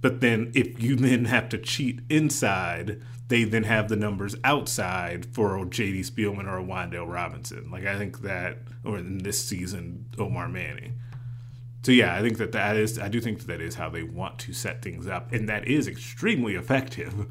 But 0.00 0.20
then 0.20 0.50
if 0.54 0.82
you 0.82 0.96
then 0.96 1.26
have 1.26 1.48
to 1.50 1.58
cheat 1.58 2.00
inside, 2.10 3.00
they 3.28 3.44
then 3.44 3.64
have 3.64 3.88
the 3.88 3.96
numbers 3.96 4.36
outside 4.44 5.26
for 5.26 5.56
a 5.56 5.64
JD 5.64 6.10
Spielman 6.10 6.46
or 6.46 6.58
a 6.58 6.64
Wan'Dale 6.64 7.10
Robinson. 7.10 7.70
Like 7.70 7.86
I 7.86 7.96
think 7.96 8.22
that, 8.22 8.58
or 8.84 8.98
in 8.98 9.18
this 9.18 9.44
season, 9.46 10.06
Omar 10.18 10.48
Manning. 10.48 11.00
So 11.86 11.92
yeah, 11.92 12.16
I 12.16 12.20
think 12.20 12.38
that 12.38 12.50
that 12.50 12.76
is. 12.76 12.98
I 12.98 13.06
do 13.06 13.20
think 13.20 13.38
that, 13.38 13.46
that 13.46 13.60
is 13.60 13.76
how 13.76 13.88
they 13.88 14.02
want 14.02 14.40
to 14.40 14.52
set 14.52 14.82
things 14.82 15.06
up, 15.06 15.30
and 15.30 15.48
that 15.48 15.68
is 15.68 15.86
extremely 15.86 16.56
effective 16.56 17.28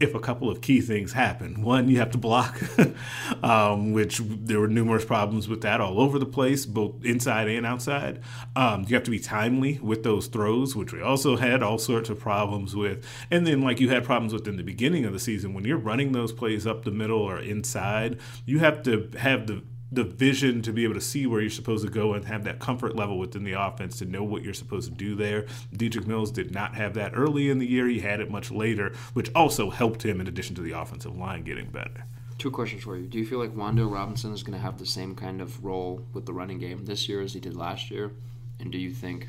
if 0.00 0.14
a 0.14 0.18
couple 0.18 0.48
of 0.48 0.62
key 0.62 0.80
things 0.80 1.12
happen. 1.12 1.60
One, 1.60 1.90
you 1.90 1.98
have 1.98 2.10
to 2.12 2.18
block, 2.18 2.58
um, 3.42 3.92
which 3.92 4.22
there 4.24 4.60
were 4.60 4.66
numerous 4.66 5.04
problems 5.04 5.46
with 5.46 5.60
that 5.60 5.82
all 5.82 6.00
over 6.00 6.18
the 6.18 6.24
place, 6.24 6.64
both 6.64 7.04
inside 7.04 7.48
and 7.48 7.66
outside. 7.66 8.22
Um, 8.56 8.86
you 8.88 8.94
have 8.94 9.04
to 9.04 9.10
be 9.10 9.18
timely 9.18 9.78
with 9.82 10.04
those 10.04 10.26
throws, 10.26 10.74
which 10.74 10.94
we 10.94 11.02
also 11.02 11.36
had 11.36 11.62
all 11.62 11.76
sorts 11.76 12.08
of 12.08 12.18
problems 12.18 12.74
with. 12.74 13.06
And 13.30 13.46
then, 13.46 13.60
like 13.60 13.78
you 13.78 13.90
had 13.90 14.04
problems 14.04 14.32
with 14.32 14.48
in 14.48 14.56
the 14.56 14.62
beginning 14.62 15.04
of 15.04 15.12
the 15.12 15.20
season, 15.20 15.52
when 15.52 15.66
you're 15.66 15.76
running 15.76 16.12
those 16.12 16.32
plays 16.32 16.66
up 16.66 16.86
the 16.86 16.90
middle 16.90 17.20
or 17.20 17.38
inside, 17.38 18.18
you 18.46 18.60
have 18.60 18.82
to 18.84 19.10
have 19.18 19.48
the 19.48 19.62
the 19.92 20.04
vision 20.04 20.62
to 20.62 20.72
be 20.72 20.84
able 20.84 20.94
to 20.94 21.00
see 21.00 21.26
where 21.26 21.42
you're 21.42 21.50
supposed 21.50 21.84
to 21.84 21.90
go 21.90 22.14
and 22.14 22.24
have 22.24 22.44
that 22.44 22.58
comfort 22.58 22.96
level 22.96 23.18
within 23.18 23.44
the 23.44 23.52
offense 23.52 23.98
to 23.98 24.06
know 24.06 24.24
what 24.24 24.42
you're 24.42 24.54
supposed 24.54 24.88
to 24.90 24.96
do 24.96 25.14
there. 25.14 25.42
Dedrick 25.74 26.06
Mills 26.06 26.30
did 26.30 26.50
not 26.50 26.74
have 26.74 26.94
that 26.94 27.12
early 27.14 27.50
in 27.50 27.58
the 27.58 27.66
year. 27.66 27.86
He 27.86 28.00
had 28.00 28.20
it 28.20 28.30
much 28.30 28.50
later, 28.50 28.94
which 29.12 29.30
also 29.34 29.68
helped 29.68 30.02
him 30.02 30.20
in 30.20 30.26
addition 30.26 30.56
to 30.56 30.62
the 30.62 30.72
offensive 30.72 31.16
line 31.16 31.42
getting 31.42 31.66
better. 31.66 32.06
Two 32.38 32.50
questions 32.50 32.82
for 32.82 32.96
you. 32.96 33.06
Do 33.06 33.18
you 33.18 33.26
feel 33.26 33.38
like 33.38 33.54
Wan'Dale 33.54 33.92
Robinson 33.92 34.32
is 34.32 34.42
going 34.42 34.58
to 34.58 34.64
have 34.64 34.78
the 34.78 34.86
same 34.86 35.14
kind 35.14 35.40
of 35.40 35.62
role 35.62 36.04
with 36.14 36.24
the 36.24 36.32
running 36.32 36.58
game 36.58 36.86
this 36.86 37.08
year 37.08 37.20
as 37.20 37.34
he 37.34 37.40
did 37.40 37.54
last 37.54 37.90
year? 37.90 38.12
And 38.58 38.72
do 38.72 38.78
you 38.78 38.90
think, 38.90 39.28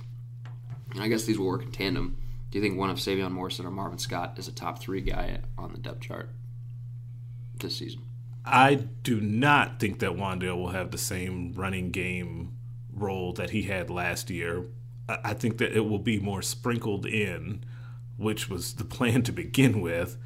I 0.98 1.10
guess 1.10 1.26
these 1.26 1.38
will 1.38 1.48
work 1.48 1.64
in 1.64 1.72
tandem, 1.72 2.18
do 2.50 2.58
you 2.58 2.64
think 2.64 2.78
one 2.78 2.90
of 2.90 2.98
Sevion 2.98 3.32
Morrison 3.32 3.66
or 3.66 3.72
Marvin 3.72 4.00
Scott 4.00 4.36
is 4.38 4.48
a 4.48 4.52
top 4.52 4.80
three 4.80 5.02
guy 5.02 5.40
on 5.58 5.74
the 5.74 5.80
depth 5.80 6.02
chart 6.02 6.30
this 7.60 7.76
season? 7.76 8.04
I 8.46 8.76
do 8.76 9.22
not 9.22 9.80
think 9.80 10.00
that 10.00 10.12
Wan'Dale 10.12 10.58
will 10.58 10.72
have 10.72 10.92
the 10.92 10.98
same 10.98 11.54
running 11.54 11.92
game 11.92 12.58
role 12.94 13.34
that 13.34 13.52
he 13.52 13.64
had 13.64 13.90
last 13.90 14.30
year. 14.30 14.66
I 15.08 15.34
think 15.34 15.58
that 15.58 15.76
it 15.76 15.82
will 15.82 16.00
be 16.00 16.20
more 16.20 16.42
sprinkled 16.42 17.06
in, 17.06 17.64
which 18.18 18.50
was 18.50 18.76
the 18.76 18.84
plan 18.84 19.24
to 19.24 19.32
begin 19.32 19.82
with, 19.82 20.18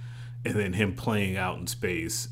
and 0.44 0.56
then 0.56 0.74
him 0.74 0.96
playing 0.96 1.38
out 1.38 1.60
in 1.60 1.68
space. 1.68 2.30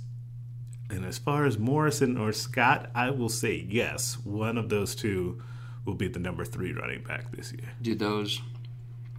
And 0.89 1.05
as 1.05 1.17
far 1.17 1.45
as 1.45 1.57
Morrison 1.57 2.17
or 2.17 2.31
Scott, 2.31 2.89
I 2.93 3.09
will 3.09 3.29
say 3.29 3.65
yes. 3.67 4.17
One 4.23 4.57
of 4.57 4.69
those 4.69 4.95
two 4.95 5.41
will 5.83 5.95
be 5.95 6.07
the 6.07 6.19
number 6.19 6.45
three 6.45 6.73
running 6.73 7.03
back 7.03 7.31
this 7.31 7.51
year. 7.51 7.71
Do 7.81 7.95
those 7.95 8.41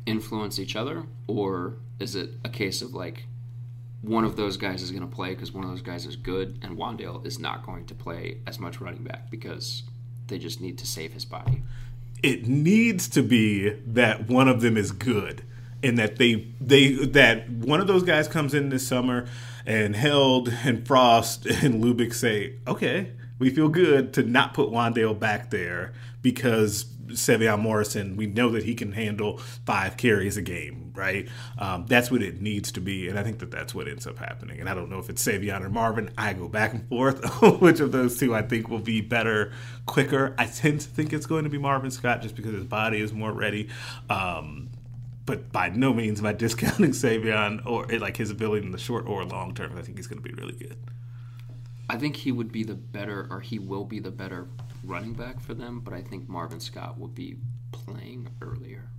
influence 0.04 0.58
each 0.58 0.76
other, 0.76 1.04
or 1.26 1.78
is 1.98 2.14
it 2.14 2.30
a 2.44 2.48
case 2.48 2.82
of 2.82 2.94
like 2.94 3.26
one 4.06 4.24
of 4.24 4.36
those 4.36 4.56
guys 4.56 4.82
is 4.82 4.90
going 4.90 5.08
to 5.08 5.14
play 5.14 5.30
because 5.30 5.52
one 5.52 5.64
of 5.64 5.70
those 5.70 5.82
guys 5.82 6.06
is 6.06 6.16
good, 6.16 6.58
and 6.62 6.76
Wan'Dale 6.76 7.26
is 7.26 7.38
not 7.38 7.66
going 7.66 7.86
to 7.86 7.94
play 7.94 8.38
as 8.46 8.58
much 8.58 8.80
running 8.80 9.02
back 9.02 9.30
because 9.30 9.82
they 10.28 10.38
just 10.38 10.60
need 10.60 10.78
to 10.78 10.86
save 10.86 11.12
his 11.12 11.24
body. 11.24 11.62
It 12.22 12.46
needs 12.46 13.08
to 13.08 13.22
be 13.22 13.70
that 13.70 14.28
one 14.28 14.48
of 14.48 14.60
them 14.60 14.76
is 14.76 14.92
good, 14.92 15.42
and 15.82 15.98
that 15.98 16.16
they 16.16 16.46
they 16.60 16.92
that 16.92 17.50
one 17.50 17.80
of 17.80 17.86
those 17.86 18.04
guys 18.04 18.28
comes 18.28 18.54
in 18.54 18.68
this 18.68 18.86
summer, 18.86 19.26
and 19.66 19.96
Held 19.96 20.48
and 20.48 20.86
Frost 20.86 21.46
and 21.46 21.82
Lubick 21.82 22.14
say, 22.14 22.54
okay, 22.66 23.12
we 23.38 23.50
feel 23.50 23.68
good 23.68 24.14
to 24.14 24.22
not 24.22 24.54
put 24.54 24.70
Wan'Dale 24.70 25.18
back 25.18 25.50
there 25.50 25.92
because 26.22 26.84
Sevion 27.08 27.60
Morrison, 27.60 28.16
we 28.16 28.26
know 28.26 28.50
that 28.50 28.64
he 28.64 28.74
can 28.74 28.92
handle 28.92 29.38
five 29.64 29.96
carries 29.96 30.36
a 30.36 30.42
game, 30.42 30.92
right? 30.94 31.28
Um, 31.58 31.86
that's 31.86 32.10
what 32.10 32.22
it 32.22 32.40
needs 32.40 32.72
to 32.72 32.80
be, 32.80 33.08
and 33.08 33.18
I 33.18 33.22
think 33.22 33.38
that 33.40 33.50
that's 33.50 33.74
what 33.74 33.88
ends 33.88 34.06
up 34.06 34.18
happening. 34.18 34.60
And 34.60 34.68
I 34.68 34.74
don't 34.74 34.90
know 34.90 34.98
if 34.98 35.08
it's 35.10 35.24
Sevion 35.24 35.62
or 35.62 35.70
Marvin. 35.70 36.10
I 36.16 36.32
go 36.32 36.48
back 36.48 36.72
and 36.72 36.88
forth 36.88 37.42
which 37.60 37.80
of 37.80 37.92
those 37.92 38.18
two 38.18 38.34
I 38.34 38.42
think 38.42 38.68
will 38.68 38.78
be 38.78 39.00
better, 39.00 39.52
quicker. 39.86 40.34
I 40.38 40.46
tend 40.46 40.80
to 40.82 40.88
think 40.88 41.12
it's 41.12 41.26
going 41.26 41.44
to 41.44 41.50
be 41.50 41.58
Marvin 41.58 41.90
Scott 41.90 42.22
just 42.22 42.36
because 42.36 42.54
his 42.54 42.64
body 42.64 43.00
is 43.00 43.12
more 43.12 43.32
ready. 43.32 43.68
Um, 44.10 44.70
but 45.26 45.50
by 45.52 45.68
no 45.68 45.92
means 45.92 46.20
am 46.20 46.26
I 46.26 46.32
discounting 46.34 46.92
Sevion 46.92 47.66
or 47.66 47.86
like 47.98 48.16
his 48.16 48.30
ability 48.30 48.64
in 48.64 48.72
the 48.72 48.78
short 48.78 49.06
or 49.06 49.24
long 49.24 49.54
term. 49.54 49.76
I 49.76 49.82
think 49.82 49.98
he's 49.98 50.06
going 50.06 50.22
to 50.22 50.28
be 50.28 50.34
really 50.34 50.54
good. 50.54 50.76
I 51.88 51.98
think 51.98 52.16
he 52.16 52.32
would 52.32 52.50
be 52.50 52.64
the 52.64 52.74
better, 52.74 53.28
or 53.30 53.40
he 53.40 53.58
will 53.58 53.84
be 53.84 54.00
the 54.00 54.10
better 54.10 54.48
running 54.86 55.14
back 55.14 55.40
for 55.40 55.54
them, 55.54 55.80
but 55.80 55.94
I 55.94 56.02
think 56.02 56.28
Marvin 56.28 56.60
Scott 56.60 56.98
will 56.98 57.08
be 57.08 57.36
playing 57.72 58.28
earlier. 58.40 58.90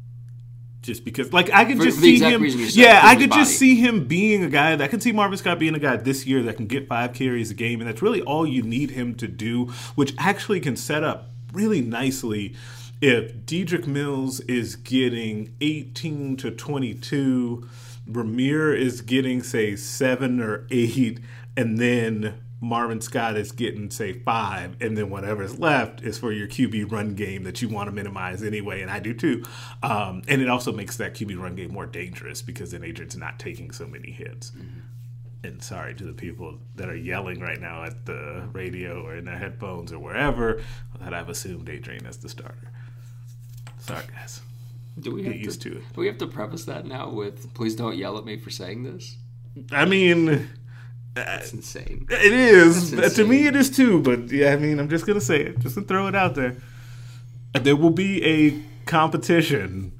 Just 0.81 1.03
because, 1.03 1.33
like, 1.33 1.51
I 1.51 1.65
could 1.65 1.81
just 1.81 1.99
see 1.99 2.19
him. 2.19 2.45
Yeah, 2.45 3.01
I 3.03 3.15
could 3.15 3.31
just 3.31 3.57
see 3.57 3.75
him 3.75 4.05
being 4.05 4.43
a 4.43 4.49
guy. 4.49 4.75
That, 4.75 4.85
I 4.85 4.87
can 4.87 5.01
see 5.01 5.11
Marvin 5.11 5.37
Scott 5.37 5.59
being 5.59 5.75
a 5.75 5.79
guy 5.79 5.97
this 5.97 6.25
year 6.25 6.43
that 6.43 6.55
can 6.55 6.67
get 6.67 6.87
five 6.87 7.13
carries 7.13 7.51
a 7.51 7.53
game, 7.53 7.81
and 7.81 7.89
that's 7.89 8.01
really 8.01 8.21
all 8.21 8.47
you 8.47 8.61
need 8.61 8.91
him 8.91 9.15
to 9.15 9.27
do, 9.27 9.65
which 9.95 10.13
actually 10.17 10.59
can 10.59 10.75
set 10.75 11.03
up 11.03 11.29
really 11.51 11.81
nicely 11.81 12.55
if 13.01 13.35
Dedrick 13.45 13.85
Mills 13.85 14.39
is 14.41 14.75
getting 14.75 15.55
18 15.61 16.37
to 16.37 16.51
22, 16.51 17.67
Rahmir 18.09 18.75
is 18.75 19.01
getting, 19.01 19.43
say, 19.43 19.75
seven 19.75 20.41
or 20.41 20.65
eight, 20.71 21.19
and 21.55 21.77
then 21.77 22.39
Marvin 22.59 23.01
Scott 23.01 23.37
is 23.37 23.51
getting 23.51 23.91
say 23.91 24.13
five, 24.13 24.75
and 24.81 24.97
then 24.97 25.09
whatever's 25.09 25.59
left 25.59 26.01
is 26.01 26.17
for 26.17 26.31
your 26.31 26.47
QB 26.47 26.91
run 26.91 27.13
game 27.13 27.43
that 27.43 27.61
you 27.61 27.69
want 27.69 27.87
to 27.87 27.91
minimize 27.91 28.41
anyway, 28.41 28.81
and 28.81 28.89
I 28.89 28.99
do 28.99 29.13
too. 29.13 29.43
Um, 29.83 30.23
and 30.27 30.41
it 30.41 30.49
also 30.49 30.71
makes 30.71 30.97
that 30.97 31.13
QB 31.13 31.39
run 31.39 31.55
game 31.55 31.71
more 31.71 31.85
dangerous 31.85 32.41
because 32.41 32.71
then 32.71 32.83
Adrian's 32.83 33.15
not 33.15 33.37
taking 33.37 33.71
so 33.71 33.85
many 33.85 34.11
hits. 34.11 34.51
Mm-hmm. 34.51 34.79
And 35.43 35.63
sorry 35.63 35.93
to 35.95 36.03
the 36.03 36.13
people 36.13 36.57
that 36.75 36.89
are 36.89 36.95
yelling 36.95 37.39
right 37.39 37.61
now 37.61 37.83
at 37.83 38.05
the 38.07 38.49
radio 38.51 39.03
or 39.03 39.15
in 39.15 39.25
their 39.25 39.37
headphones 39.37 39.93
or 39.93 39.99
wherever 39.99 40.63
that 40.99 41.13
I've 41.13 41.29
assumed 41.29 41.69
Adrian 41.69 42.07
as 42.07 42.17
the 42.17 42.27
starter. 42.27 42.71
Sorry, 43.77 44.03
guys. 44.13 44.41
Do 44.99 45.13
we 45.13 45.21
Get 45.21 45.33
have 45.33 45.41
used 45.41 45.61
to, 45.61 45.69
to 45.69 45.77
it? 45.77 45.83
Do 45.93 46.01
we 46.01 46.07
have 46.07 46.17
to 46.17 46.27
preface 46.27 46.65
that 46.65 46.87
now 46.87 47.11
with 47.11 47.53
"Please 47.53 47.75
don't 47.75 47.95
yell 47.95 48.17
at 48.17 48.25
me 48.25 48.37
for 48.37 48.49
saying 48.49 48.81
this"? 48.83 49.15
I 49.71 49.85
mean 49.85 50.49
that's 51.25 51.53
insane. 51.53 52.07
It 52.09 52.33
is. 52.33 52.91
To 53.15 53.25
me, 53.25 53.47
it 53.47 53.55
is 53.55 53.69
too. 53.69 54.01
But 54.01 54.31
yeah, 54.31 54.53
I 54.53 54.55
mean, 54.57 54.79
I'm 54.79 54.89
just 54.89 55.05
gonna 55.05 55.21
say 55.21 55.41
it, 55.41 55.59
just 55.59 55.75
to 55.75 55.81
throw 55.81 56.07
it 56.07 56.15
out 56.15 56.35
there. 56.35 56.57
There 57.53 57.75
will 57.75 57.91
be 57.91 58.23
a 58.23 58.61
competition, 58.85 59.99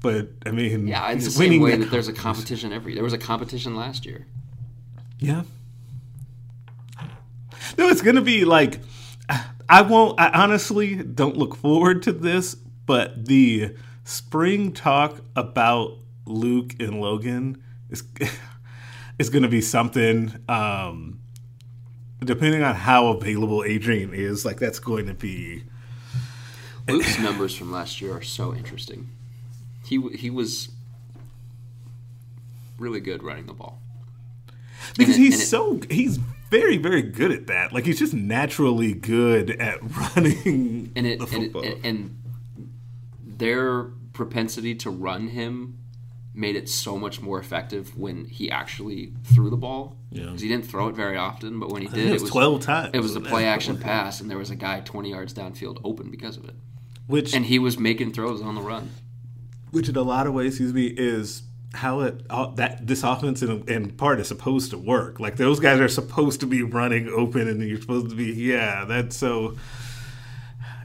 but 0.00 0.28
I 0.46 0.50
mean, 0.50 0.86
yeah, 0.86 1.10
in 1.10 1.18
the 1.18 1.30
same 1.30 1.60
way 1.60 1.76
that 1.76 1.90
there's 1.90 2.08
a 2.08 2.12
competition 2.12 2.72
every. 2.72 2.94
There 2.94 3.04
was 3.04 3.12
a 3.12 3.18
competition 3.18 3.76
last 3.76 4.06
year. 4.06 4.26
Yeah. 5.18 5.42
No, 7.78 7.88
it's 7.88 8.02
gonna 8.02 8.22
be 8.22 8.44
like. 8.44 8.80
I 9.66 9.80
won't. 9.80 10.20
I 10.20 10.28
honestly 10.28 10.96
don't 10.96 11.38
look 11.38 11.56
forward 11.56 12.02
to 12.02 12.12
this, 12.12 12.54
but 12.54 13.24
the 13.24 13.74
spring 14.04 14.72
talk 14.72 15.22
about 15.34 15.96
Luke 16.26 16.74
and 16.78 17.00
Logan 17.00 17.62
is 17.90 18.04
is 19.18 19.30
going 19.30 19.42
to 19.42 19.48
be 19.48 19.60
something. 19.60 20.32
Um, 20.48 21.20
depending 22.24 22.62
on 22.62 22.74
how 22.74 23.08
available 23.08 23.64
Adrian 23.64 24.12
is, 24.14 24.44
like 24.44 24.58
that's 24.58 24.78
going 24.78 25.06
to 25.06 25.14
be. 25.14 25.64
Luke's 26.88 27.18
numbers 27.18 27.54
from 27.56 27.72
last 27.72 28.00
year 28.00 28.16
are 28.16 28.22
so 28.22 28.54
interesting. 28.54 29.08
He 29.84 30.00
he 30.16 30.30
was 30.30 30.70
really 32.78 33.00
good 33.00 33.22
running 33.22 33.46
the 33.46 33.52
ball 33.52 33.80
because 34.96 35.16
it, 35.16 35.20
he's 35.20 35.48
so 35.48 35.80
he's 35.90 36.18
very 36.50 36.76
very 36.76 37.02
good 37.02 37.30
at 37.30 37.46
that. 37.46 37.72
Like 37.72 37.86
he's 37.86 37.98
just 37.98 38.14
naturally 38.14 38.92
good 38.92 39.50
at 39.50 39.78
running 40.16 40.92
and 40.94 41.06
it, 41.06 41.18
the 41.18 41.26
football. 41.26 41.62
And, 41.62 41.72
it, 41.72 41.84
and 41.84 42.22
their 43.22 43.84
propensity 44.12 44.74
to 44.76 44.90
run 44.90 45.28
him 45.28 45.78
made 46.34 46.56
it 46.56 46.68
so 46.68 46.98
much 46.98 47.20
more 47.20 47.38
effective 47.38 47.96
when 47.96 48.24
he 48.26 48.50
actually 48.50 49.12
threw 49.22 49.48
the 49.50 49.56
ball. 49.56 49.96
Yeah. 50.10 50.30
He 50.32 50.48
didn't 50.48 50.66
throw 50.66 50.88
it 50.88 50.96
very 50.96 51.16
often, 51.16 51.60
but 51.60 51.70
when 51.70 51.82
he 51.82 51.88
did, 51.88 52.08
it 52.08 52.12
was, 52.12 52.22
it 52.22 52.24
was 52.24 52.30
twelve 52.32 52.62
times. 52.62 52.90
It 52.92 53.00
was 53.00 53.14
a 53.14 53.20
play 53.20 53.46
action 53.46 53.78
pass, 53.78 54.20
and 54.20 54.28
there 54.28 54.38
was 54.38 54.50
a 54.50 54.56
guy 54.56 54.80
twenty 54.80 55.10
yards 55.10 55.32
downfield 55.32 55.80
open 55.84 56.10
because 56.10 56.36
of 56.36 56.44
it. 56.44 56.54
Which 57.06 57.34
and 57.34 57.46
he 57.46 57.58
was 57.58 57.78
making 57.78 58.12
throws 58.12 58.42
on 58.42 58.54
the 58.54 58.60
run. 58.60 58.90
Which, 59.70 59.88
in 59.88 59.96
a 59.96 60.02
lot 60.02 60.26
of 60.26 60.34
ways, 60.34 60.52
excuse 60.54 60.72
me, 60.72 60.86
is 60.86 61.42
how 61.74 62.00
it 62.00 62.24
uh, 62.30 62.46
that 62.54 62.86
this 62.86 63.02
offense 63.02 63.42
in, 63.42 63.68
in 63.68 63.90
part 63.90 64.20
is 64.20 64.28
supposed 64.28 64.70
to 64.70 64.78
work. 64.78 65.20
Like 65.20 65.36
those 65.36 65.60
guys 65.60 65.80
are 65.80 65.88
supposed 65.88 66.40
to 66.40 66.46
be 66.46 66.62
running 66.62 67.08
open, 67.08 67.48
and 67.48 67.62
you're 67.62 67.80
supposed 67.80 68.10
to 68.10 68.16
be 68.16 68.32
yeah. 68.32 68.84
That's 68.84 69.16
so. 69.16 69.56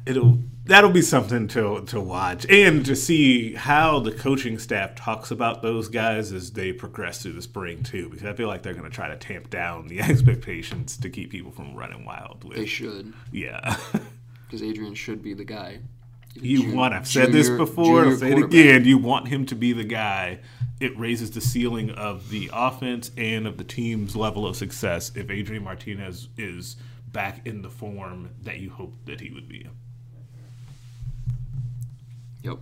It'll 0.05 0.39
that'll 0.69 0.91
be 0.91 1.01
something 1.01 1.47
to 1.49 1.81
to 1.85 1.99
watch 1.99 2.45
and 2.49 2.85
to 2.85 2.95
see 2.95 3.53
how 3.55 3.99
the 3.99 4.11
coaching 4.11 4.57
staff 4.57 4.95
talks 4.95 5.31
about 5.31 5.61
those 5.61 5.89
guys 5.89 6.31
as 6.31 6.51
they 6.51 6.71
progress 6.71 7.21
through 7.21 7.33
the 7.33 7.41
spring 7.41 7.83
too. 7.83 8.07
Because 8.09 8.25
I 8.25 8.33
feel 8.33 8.47
like 8.47 8.63
they're 8.63 8.73
going 8.73 8.89
to 8.89 8.95
try 8.95 9.09
to 9.09 9.17
tamp 9.17 9.49
down 9.49 9.87
the 9.87 9.99
expectations 10.01 10.95
to 10.97 11.09
keep 11.09 11.31
people 11.31 11.51
from 11.51 11.75
running 11.75 12.05
wild. 12.05 12.43
With 12.43 12.57
They 12.57 12.65
should, 12.65 13.13
yeah. 13.31 13.77
because 14.47 14.63
Adrian 14.63 14.95
should 14.95 15.21
be 15.21 15.33
the 15.33 15.43
guy. 15.43 15.79
You 16.35 16.61
Jun- 16.61 16.75
want, 16.75 16.93
I've 16.93 17.07
said 17.07 17.31
this 17.31 17.49
before, 17.49 18.05
I'll 18.05 18.15
say 18.15 18.31
it 18.31 18.43
again. 18.43 18.85
You 18.85 18.99
want 18.99 19.27
him 19.27 19.45
to 19.47 19.55
be 19.55 19.73
the 19.73 19.83
guy. 19.83 20.39
It 20.79 20.97
raises 20.97 21.31
the 21.31 21.41
ceiling 21.41 21.89
of 21.89 22.29
the 22.29 22.49
offense 22.53 23.11
and 23.17 23.47
of 23.47 23.57
the 23.57 23.63
team's 23.63 24.15
level 24.15 24.47
of 24.47 24.55
success 24.55 25.11
if 25.15 25.29
Adrian 25.29 25.63
Martinez 25.63 26.29
is 26.37 26.77
back 27.07 27.45
in 27.45 27.63
the 27.63 27.69
form 27.69 28.29
that 28.43 28.59
you 28.59 28.69
hoped 28.69 29.07
that 29.07 29.19
he 29.19 29.31
would 29.31 29.49
be. 29.49 29.67
Yep. 32.43 32.57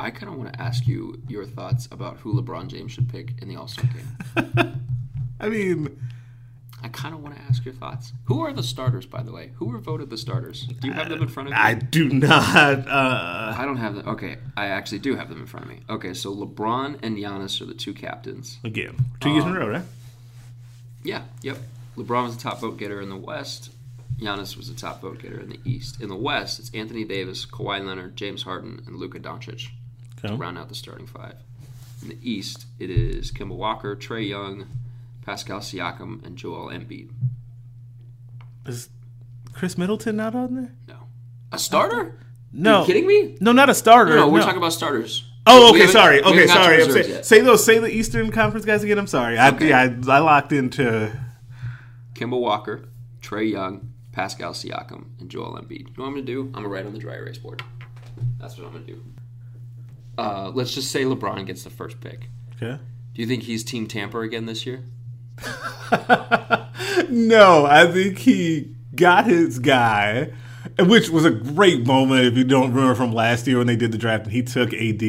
I 0.00 0.10
kind 0.10 0.30
of 0.32 0.38
want 0.38 0.52
to 0.52 0.60
ask 0.60 0.86
you 0.86 1.22
your 1.28 1.46
thoughts 1.46 1.88
about 1.90 2.18
who 2.18 2.34
LeBron 2.40 2.66
James 2.66 2.92
should 2.92 3.08
pick 3.08 3.32
in 3.40 3.48
the 3.48 3.56
All 3.56 3.68
Star 3.68 3.86
game. 3.86 4.82
I 5.40 5.48
mean, 5.48 6.00
I 6.82 6.88
kind 6.88 7.14
of 7.14 7.22
want 7.22 7.36
to 7.36 7.42
ask 7.42 7.64
your 7.64 7.74
thoughts. 7.74 8.12
Who 8.24 8.40
are 8.44 8.52
the 8.52 8.62
starters, 8.62 9.06
by 9.06 9.22
the 9.22 9.32
way? 9.32 9.52
Who 9.56 9.66
were 9.66 9.78
voted 9.78 10.10
the 10.10 10.18
starters? 10.18 10.66
Do 10.66 10.88
you 10.88 10.92
have 10.92 11.08
them 11.08 11.22
in 11.22 11.28
front 11.28 11.48
of 11.48 11.54
you? 11.54 11.60
I 11.60 11.74
do 11.74 12.08
not. 12.08 12.88
Uh, 12.88 13.54
I 13.56 13.64
don't 13.64 13.76
have 13.78 13.94
them. 13.94 14.08
Okay, 14.08 14.36
I 14.56 14.66
actually 14.66 14.98
do 14.98 15.14
have 15.16 15.28
them 15.28 15.40
in 15.40 15.46
front 15.46 15.66
of 15.66 15.72
me. 15.72 15.80
Okay, 15.88 16.12
so 16.12 16.34
LeBron 16.34 16.98
and 17.02 17.16
Giannis 17.16 17.60
are 17.60 17.66
the 17.66 17.74
two 17.74 17.94
captains. 17.94 18.58
again, 18.64 18.96
two 19.20 19.30
years 19.30 19.44
in 19.44 19.56
a 19.56 19.58
row, 19.60 19.68
right? 19.68 19.82
Yeah, 21.02 21.22
yep. 21.42 21.58
LeBron 21.96 22.24
was 22.24 22.36
the 22.36 22.42
top 22.42 22.60
vote 22.60 22.76
getter 22.78 23.00
in 23.00 23.08
the 23.08 23.16
West. 23.16 23.70
Giannis 24.18 24.56
was 24.56 24.68
the 24.68 24.74
top 24.78 25.00
vote 25.02 25.20
getter 25.20 25.40
in 25.40 25.48
the 25.50 25.60
East. 25.64 26.00
In 26.00 26.08
the 26.08 26.16
West, 26.16 26.58
it's 26.58 26.70
Anthony 26.72 27.04
Davis, 27.04 27.44
Kawhi 27.46 27.84
Leonard, 27.84 28.16
James 28.16 28.42
Harden, 28.42 28.82
and 28.86 28.96
Luka 28.96 29.18
Doncic 29.18 29.68
to 30.22 30.34
round 30.36 30.56
out 30.58 30.68
the 30.68 30.74
starting 30.74 31.06
five. 31.06 31.34
In 32.02 32.08
the 32.08 32.18
East, 32.22 32.66
it 32.78 32.90
is 32.90 33.32
Kemba 33.32 33.56
Walker, 33.56 33.96
Trae 33.96 34.28
Young, 34.28 34.66
Pascal 35.24 35.60
Siakam, 35.60 36.24
and 36.24 36.36
Joel 36.36 36.68
Embiid. 36.68 37.10
Is 38.66 38.88
Khris 39.52 39.76
Middleton 39.76 40.16
not 40.16 40.34
on 40.34 40.54
there? 40.54 40.72
No, 40.88 40.96
a 41.52 41.58
starter? 41.58 42.18
No. 42.52 42.76
Are 42.76 42.80
you 42.80 42.86
kidding 42.86 43.06
me? 43.06 43.36
No, 43.40 43.52
not 43.52 43.68
a 43.68 43.74
starter. 43.74 44.14
No, 44.14 44.26
no, 44.26 44.28
we're 44.28 44.40
talking 44.42 44.58
about 44.58 44.72
starters. 44.72 45.28
Oh, 45.46 45.70
okay, 45.74 45.86
sorry. 45.88 46.22
Okay, 46.22 46.46
haven't 46.46 46.48
got 46.48 46.68
to 46.68 46.92
sorry. 46.92 47.02
Say, 47.04 47.22
say 47.22 47.40
those. 47.40 47.64
Say 47.64 47.78
the 47.78 47.88
Eastern 47.88 48.30
Conference 48.30 48.64
guys 48.64 48.82
again. 48.82 48.98
I'm 48.98 49.06
sorry. 49.06 49.36
I, 49.36 49.50
Okay. 49.50 49.68
yeah, 49.70 49.80
I, 49.80 50.12
I 50.12 50.18
locked 50.20 50.52
into. 50.52 51.12
Kemba 52.14 52.40
Walker, 52.40 52.88
Trae 53.20 53.50
Young, 53.50 53.92
Pascal 54.14 54.52
Siakam, 54.52 55.06
and 55.18 55.28
Joel 55.28 55.58
Embiid. 55.58 55.80
You 55.80 55.84
know 55.84 56.04
what 56.04 56.06
I'm 56.06 56.12
going 56.14 56.26
to 56.26 56.32
do? 56.32 56.40
I'm 56.42 56.52
going 56.52 56.64
to 56.64 56.70
write 56.70 56.86
on 56.86 56.92
the 56.92 56.98
dry 56.98 57.14
erase 57.14 57.38
board. 57.38 57.62
That's 58.38 58.56
what 58.56 58.66
I'm 58.66 58.72
going 58.72 58.86
to 58.86 58.92
do. 58.92 59.02
Uh, 60.16 60.50
let's 60.54 60.72
just 60.72 60.92
say 60.92 61.02
LeBron 61.02 61.44
gets 61.46 61.64
the 61.64 61.70
first 61.70 62.00
pick. 62.00 62.28
Okay. 62.54 62.78
Do 63.14 63.22
you 63.22 63.26
think 63.26 63.42
he's 63.42 63.64
Team 63.64 63.86
Tampa 63.86 64.20
again 64.20 64.46
this 64.46 64.64
year? 64.64 64.84
No, 67.10 67.66
I 67.66 67.90
think 67.90 68.18
he 68.18 68.74
got 68.94 69.26
his 69.26 69.58
guy, 69.58 70.30
which 70.78 71.10
was 71.10 71.24
a 71.24 71.30
great 71.30 71.86
moment. 71.86 72.24
If 72.26 72.36
you 72.36 72.44
don't 72.44 72.72
remember 72.72 72.94
from 72.94 73.12
last 73.12 73.46
year 73.46 73.58
when 73.58 73.66
they 73.66 73.76
did 73.76 73.92
the 73.92 73.98
draft, 73.98 74.24
and 74.24 74.32
he 74.32 74.42
took 74.42 74.72
AD 74.72 75.02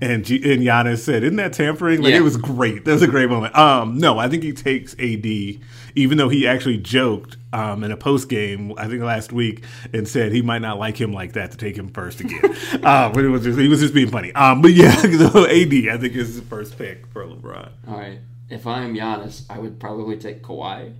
and 0.00 0.24
G- 0.24 0.52
and 0.52 0.62
Giannis 0.62 0.98
said, 0.98 1.22
"Isn't 1.24 1.36
that 1.36 1.52
tampering?" 1.52 2.02
Like 2.02 2.12
Yeah. 2.12 2.18
it 2.18 2.22
was 2.24 2.36
great. 2.36 2.84
That 2.84 2.92
was 2.92 3.02
a 3.02 3.06
great 3.08 3.28
moment. 3.30 3.56
Um, 3.56 3.98
no, 3.98 4.18
I 4.18 4.28
think 4.28 4.42
he 4.42 4.52
takes 4.52 4.94
AD, 4.98 5.60
even 5.94 6.18
though 6.18 6.28
he 6.28 6.46
actually 6.46 6.78
joked 6.78 7.36
um, 7.52 7.82
in 7.82 7.90
a 7.90 7.96
post 7.96 8.28
game, 8.28 8.72
I 8.76 8.86
think 8.88 9.02
last 9.02 9.32
week, 9.32 9.64
and 9.92 10.06
said 10.06 10.32
he 10.32 10.42
might 10.42 10.60
not 10.62 10.78
like 10.78 11.00
him 11.00 11.12
like 11.12 11.32
that 11.32 11.50
to 11.52 11.56
take 11.56 11.76
him 11.76 11.88
first 11.88 12.20
again. 12.20 12.40
uh, 12.84 13.08
but 13.12 13.24
it 13.24 13.28
was 13.28 13.42
just, 13.42 13.58
he 13.58 13.68
was 13.68 13.80
just 13.80 13.94
being 13.94 14.10
funny. 14.10 14.32
Um, 14.34 14.62
but 14.62 14.72
yeah, 14.72 14.94
so 14.96 15.46
AD, 15.46 15.72
I 15.88 15.98
think 15.98 16.14
is 16.14 16.36
the 16.36 16.42
first 16.42 16.76
pick 16.78 17.06
for 17.12 17.24
LeBron. 17.24 17.70
All 17.88 17.96
right. 17.98 18.18
If 18.48 18.66
I'm 18.66 18.94
Giannis, 18.94 19.44
I 19.48 19.58
would 19.58 19.78
probably 19.80 20.16
take 20.16 20.42
Kawhi. 20.42 20.94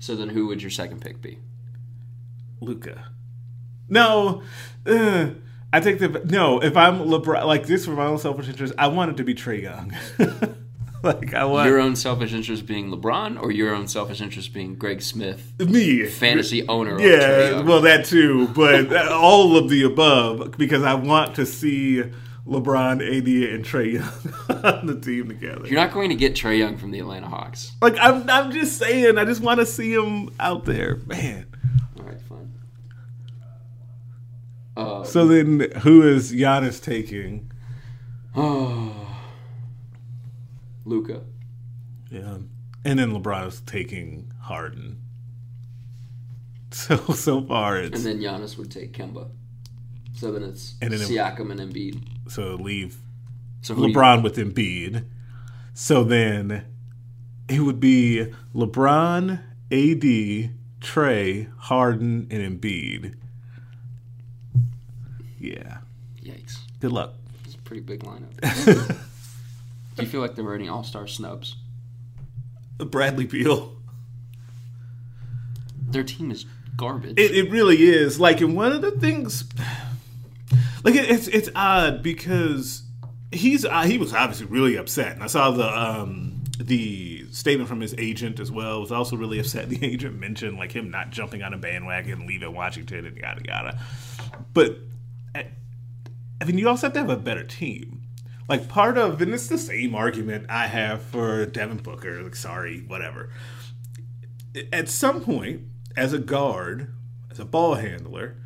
So 0.00 0.14
then 0.16 0.28
who 0.28 0.46
would 0.46 0.62
your 0.62 0.70
second 0.70 1.00
pick 1.00 1.20
be? 1.20 1.38
Luka. 2.60 3.04
No, 3.88 4.42
uh, 4.86 5.30
I 5.72 5.80
take 5.80 5.98
the 5.98 6.08
no. 6.24 6.60
If 6.62 6.76
I'm 6.76 7.00
LeBron, 7.00 7.44
like 7.46 7.66
this 7.66 7.84
for 7.84 7.92
my 7.92 8.06
own 8.06 8.18
selfish 8.18 8.48
interest, 8.48 8.74
I 8.78 8.88
want 8.88 9.10
it 9.12 9.16
to 9.18 9.24
be 9.24 9.34
Trae 9.34 9.62
Young. 9.62 9.94
like 11.02 11.32
I 11.34 11.44
want 11.44 11.68
Your 11.68 11.78
own 11.78 11.94
selfish 11.94 12.32
interest 12.32 12.66
being 12.66 12.90
LeBron 12.90 13.40
or 13.40 13.50
your 13.52 13.74
own 13.74 13.86
selfish 13.86 14.20
interest 14.20 14.52
being 14.52 14.74
Greg 14.74 15.00
Smith, 15.00 15.52
me 15.60 16.04
fantasy 16.06 16.66
owner 16.68 16.96
of 16.96 17.00
Yeah, 17.00 17.50
Young? 17.50 17.66
well 17.66 17.80
that 17.82 18.04
too, 18.04 18.48
but 18.48 18.94
all 19.12 19.56
of 19.56 19.68
the 19.68 19.84
above 19.84 20.52
because 20.58 20.82
I 20.82 20.94
want 20.94 21.36
to 21.36 21.46
see 21.46 22.02
LeBron, 22.46 22.94
AD, 22.94 23.52
and 23.54 23.64
Trae 23.64 23.92
Young 23.92 24.64
on 24.64 24.86
the 24.86 24.98
team 24.98 25.28
together. 25.28 25.66
You're 25.66 25.78
not 25.78 25.92
going 25.92 26.08
to 26.08 26.14
get 26.16 26.34
Trae 26.34 26.58
Young 26.58 26.78
from 26.78 26.90
the 26.90 26.98
Atlanta 26.98 27.28
Hawks. 27.28 27.72
Like 27.82 27.96
I'm, 28.00 28.28
I'm 28.28 28.50
just 28.52 28.78
saying, 28.78 29.18
I 29.18 29.24
just 29.26 29.42
want 29.42 29.60
to 29.60 29.66
see 29.66 29.92
him 29.92 30.30
out 30.40 30.64
there, 30.64 30.96
man. 31.06 31.46
All 31.98 32.04
right, 32.04 32.20
fine. 32.22 32.52
Uh, 34.78 35.02
So 35.04 35.26
then, 35.26 35.66
who 35.82 36.02
is 36.02 36.32
Giannis 36.32 36.80
taking? 36.82 37.50
Luka. 40.84 41.22
Yeah. 42.10 42.38
And 42.84 42.98
then 42.98 43.10
LeBron 43.10 43.48
is 43.48 43.60
taking 43.62 44.32
Harden. 44.40 45.02
So 46.70 46.96
so 47.14 47.42
far 47.42 47.78
it's 47.78 47.96
And 47.96 48.04
then 48.06 48.18
Giannis 48.20 48.58
would 48.58 48.70
take 48.70 48.92
Kemba. 48.92 49.30
So 50.14 50.30
then 50.32 50.42
it's 50.42 50.74
And 50.82 50.92
then 50.92 51.00
it- 51.00 51.08
Siakam 51.08 51.50
and 51.50 51.60
Embiid. 51.60 51.98
so 52.30 52.56
leave 52.56 52.98
So 53.62 53.74
who 53.74 53.82
do 53.84 53.88
you- 53.88 53.94
LeBron 53.94 54.22
with 54.22 54.36
Embiid. 54.36 55.04
So 55.72 56.04
then 56.04 56.64
it 57.48 57.60
would 57.60 57.80
be 57.80 58.26
LeBron, 58.54 59.40
AD, 59.70 60.50
Trae, 60.82 61.48
Harden, 61.56 62.26
and 62.30 62.60
Embiid. 62.60 63.14
Yeah. 65.38 65.78
Yikes. 66.22 66.58
Good 66.80 66.92
luck. 66.92 67.12
It's 67.44 67.54
a 67.54 67.58
pretty 67.58 67.82
big 67.82 68.04
lineup. 68.04 68.36
do 69.96 70.02
you 70.02 70.08
feel 70.08 70.20
like 70.20 70.34
there 70.34 70.44
were 70.44 70.54
any 70.54 70.68
All 70.68 70.84
Star 70.84 71.06
snubs? 71.06 71.56
Bradley 72.78 73.26
Beal. 73.26 73.74
Their 75.90 76.04
team 76.04 76.30
is 76.30 76.44
garbage. 76.76 77.18
It, 77.18 77.32
it 77.32 77.50
really 77.50 77.82
is. 77.82 78.20
Like, 78.20 78.40
and 78.40 78.54
one 78.54 78.72
of 78.72 78.82
the 78.82 78.92
things, 78.92 79.44
like, 80.84 80.94
it, 80.94 81.10
it's 81.10 81.28
it's 81.28 81.48
odd 81.54 82.02
because 82.02 82.82
he's 83.32 83.64
uh, 83.64 83.82
he 83.82 83.98
was 83.98 84.12
obviously 84.14 84.46
really 84.46 84.76
upset, 84.76 85.12
and 85.12 85.22
I 85.22 85.26
saw 85.26 85.50
the 85.50 85.66
um 85.66 86.42
the 86.60 87.26
statement 87.30 87.68
from 87.68 87.80
his 87.80 87.94
agent 87.98 88.40
as 88.40 88.50
well. 88.50 88.80
Was 88.80 88.92
also 88.92 89.16
really 89.16 89.38
upset. 89.38 89.68
The 89.68 89.84
agent 89.84 90.18
mentioned 90.18 90.58
like 90.58 90.72
him 90.72 90.90
not 90.90 91.10
jumping 91.10 91.42
on 91.42 91.54
a 91.54 91.58
bandwagon, 91.58 92.26
leaving 92.26 92.54
Washington, 92.54 93.06
and 93.06 93.16
yada 93.16 93.42
yada. 93.44 93.80
But 94.52 94.78
I 96.40 96.44
mean, 96.44 96.58
you 96.58 96.68
also 96.68 96.86
have 96.86 96.94
to 96.94 97.00
have 97.00 97.10
a 97.10 97.16
better 97.16 97.44
team. 97.44 98.02
Like 98.48 98.68
part 98.68 98.96
of, 98.96 99.20
and 99.20 99.34
it's 99.34 99.48
the 99.48 99.58
same 99.58 99.94
argument 99.94 100.46
I 100.48 100.68
have 100.68 101.02
for 101.02 101.44
Devin 101.44 101.78
Booker. 101.78 102.22
Like, 102.22 102.36
sorry, 102.36 102.80
whatever 102.86 103.30
at 104.72 104.88
some 104.88 105.20
point, 105.20 105.62
as 105.96 106.12
a 106.12 106.18
guard, 106.18 106.92
as 107.30 107.38
a 107.38 107.44
ball 107.44 107.74
handler, 107.74 108.36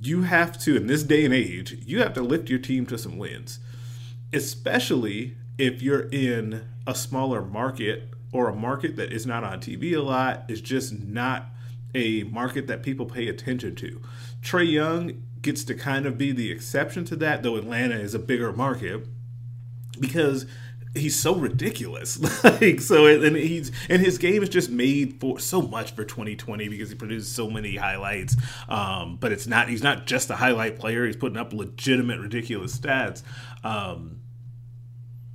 you 0.00 0.22
have 0.22 0.58
to, 0.60 0.76
in 0.76 0.86
this 0.86 1.02
day 1.02 1.24
and 1.24 1.34
age, 1.34 1.72
you 1.84 2.00
have 2.00 2.14
to 2.14 2.22
lift 2.22 2.48
your 2.48 2.58
team 2.58 2.86
to 2.86 2.98
some 2.98 3.18
wins. 3.18 3.58
Especially 4.32 5.36
if 5.56 5.82
you're 5.82 6.08
in 6.10 6.68
a 6.86 6.94
smaller 6.94 7.42
market 7.42 8.14
or 8.32 8.48
a 8.48 8.54
market 8.54 8.96
that 8.96 9.12
is 9.12 9.26
not 9.26 9.44
on 9.44 9.60
TV 9.60 9.96
a 9.96 10.00
lot, 10.00 10.44
is 10.48 10.60
just 10.60 10.92
not 10.92 11.46
a 11.94 12.22
market 12.24 12.66
that 12.66 12.82
people 12.82 13.06
pay 13.06 13.28
attention 13.28 13.74
to. 13.74 14.00
Trae 14.42 14.70
Young 14.70 15.22
gets 15.42 15.64
to 15.64 15.74
kind 15.74 16.06
of 16.06 16.18
be 16.18 16.32
the 16.32 16.50
exception 16.50 17.04
to 17.06 17.16
that, 17.16 17.42
though 17.42 17.56
Atlanta 17.56 17.96
is 17.96 18.14
a 18.14 18.18
bigger 18.18 18.52
market 18.52 19.06
because 19.98 20.46
he's 20.94 21.18
so 21.18 21.34
ridiculous. 21.34 22.18
like 22.44 22.80
so, 22.80 23.06
and 23.06 23.36
he's 23.36 23.72
and 23.88 24.02
his 24.02 24.18
game 24.18 24.42
is 24.42 24.48
just 24.48 24.70
made 24.70 25.20
for 25.20 25.38
so 25.38 25.62
much 25.62 25.92
for 25.94 26.04
2020 26.04 26.68
because 26.68 26.90
he 26.90 26.96
produces 26.96 27.32
so 27.32 27.50
many 27.50 27.76
highlights. 27.76 28.36
Um, 28.68 29.16
but 29.16 29.32
it's 29.32 29.46
not 29.46 29.68
he's 29.68 29.82
not 29.82 30.06
just 30.06 30.30
a 30.30 30.36
highlight 30.36 30.78
player. 30.78 31.06
He's 31.06 31.16
putting 31.16 31.38
up 31.38 31.52
legitimate 31.52 32.20
ridiculous 32.20 32.76
stats. 32.76 33.22
Um, 33.64 34.20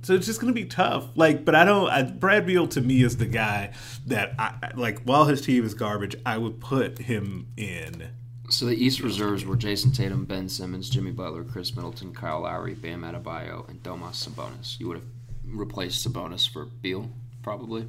so 0.02 0.14
it's 0.14 0.26
just 0.26 0.38
going 0.40 0.52
to 0.52 0.60
be 0.60 0.66
tough. 0.66 1.08
Like, 1.14 1.44
but 1.44 1.54
I 1.54 1.64
don't. 1.64 1.88
I, 1.88 2.02
Brad 2.02 2.46
Beal 2.46 2.68
to 2.68 2.80
me 2.80 3.02
is 3.02 3.16
the 3.16 3.26
guy 3.26 3.72
that 4.06 4.34
I 4.38 4.70
like. 4.74 5.02
While 5.02 5.24
his 5.24 5.40
team 5.40 5.64
is 5.64 5.74
garbage, 5.74 6.14
I 6.26 6.38
would 6.38 6.60
put 6.60 6.98
him 6.98 7.48
in. 7.56 8.10
So 8.50 8.66
the 8.66 8.74
East 8.76 9.00
reserves 9.00 9.44
were 9.44 9.56
Jayson 9.56 9.90
Tatum, 9.92 10.26
Ben 10.26 10.48
Simmons, 10.48 10.90
Jimmy 10.90 11.10
Butler, 11.12 11.44
Khris 11.44 11.74
Middleton, 11.74 12.12
Kyle 12.12 12.40
Lowry, 12.40 12.74
Bam 12.74 13.02
Adebayo, 13.02 13.66
and 13.68 13.82
Domas 13.82 14.28
Sabonis. 14.28 14.78
You 14.78 14.88
would 14.88 14.98
have 14.98 15.06
replaced 15.46 16.06
Sabonis 16.06 16.48
for 16.48 16.66
Beal, 16.66 17.10
probably. 17.42 17.88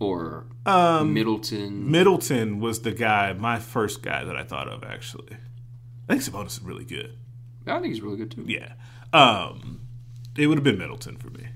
or 0.00 0.44
Um, 0.66 1.14
Middleton. 1.14 1.90
Middleton 1.90 2.60
was 2.60 2.82
the 2.82 2.92
guy, 2.92 3.32
my 3.32 3.58
first 3.58 4.02
guy 4.02 4.24
that 4.24 4.36
I 4.36 4.44
thought 4.44 4.68
of 4.68 4.84
actually. 4.84 5.36
I 6.08 6.12
think 6.16 6.22
Sabonis 6.22 6.58
is 6.58 6.62
really 6.62 6.84
good. 6.84 7.16
I 7.66 7.80
think 7.80 7.92
he's 7.92 8.00
really 8.02 8.16
good 8.18 8.30
too. 8.30 8.44
Yeah. 8.46 8.72
Um, 9.12 9.80
it 10.36 10.46
would 10.46 10.56
have 10.58 10.64
been 10.64 10.78
Middleton 10.78 11.16
for 11.16 11.30
me. 11.30 11.48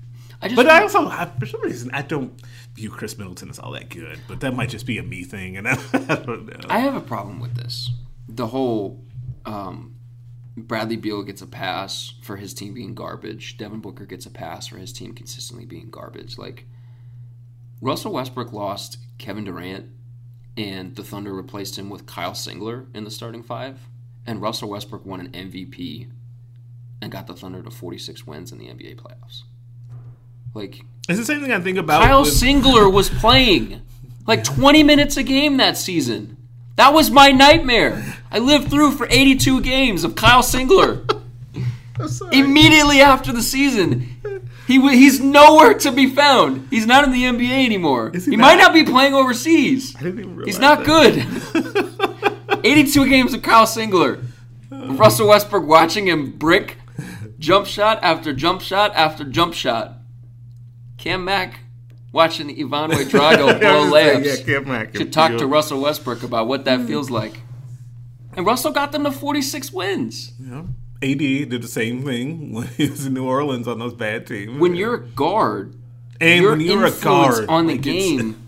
I 0.43 0.47
just 0.47 0.57
But 0.57 0.67
I 0.67 0.81
also, 0.81 1.07
I, 1.07 1.31
for 1.39 1.45
some 1.45 1.61
reason, 1.61 1.89
I 1.93 2.01
don't 2.01 2.33
view 2.75 2.89
Khris 2.89 3.17
Middleton 3.17 3.49
as 3.49 3.59
all 3.59 3.71
that 3.71 3.89
good. 3.89 4.19
But 4.27 4.41
that 4.41 4.53
might 4.53 4.67
just 4.67 4.85
be 4.85 4.97
a 4.97 5.03
me 5.03 5.23
thing, 5.23 5.55
and 5.55 5.65
I, 5.67 5.71
I 5.93 6.15
don't 6.15 6.45
know. 6.45 6.67
I 6.69 6.79
have 6.79 6.95
a 6.95 7.01
problem 7.01 7.39
with 7.39 7.55
this. 7.55 7.89
The 8.27 8.47
whole 8.47 9.01
um, 9.45 9.95
Bradley 10.57 10.97
Beal 10.97 11.23
gets 11.23 11.41
a 11.41 11.47
pass 11.47 12.15
for 12.21 12.35
his 12.35 12.53
team 12.53 12.73
being 12.73 12.93
garbage. 12.93 13.57
Devin 13.57 13.79
Booker 13.79 14.05
gets 14.05 14.25
a 14.25 14.29
pass 14.29 14.67
for 14.67 14.77
his 14.77 14.91
team 14.91 15.13
consistently 15.13 15.65
being 15.65 15.89
garbage. 15.89 16.37
Like 16.37 16.65
Russell 17.79 18.11
Westbrook 18.11 18.51
lost 18.51 18.97
Kevin 19.17 19.45
Durant, 19.45 19.85
and 20.57 20.93
the 20.97 21.03
Thunder 21.05 21.33
replaced 21.33 21.79
him 21.79 21.89
with 21.89 22.05
Kyle 22.05 22.33
Singler 22.33 22.93
in 22.93 23.05
the 23.05 23.11
starting 23.11 23.43
five, 23.43 23.79
and 24.25 24.41
Russell 24.41 24.69
Westbrook 24.69 25.05
won 25.05 25.21
an 25.21 25.29
MVP 25.31 26.09
and 27.01 27.13
got 27.13 27.27
the 27.27 27.33
Thunder 27.33 27.63
to 27.63 27.71
46 27.71 28.27
wins 28.27 28.51
in 28.51 28.57
the 28.57 28.67
NBA 28.67 28.97
playoffs. 28.97 29.43
Like 30.53 30.81
it's 31.09 31.19
the 31.19 31.25
same 31.25 31.41
thing 31.41 31.51
I 31.51 31.59
think 31.59 31.77
about. 31.77 32.03
Kyle 32.03 32.21
with- 32.21 32.33
Singler 32.33 32.91
was 32.91 33.09
playing 33.09 33.81
like 34.27 34.43
20 34.43 34.83
minutes 34.83 35.17
a 35.17 35.23
game 35.23 35.57
that 35.57 35.77
season. 35.77 36.37
That 36.75 36.93
was 36.93 37.11
my 37.11 37.31
nightmare. 37.31 38.15
I 38.31 38.39
lived 38.39 38.69
through 38.71 38.91
for 38.91 39.05
82 39.09 39.61
games 39.61 40.03
of 40.03 40.15
Kyle 40.15 40.41
Singler. 40.41 41.07
Immediately 42.31 43.01
after 43.01 43.31
the 43.31 43.43
season, 43.43 44.17
he 44.65 44.77
w- 44.77 44.97
he's 44.97 45.19
nowhere 45.19 45.75
to 45.75 45.91
be 45.91 46.07
found. 46.07 46.67
He's 46.71 46.87
not 46.87 47.03
in 47.03 47.11
the 47.11 47.23
NBA 47.25 47.65
anymore. 47.65 48.11
He, 48.13 48.19
he 48.31 48.35
might 48.37 48.55
not? 48.55 48.73
not 48.73 48.73
be 48.73 48.83
playing 48.83 49.13
overseas. 49.13 49.95
I 49.95 50.03
didn't 50.03 50.19
even 50.19 50.35
realize 50.35 50.55
He's 50.55 50.59
not 50.59 50.83
that. 50.85 52.39
good. 52.51 52.59
82 52.65 53.07
games 53.09 53.33
of 53.35 53.43
Kyle 53.43 53.65
Singler. 53.67 54.23
Uh. 54.71 54.93
Russell 54.93 55.27
Westbrook 55.27 55.67
watching 55.67 56.07
him 56.07 56.31
brick 56.31 56.77
jump 57.37 57.67
shot 57.67 57.99
after 58.01 58.33
jump 58.33 58.61
shot 58.61 58.91
after 58.95 59.23
jump 59.23 59.53
shot. 59.53 59.93
Cam 61.03 61.25
Mack 61.25 61.59
watching 62.13 62.47
the 62.47 62.53
Ivan 62.53 62.91
Drago 62.91 63.59
blow 63.59 63.91
layups. 63.91 64.23
Yeah, 64.23 64.45
Cam 64.45 64.69
Mack. 64.69 64.95
Should 64.95 65.11
talk 65.11 65.37
to 65.37 65.45
Russell 65.45 65.81
Westbrook 65.81 66.23
about 66.23 66.47
what 66.47 66.63
that 66.63 66.79
hmm. 66.79 66.87
feels 66.87 67.09
like. 67.09 67.41
And 68.37 68.45
Russell 68.45 68.71
got 68.71 68.93
them 68.93 69.03
to 69.03 69.11
46 69.11 69.73
wins. 69.73 70.31
Yeah. 70.39 70.63
AD 71.01 71.17
did 71.17 71.61
the 71.61 71.67
same 71.67 72.05
thing 72.05 72.53
when 72.53 72.67
he 72.67 72.89
was 72.89 73.05
in 73.05 73.15
New 73.15 73.25
Orleans 73.25 73.67
on 73.67 73.79
those 73.79 73.93
bad 73.93 74.25
teams. 74.25 74.57
When 74.57 74.75
you're 74.75 74.95
a 74.95 75.01
guard, 75.01 75.75
and 76.21 76.41
your 76.41 76.51
when 76.51 76.61
you're 76.61 76.85
a 76.85 76.91
guard 76.91 77.49
on 77.49 77.67
the 77.67 77.73
like, 77.73 77.81
game 77.81 78.42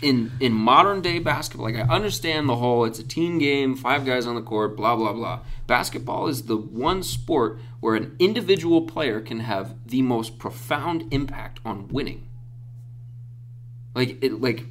in 0.00 0.30
in 0.40 0.52
modern 0.52 1.00
day 1.00 1.18
basketball, 1.18 1.66
like 1.66 1.76
I 1.76 1.80
understand 1.92 2.48
the 2.48 2.56
whole 2.56 2.84
it's 2.84 2.98
a 2.98 3.02
team 3.06 3.38
game, 3.38 3.74
five 3.76 4.04
guys 4.06 4.26
on 4.26 4.34
the 4.34 4.42
court, 4.42 4.76
blah 4.76 4.94
blah 4.96 5.12
blah. 5.12 5.40
Basketball 5.66 6.28
is 6.28 6.42
the 6.44 6.56
one 6.56 7.02
sport 7.02 7.58
where 7.80 7.94
an 7.94 8.14
individual 8.18 8.82
player 8.82 9.20
can 9.20 9.40
have 9.40 9.74
the 9.86 10.02
most 10.02 10.38
profound 10.38 11.12
impact 11.12 11.60
on 11.64 11.88
winning. 11.88 12.26
Like 13.94 14.22
it, 14.22 14.40
like 14.40 14.66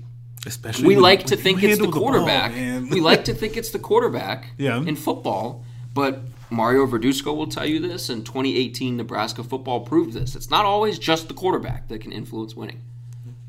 especially 0.45 0.87
we 0.87 0.95
like 0.95 1.25
to 1.25 1.35
think 1.35 1.61
it's 1.63 1.77
the 1.77 1.85
ball, 1.87 1.93
quarterback. 2.01 2.51
man. 2.53 2.89
we 2.89 3.01
like 3.01 3.25
to 3.25 3.33
think 3.33 3.57
it's 3.57 3.69
the 3.71 3.79
quarterback 3.79 4.47
Yeah. 4.57 4.77
in 4.81 4.95
football, 4.95 5.65
but 5.93 6.21
Mario 6.49 6.85
Verduzco 6.87 7.35
will 7.35 7.47
tell 7.47 7.65
you 7.65 7.79
this, 7.81 8.07
and 8.09 8.25
2018 8.25 8.95
Nebraska 8.95 9.43
football 9.43 9.81
proved 9.81 10.13
this. 10.13 10.35
It's 10.35 10.49
not 10.49 10.63
always 10.63 10.97
just 10.97 11.27
the 11.27 11.33
quarterback 11.33 11.89
that 11.89 11.99
can 11.99 12.13
influence 12.13 12.55
winning. 12.55 12.81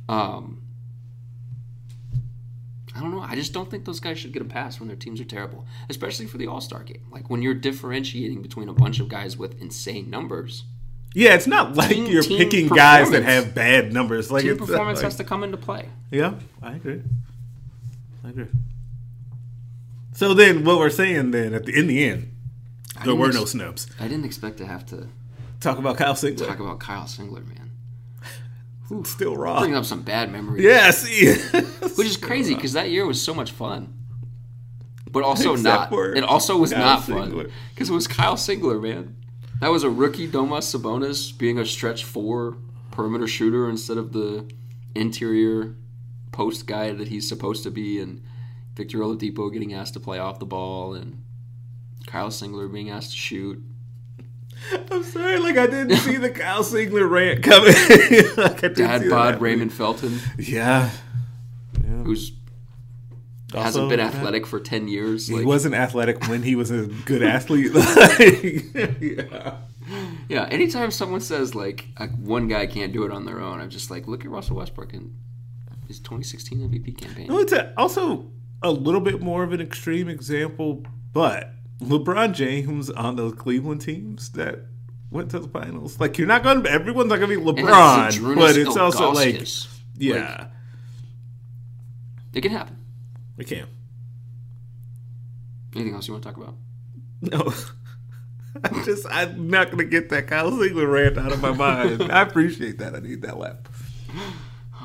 Um, 0.09 0.63
I 2.99 3.01
don't 3.01 3.13
know. 3.13 3.21
I 3.21 3.37
just 3.37 3.53
don't 3.53 3.71
think 3.71 3.85
those 3.85 4.01
guys 4.01 4.19
should 4.19 4.33
get 4.33 4.43
a 4.43 4.45
pass 4.45 4.81
when 4.81 4.89
their 4.89 4.97
teams 4.97 5.21
are 5.21 5.25
terrible, 5.25 5.65
especially 5.89 6.27
for 6.27 6.37
the 6.37 6.49
All 6.49 6.61
Star 6.61 6.83
game. 6.83 7.03
Like 7.13 7.31
when 7.31 7.41
you're 7.43 7.55
differentiating 7.55 8.43
between 8.43 8.69
a 8.69 8.73
bunch 8.73 8.99
of 8.99 9.09
guys 9.09 9.37
with 9.37 9.61
insane 9.63 10.11
numbers, 10.11 10.65
Yeah, 11.15 11.35
it's 11.35 11.47
not 11.47 11.77
like 11.77 11.91
Team- 11.91 12.07
you're 12.07 12.23
team 12.23 12.39
picking 12.39 12.67
guys 12.69 13.11
that 13.13 13.23
have 13.23 13.55
bad 13.55 13.93
numbers. 13.93 14.31
Like 14.33 14.43
team 14.43 14.57
performance 14.59 14.99
like- 14.99 15.05
has 15.05 15.17
to 15.17 15.25
come 15.25 15.45
into 15.45 15.57
play. 15.57 15.89
Yeah, 16.11 16.35
I 16.61 16.75
agree. 16.75 17.03
I 18.25 18.31
agree. 18.31 18.47
So 20.13 20.35
then, 20.35 20.65
what 20.65 20.79
we're 20.79 20.91
saying 20.91 21.31
then, 21.31 21.55
at 21.55 21.65
the 21.65 21.79
in 21.79 21.87
the 21.87 22.05
end, 22.05 22.33
there 23.05 23.15
were 23.15 23.27
ex- 23.29 23.37
no 23.37 23.45
snubs. 23.45 23.87
I 24.01 24.09
didn't 24.09 24.25
expect 24.25 24.59
to 24.59 24.67
have 24.67 24.85
to 24.87 25.07
Talk 25.61 25.79
about 25.79 25.97
Kyle 25.97 26.15
Singler. 26.15 26.47
talk 26.47 26.59
about 26.61 26.79
Kyle 26.81 27.05
Singler, 27.05 27.47
man. 27.47 27.68
Still 29.05 29.37
raw. 29.37 29.59
Bringing 29.59 29.77
up 29.77 29.85
some 29.85 30.03
bad 30.03 30.33
memories. 30.33 30.65
Yeah, 30.65 30.91
see, 30.91 31.35
which 31.97 32.07
is 32.07 32.17
crazy 32.17 32.55
because 32.55 32.73
that 32.73 32.91
year 32.91 33.05
was 33.05 33.21
so 33.21 33.35
much 33.35 33.51
fun, 33.51 33.93
but 35.11 35.23
also 35.23 35.53
Except 35.55 35.93
not. 35.93 36.17
It 36.17 36.25
also 36.25 36.57
was 36.57 36.73
Kyle 36.73 36.81
not 36.81 37.05
fun 37.05 37.51
because 37.75 37.91
it 37.91 37.93
was 37.93 38.07
Kyle 38.07 38.37
Singler, 38.37 38.81
man. 38.81 39.17
That 39.61 39.69
was 39.69 39.83
a 39.83 39.91
rookie 39.91 40.29
Domas 40.29 40.75
Sabonis 40.75 41.37
being 41.37 41.59
a 41.59 41.67
stretch 41.67 42.05
four 42.05 42.57
perimeter 42.91 43.27
shooter 43.27 43.69
instead 43.69 43.99
of 43.99 44.13
the 44.13 44.49
interior 44.95 45.77
post 46.33 46.67
guy 46.67 46.93
that 46.93 47.09
he's 47.09 47.29
supposed 47.29 47.65
to 47.65 47.71
be, 47.71 48.01
and 48.01 48.23
Victor 48.75 48.99
Oladipo 48.99 49.53
getting 49.53 49.75
asked 49.75 49.95
to 49.95 50.01
play 50.01 50.19
off 50.19 50.39
the 50.39 50.47
ball, 50.47 50.95
and 50.95 51.23
Kyle 52.07 52.29
Singler 52.29 52.73
being 52.73 52.89
asked 52.89 53.11
to 53.11 53.17
shoot. 53.17 53.63
I'm 54.91 55.03
sorry, 55.05 55.39
like 55.39 55.57
I 55.57 55.67
didn't 55.67 55.97
see 55.99 56.17
the 56.17 56.31
Kyle 56.31 56.63
Singler 56.63 57.09
rant 57.09 57.43
coming. 57.43 57.73
like, 58.37 58.65
I 58.65 58.69
Dad 58.69 59.09
bod. 59.11 59.41
Raymond 59.41 59.73
Felton, 59.73 60.19
Yeah, 60.39 60.91
who's 62.05 62.33
Also, 63.55 63.63
hasn't 63.65 63.89
been 63.89 64.01
athletic 64.01 64.47
for 64.47 64.61
ten 64.61 64.89
years. 64.89 65.27
He 65.29 65.37
like- 65.37 65.47
wasn't 65.47 65.75
athletic 65.75 66.27
when 66.29 66.43
he 66.43 66.55
was 66.55 66.71
a 66.71 66.87
good 67.07 67.23
athlete. 67.35 67.73
Like, 67.75 68.75
yeah. 69.01 69.57
Yeah, 70.29 70.45
anytime 70.51 70.91
someone 70.91 71.21
says 71.23 71.55
like 71.55 71.87
one 72.19 72.47
guy 72.49 72.67
can't 72.67 72.93
do 72.93 73.05
it 73.05 73.11
on 73.11 73.25
their 73.25 73.41
own, 73.41 73.61
I'm 73.61 73.71
just 73.71 73.91
like, 73.91 74.07
look 74.07 74.25
at 74.25 74.31
Russell 74.31 74.57
Westbrook 74.57 74.93
and 74.93 75.17
his 75.87 75.99
2016 76.01 76.59
MVP 76.59 76.99
campaign. 76.99 77.29
No, 77.29 77.39
it's 77.39 77.53
a, 77.53 77.73
also 77.79 78.31
a 78.63 78.71
little 78.71 79.01
bit 79.01 79.23
more 79.23 79.43
of 79.45 79.53
an 79.55 79.63
extreme 79.63 80.09
example, 80.11 80.85
but 81.15 81.55
LeBron 81.81 82.35
James 82.35 82.91
on 82.91 83.17
those 83.17 83.35
Cleveland 83.35 83.81
teams 83.81 84.31
that 84.33 84.61
went 85.11 85.31
to 85.31 85.39
the 85.39 85.49
finals. 85.49 86.01
Like 86.01 86.19
you're 86.19 86.27
not 86.27 86.43
going 86.43 86.63
to 86.63 86.71
everyone's 86.71 87.09
not 87.09 87.19
going 87.19 87.31
to 87.31 87.39
be 87.39 87.63
LeBron, 87.63 88.35
but 88.37 88.57
it's 88.57 88.77
also 88.77 89.13
like 89.13 89.47
yeah, 89.97 90.49
it 92.33 92.41
can 92.41 92.53
happen. 92.53 92.77
It 93.37 93.47
can. 93.47 93.67
Anything 95.75 95.95
else 95.95 96.09
you 96.09 96.15
want 96.15 96.25
to 96.25 96.29
talk 96.29 96.37
about? 96.37 96.55
No. 97.21 97.53
I'm 98.65 98.85
just 98.85 99.07
I'm 99.09 99.49
not 99.49 99.67
going 99.67 99.79
to 99.79 99.85
get 99.85 100.09
that 100.11 100.27
Kyle 100.27 100.51
Singler 100.51 100.91
rant 100.91 101.19
out 101.19 101.33
of 101.33 101.41
my 101.41 101.53
mind. 101.53 102.03
I 102.13 102.23
appreciate 102.23 102.79
that. 102.79 102.95
I 102.95 103.01
need 103.01 103.23
that 103.23 103.39
lap. 103.39 103.69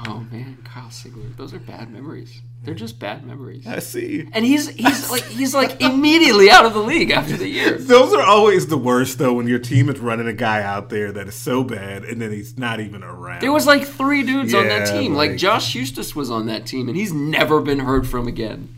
Oh 0.05 0.25
man, 0.31 0.57
Kyle 0.63 0.89
Singler. 0.89 1.35
Those 1.37 1.53
are 1.53 1.59
bad 1.59 1.91
memories. 1.91 2.41
They're 2.64 2.74
just 2.74 2.97
bad 2.97 3.26
memories. 3.26 3.68
I 3.68 3.80
see. 3.80 4.26
And 4.32 4.45
he's 4.45 4.70
he's 4.70 5.11
like 5.11 5.24
he's 5.26 5.53
like 5.53 5.82
immediately 5.82 6.49
out 6.49 6.66
of 6.66 6.74
the 6.74 6.80
league 6.80 7.11
after 7.11 7.36
the 7.36 7.47
year. 7.49 7.78
Those 7.78 8.14
are 8.14 8.22
always 8.22 8.68
the 8.68 8.78
worst, 8.78 9.18
though, 9.18 9.34
when 9.34 9.47
your 9.47 9.59
team 9.59 9.89
is 9.89 9.99
running 9.99 10.28
a 10.28 10.34
guy 10.34 10.61
out 10.64 10.89
there 10.89 11.11
that 11.11 11.28
is 11.28 11.36
so 11.36 11.64
bad, 11.66 12.05
and 12.05 12.22
then 12.22 12.32
he's 12.32 12.57
not 12.57 12.80
even 12.80 13.03
around. 13.03 13.41
There 13.41 13.51
was 13.51 13.68
like 13.68 13.86
three 13.86 14.24
dudes 14.24 14.53
on 14.53 14.70
that 14.70 14.88
team. 14.88 15.14
Like, 15.14 15.32
like- 15.32 15.39
Josh 15.39 15.76
Huestis 15.76 16.16
was 16.16 16.32
on 16.32 16.45
that 16.45 16.66
team, 16.66 16.88
and 16.88 16.95
he's 16.95 17.11
never 17.11 17.59
been 17.59 17.80
heard 17.80 18.07
from 18.07 18.28
again. 18.28 18.70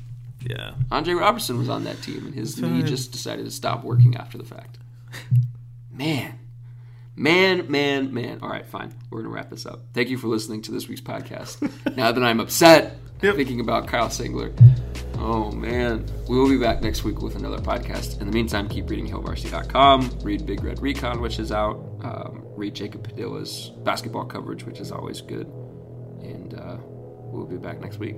yeah. 0.41 0.73
Andre 0.91 1.13
Roberson 1.13 1.57
was 1.59 1.69
on 1.69 1.83
that 1.83 2.01
team, 2.01 2.25
and 2.25 2.33
his 2.33 2.59
knee 2.59 2.81
just 2.81 3.11
decided 3.11 3.45
to 3.45 3.51
stop 3.51 3.83
working 3.83 4.15
after 4.17 4.37
the 4.39 4.45
fact. 4.45 4.79
Man, 5.91 6.39
man, 7.15 7.69
man, 7.71 8.13
man. 8.13 8.39
All 8.41 8.49
right, 8.49 8.65
fine. 8.65 8.93
We're 9.09 9.21
gonna 9.21 9.33
wrap 9.33 9.49
this 9.49 9.65
up. 9.65 9.81
Thank 9.93 10.09
you 10.09 10.17
for 10.17 10.27
listening 10.27 10.61
to 10.63 10.71
this 10.71 10.87
week's 10.87 11.01
podcast. 11.01 11.61
now 11.97 12.11
that 12.11 12.23
I'm 12.23 12.39
upset 12.39 12.97
Yep. 13.21 13.35
thinking 13.37 13.59
about 13.61 13.87
Kyle 13.87 14.09
Singler, 14.09 14.53
oh 15.17 15.51
man, 15.51 16.05
we 16.29 16.37
will 16.37 16.49
be 16.49 16.57
back 16.57 16.81
next 16.81 17.03
week 17.03 17.21
with 17.21 17.35
another 17.35 17.59
podcast. 17.59 18.19
In 18.19 18.27
the 18.27 18.33
meantime, 18.33 18.67
keep 18.67 18.89
reading 18.89 19.07
HailVarsity.com. 19.09 20.19
Read 20.23 20.45
Big 20.45 20.63
Red 20.63 20.81
Recon, 20.81 21.21
which 21.21 21.39
is 21.39 21.51
out. 21.51 21.75
Um, 22.03 22.43
read 22.55 22.75
Jacob 22.75 23.03
Padilla's 23.07 23.71
basketball 23.83 24.25
coverage, 24.25 24.63
which 24.65 24.79
is 24.79 24.91
always 24.91 25.21
good. 25.21 25.47
And 26.21 26.53
uh, 26.53 26.77
we'll 26.81 27.45
be 27.45 27.57
back 27.57 27.79
next 27.81 27.97
week. 27.99 28.17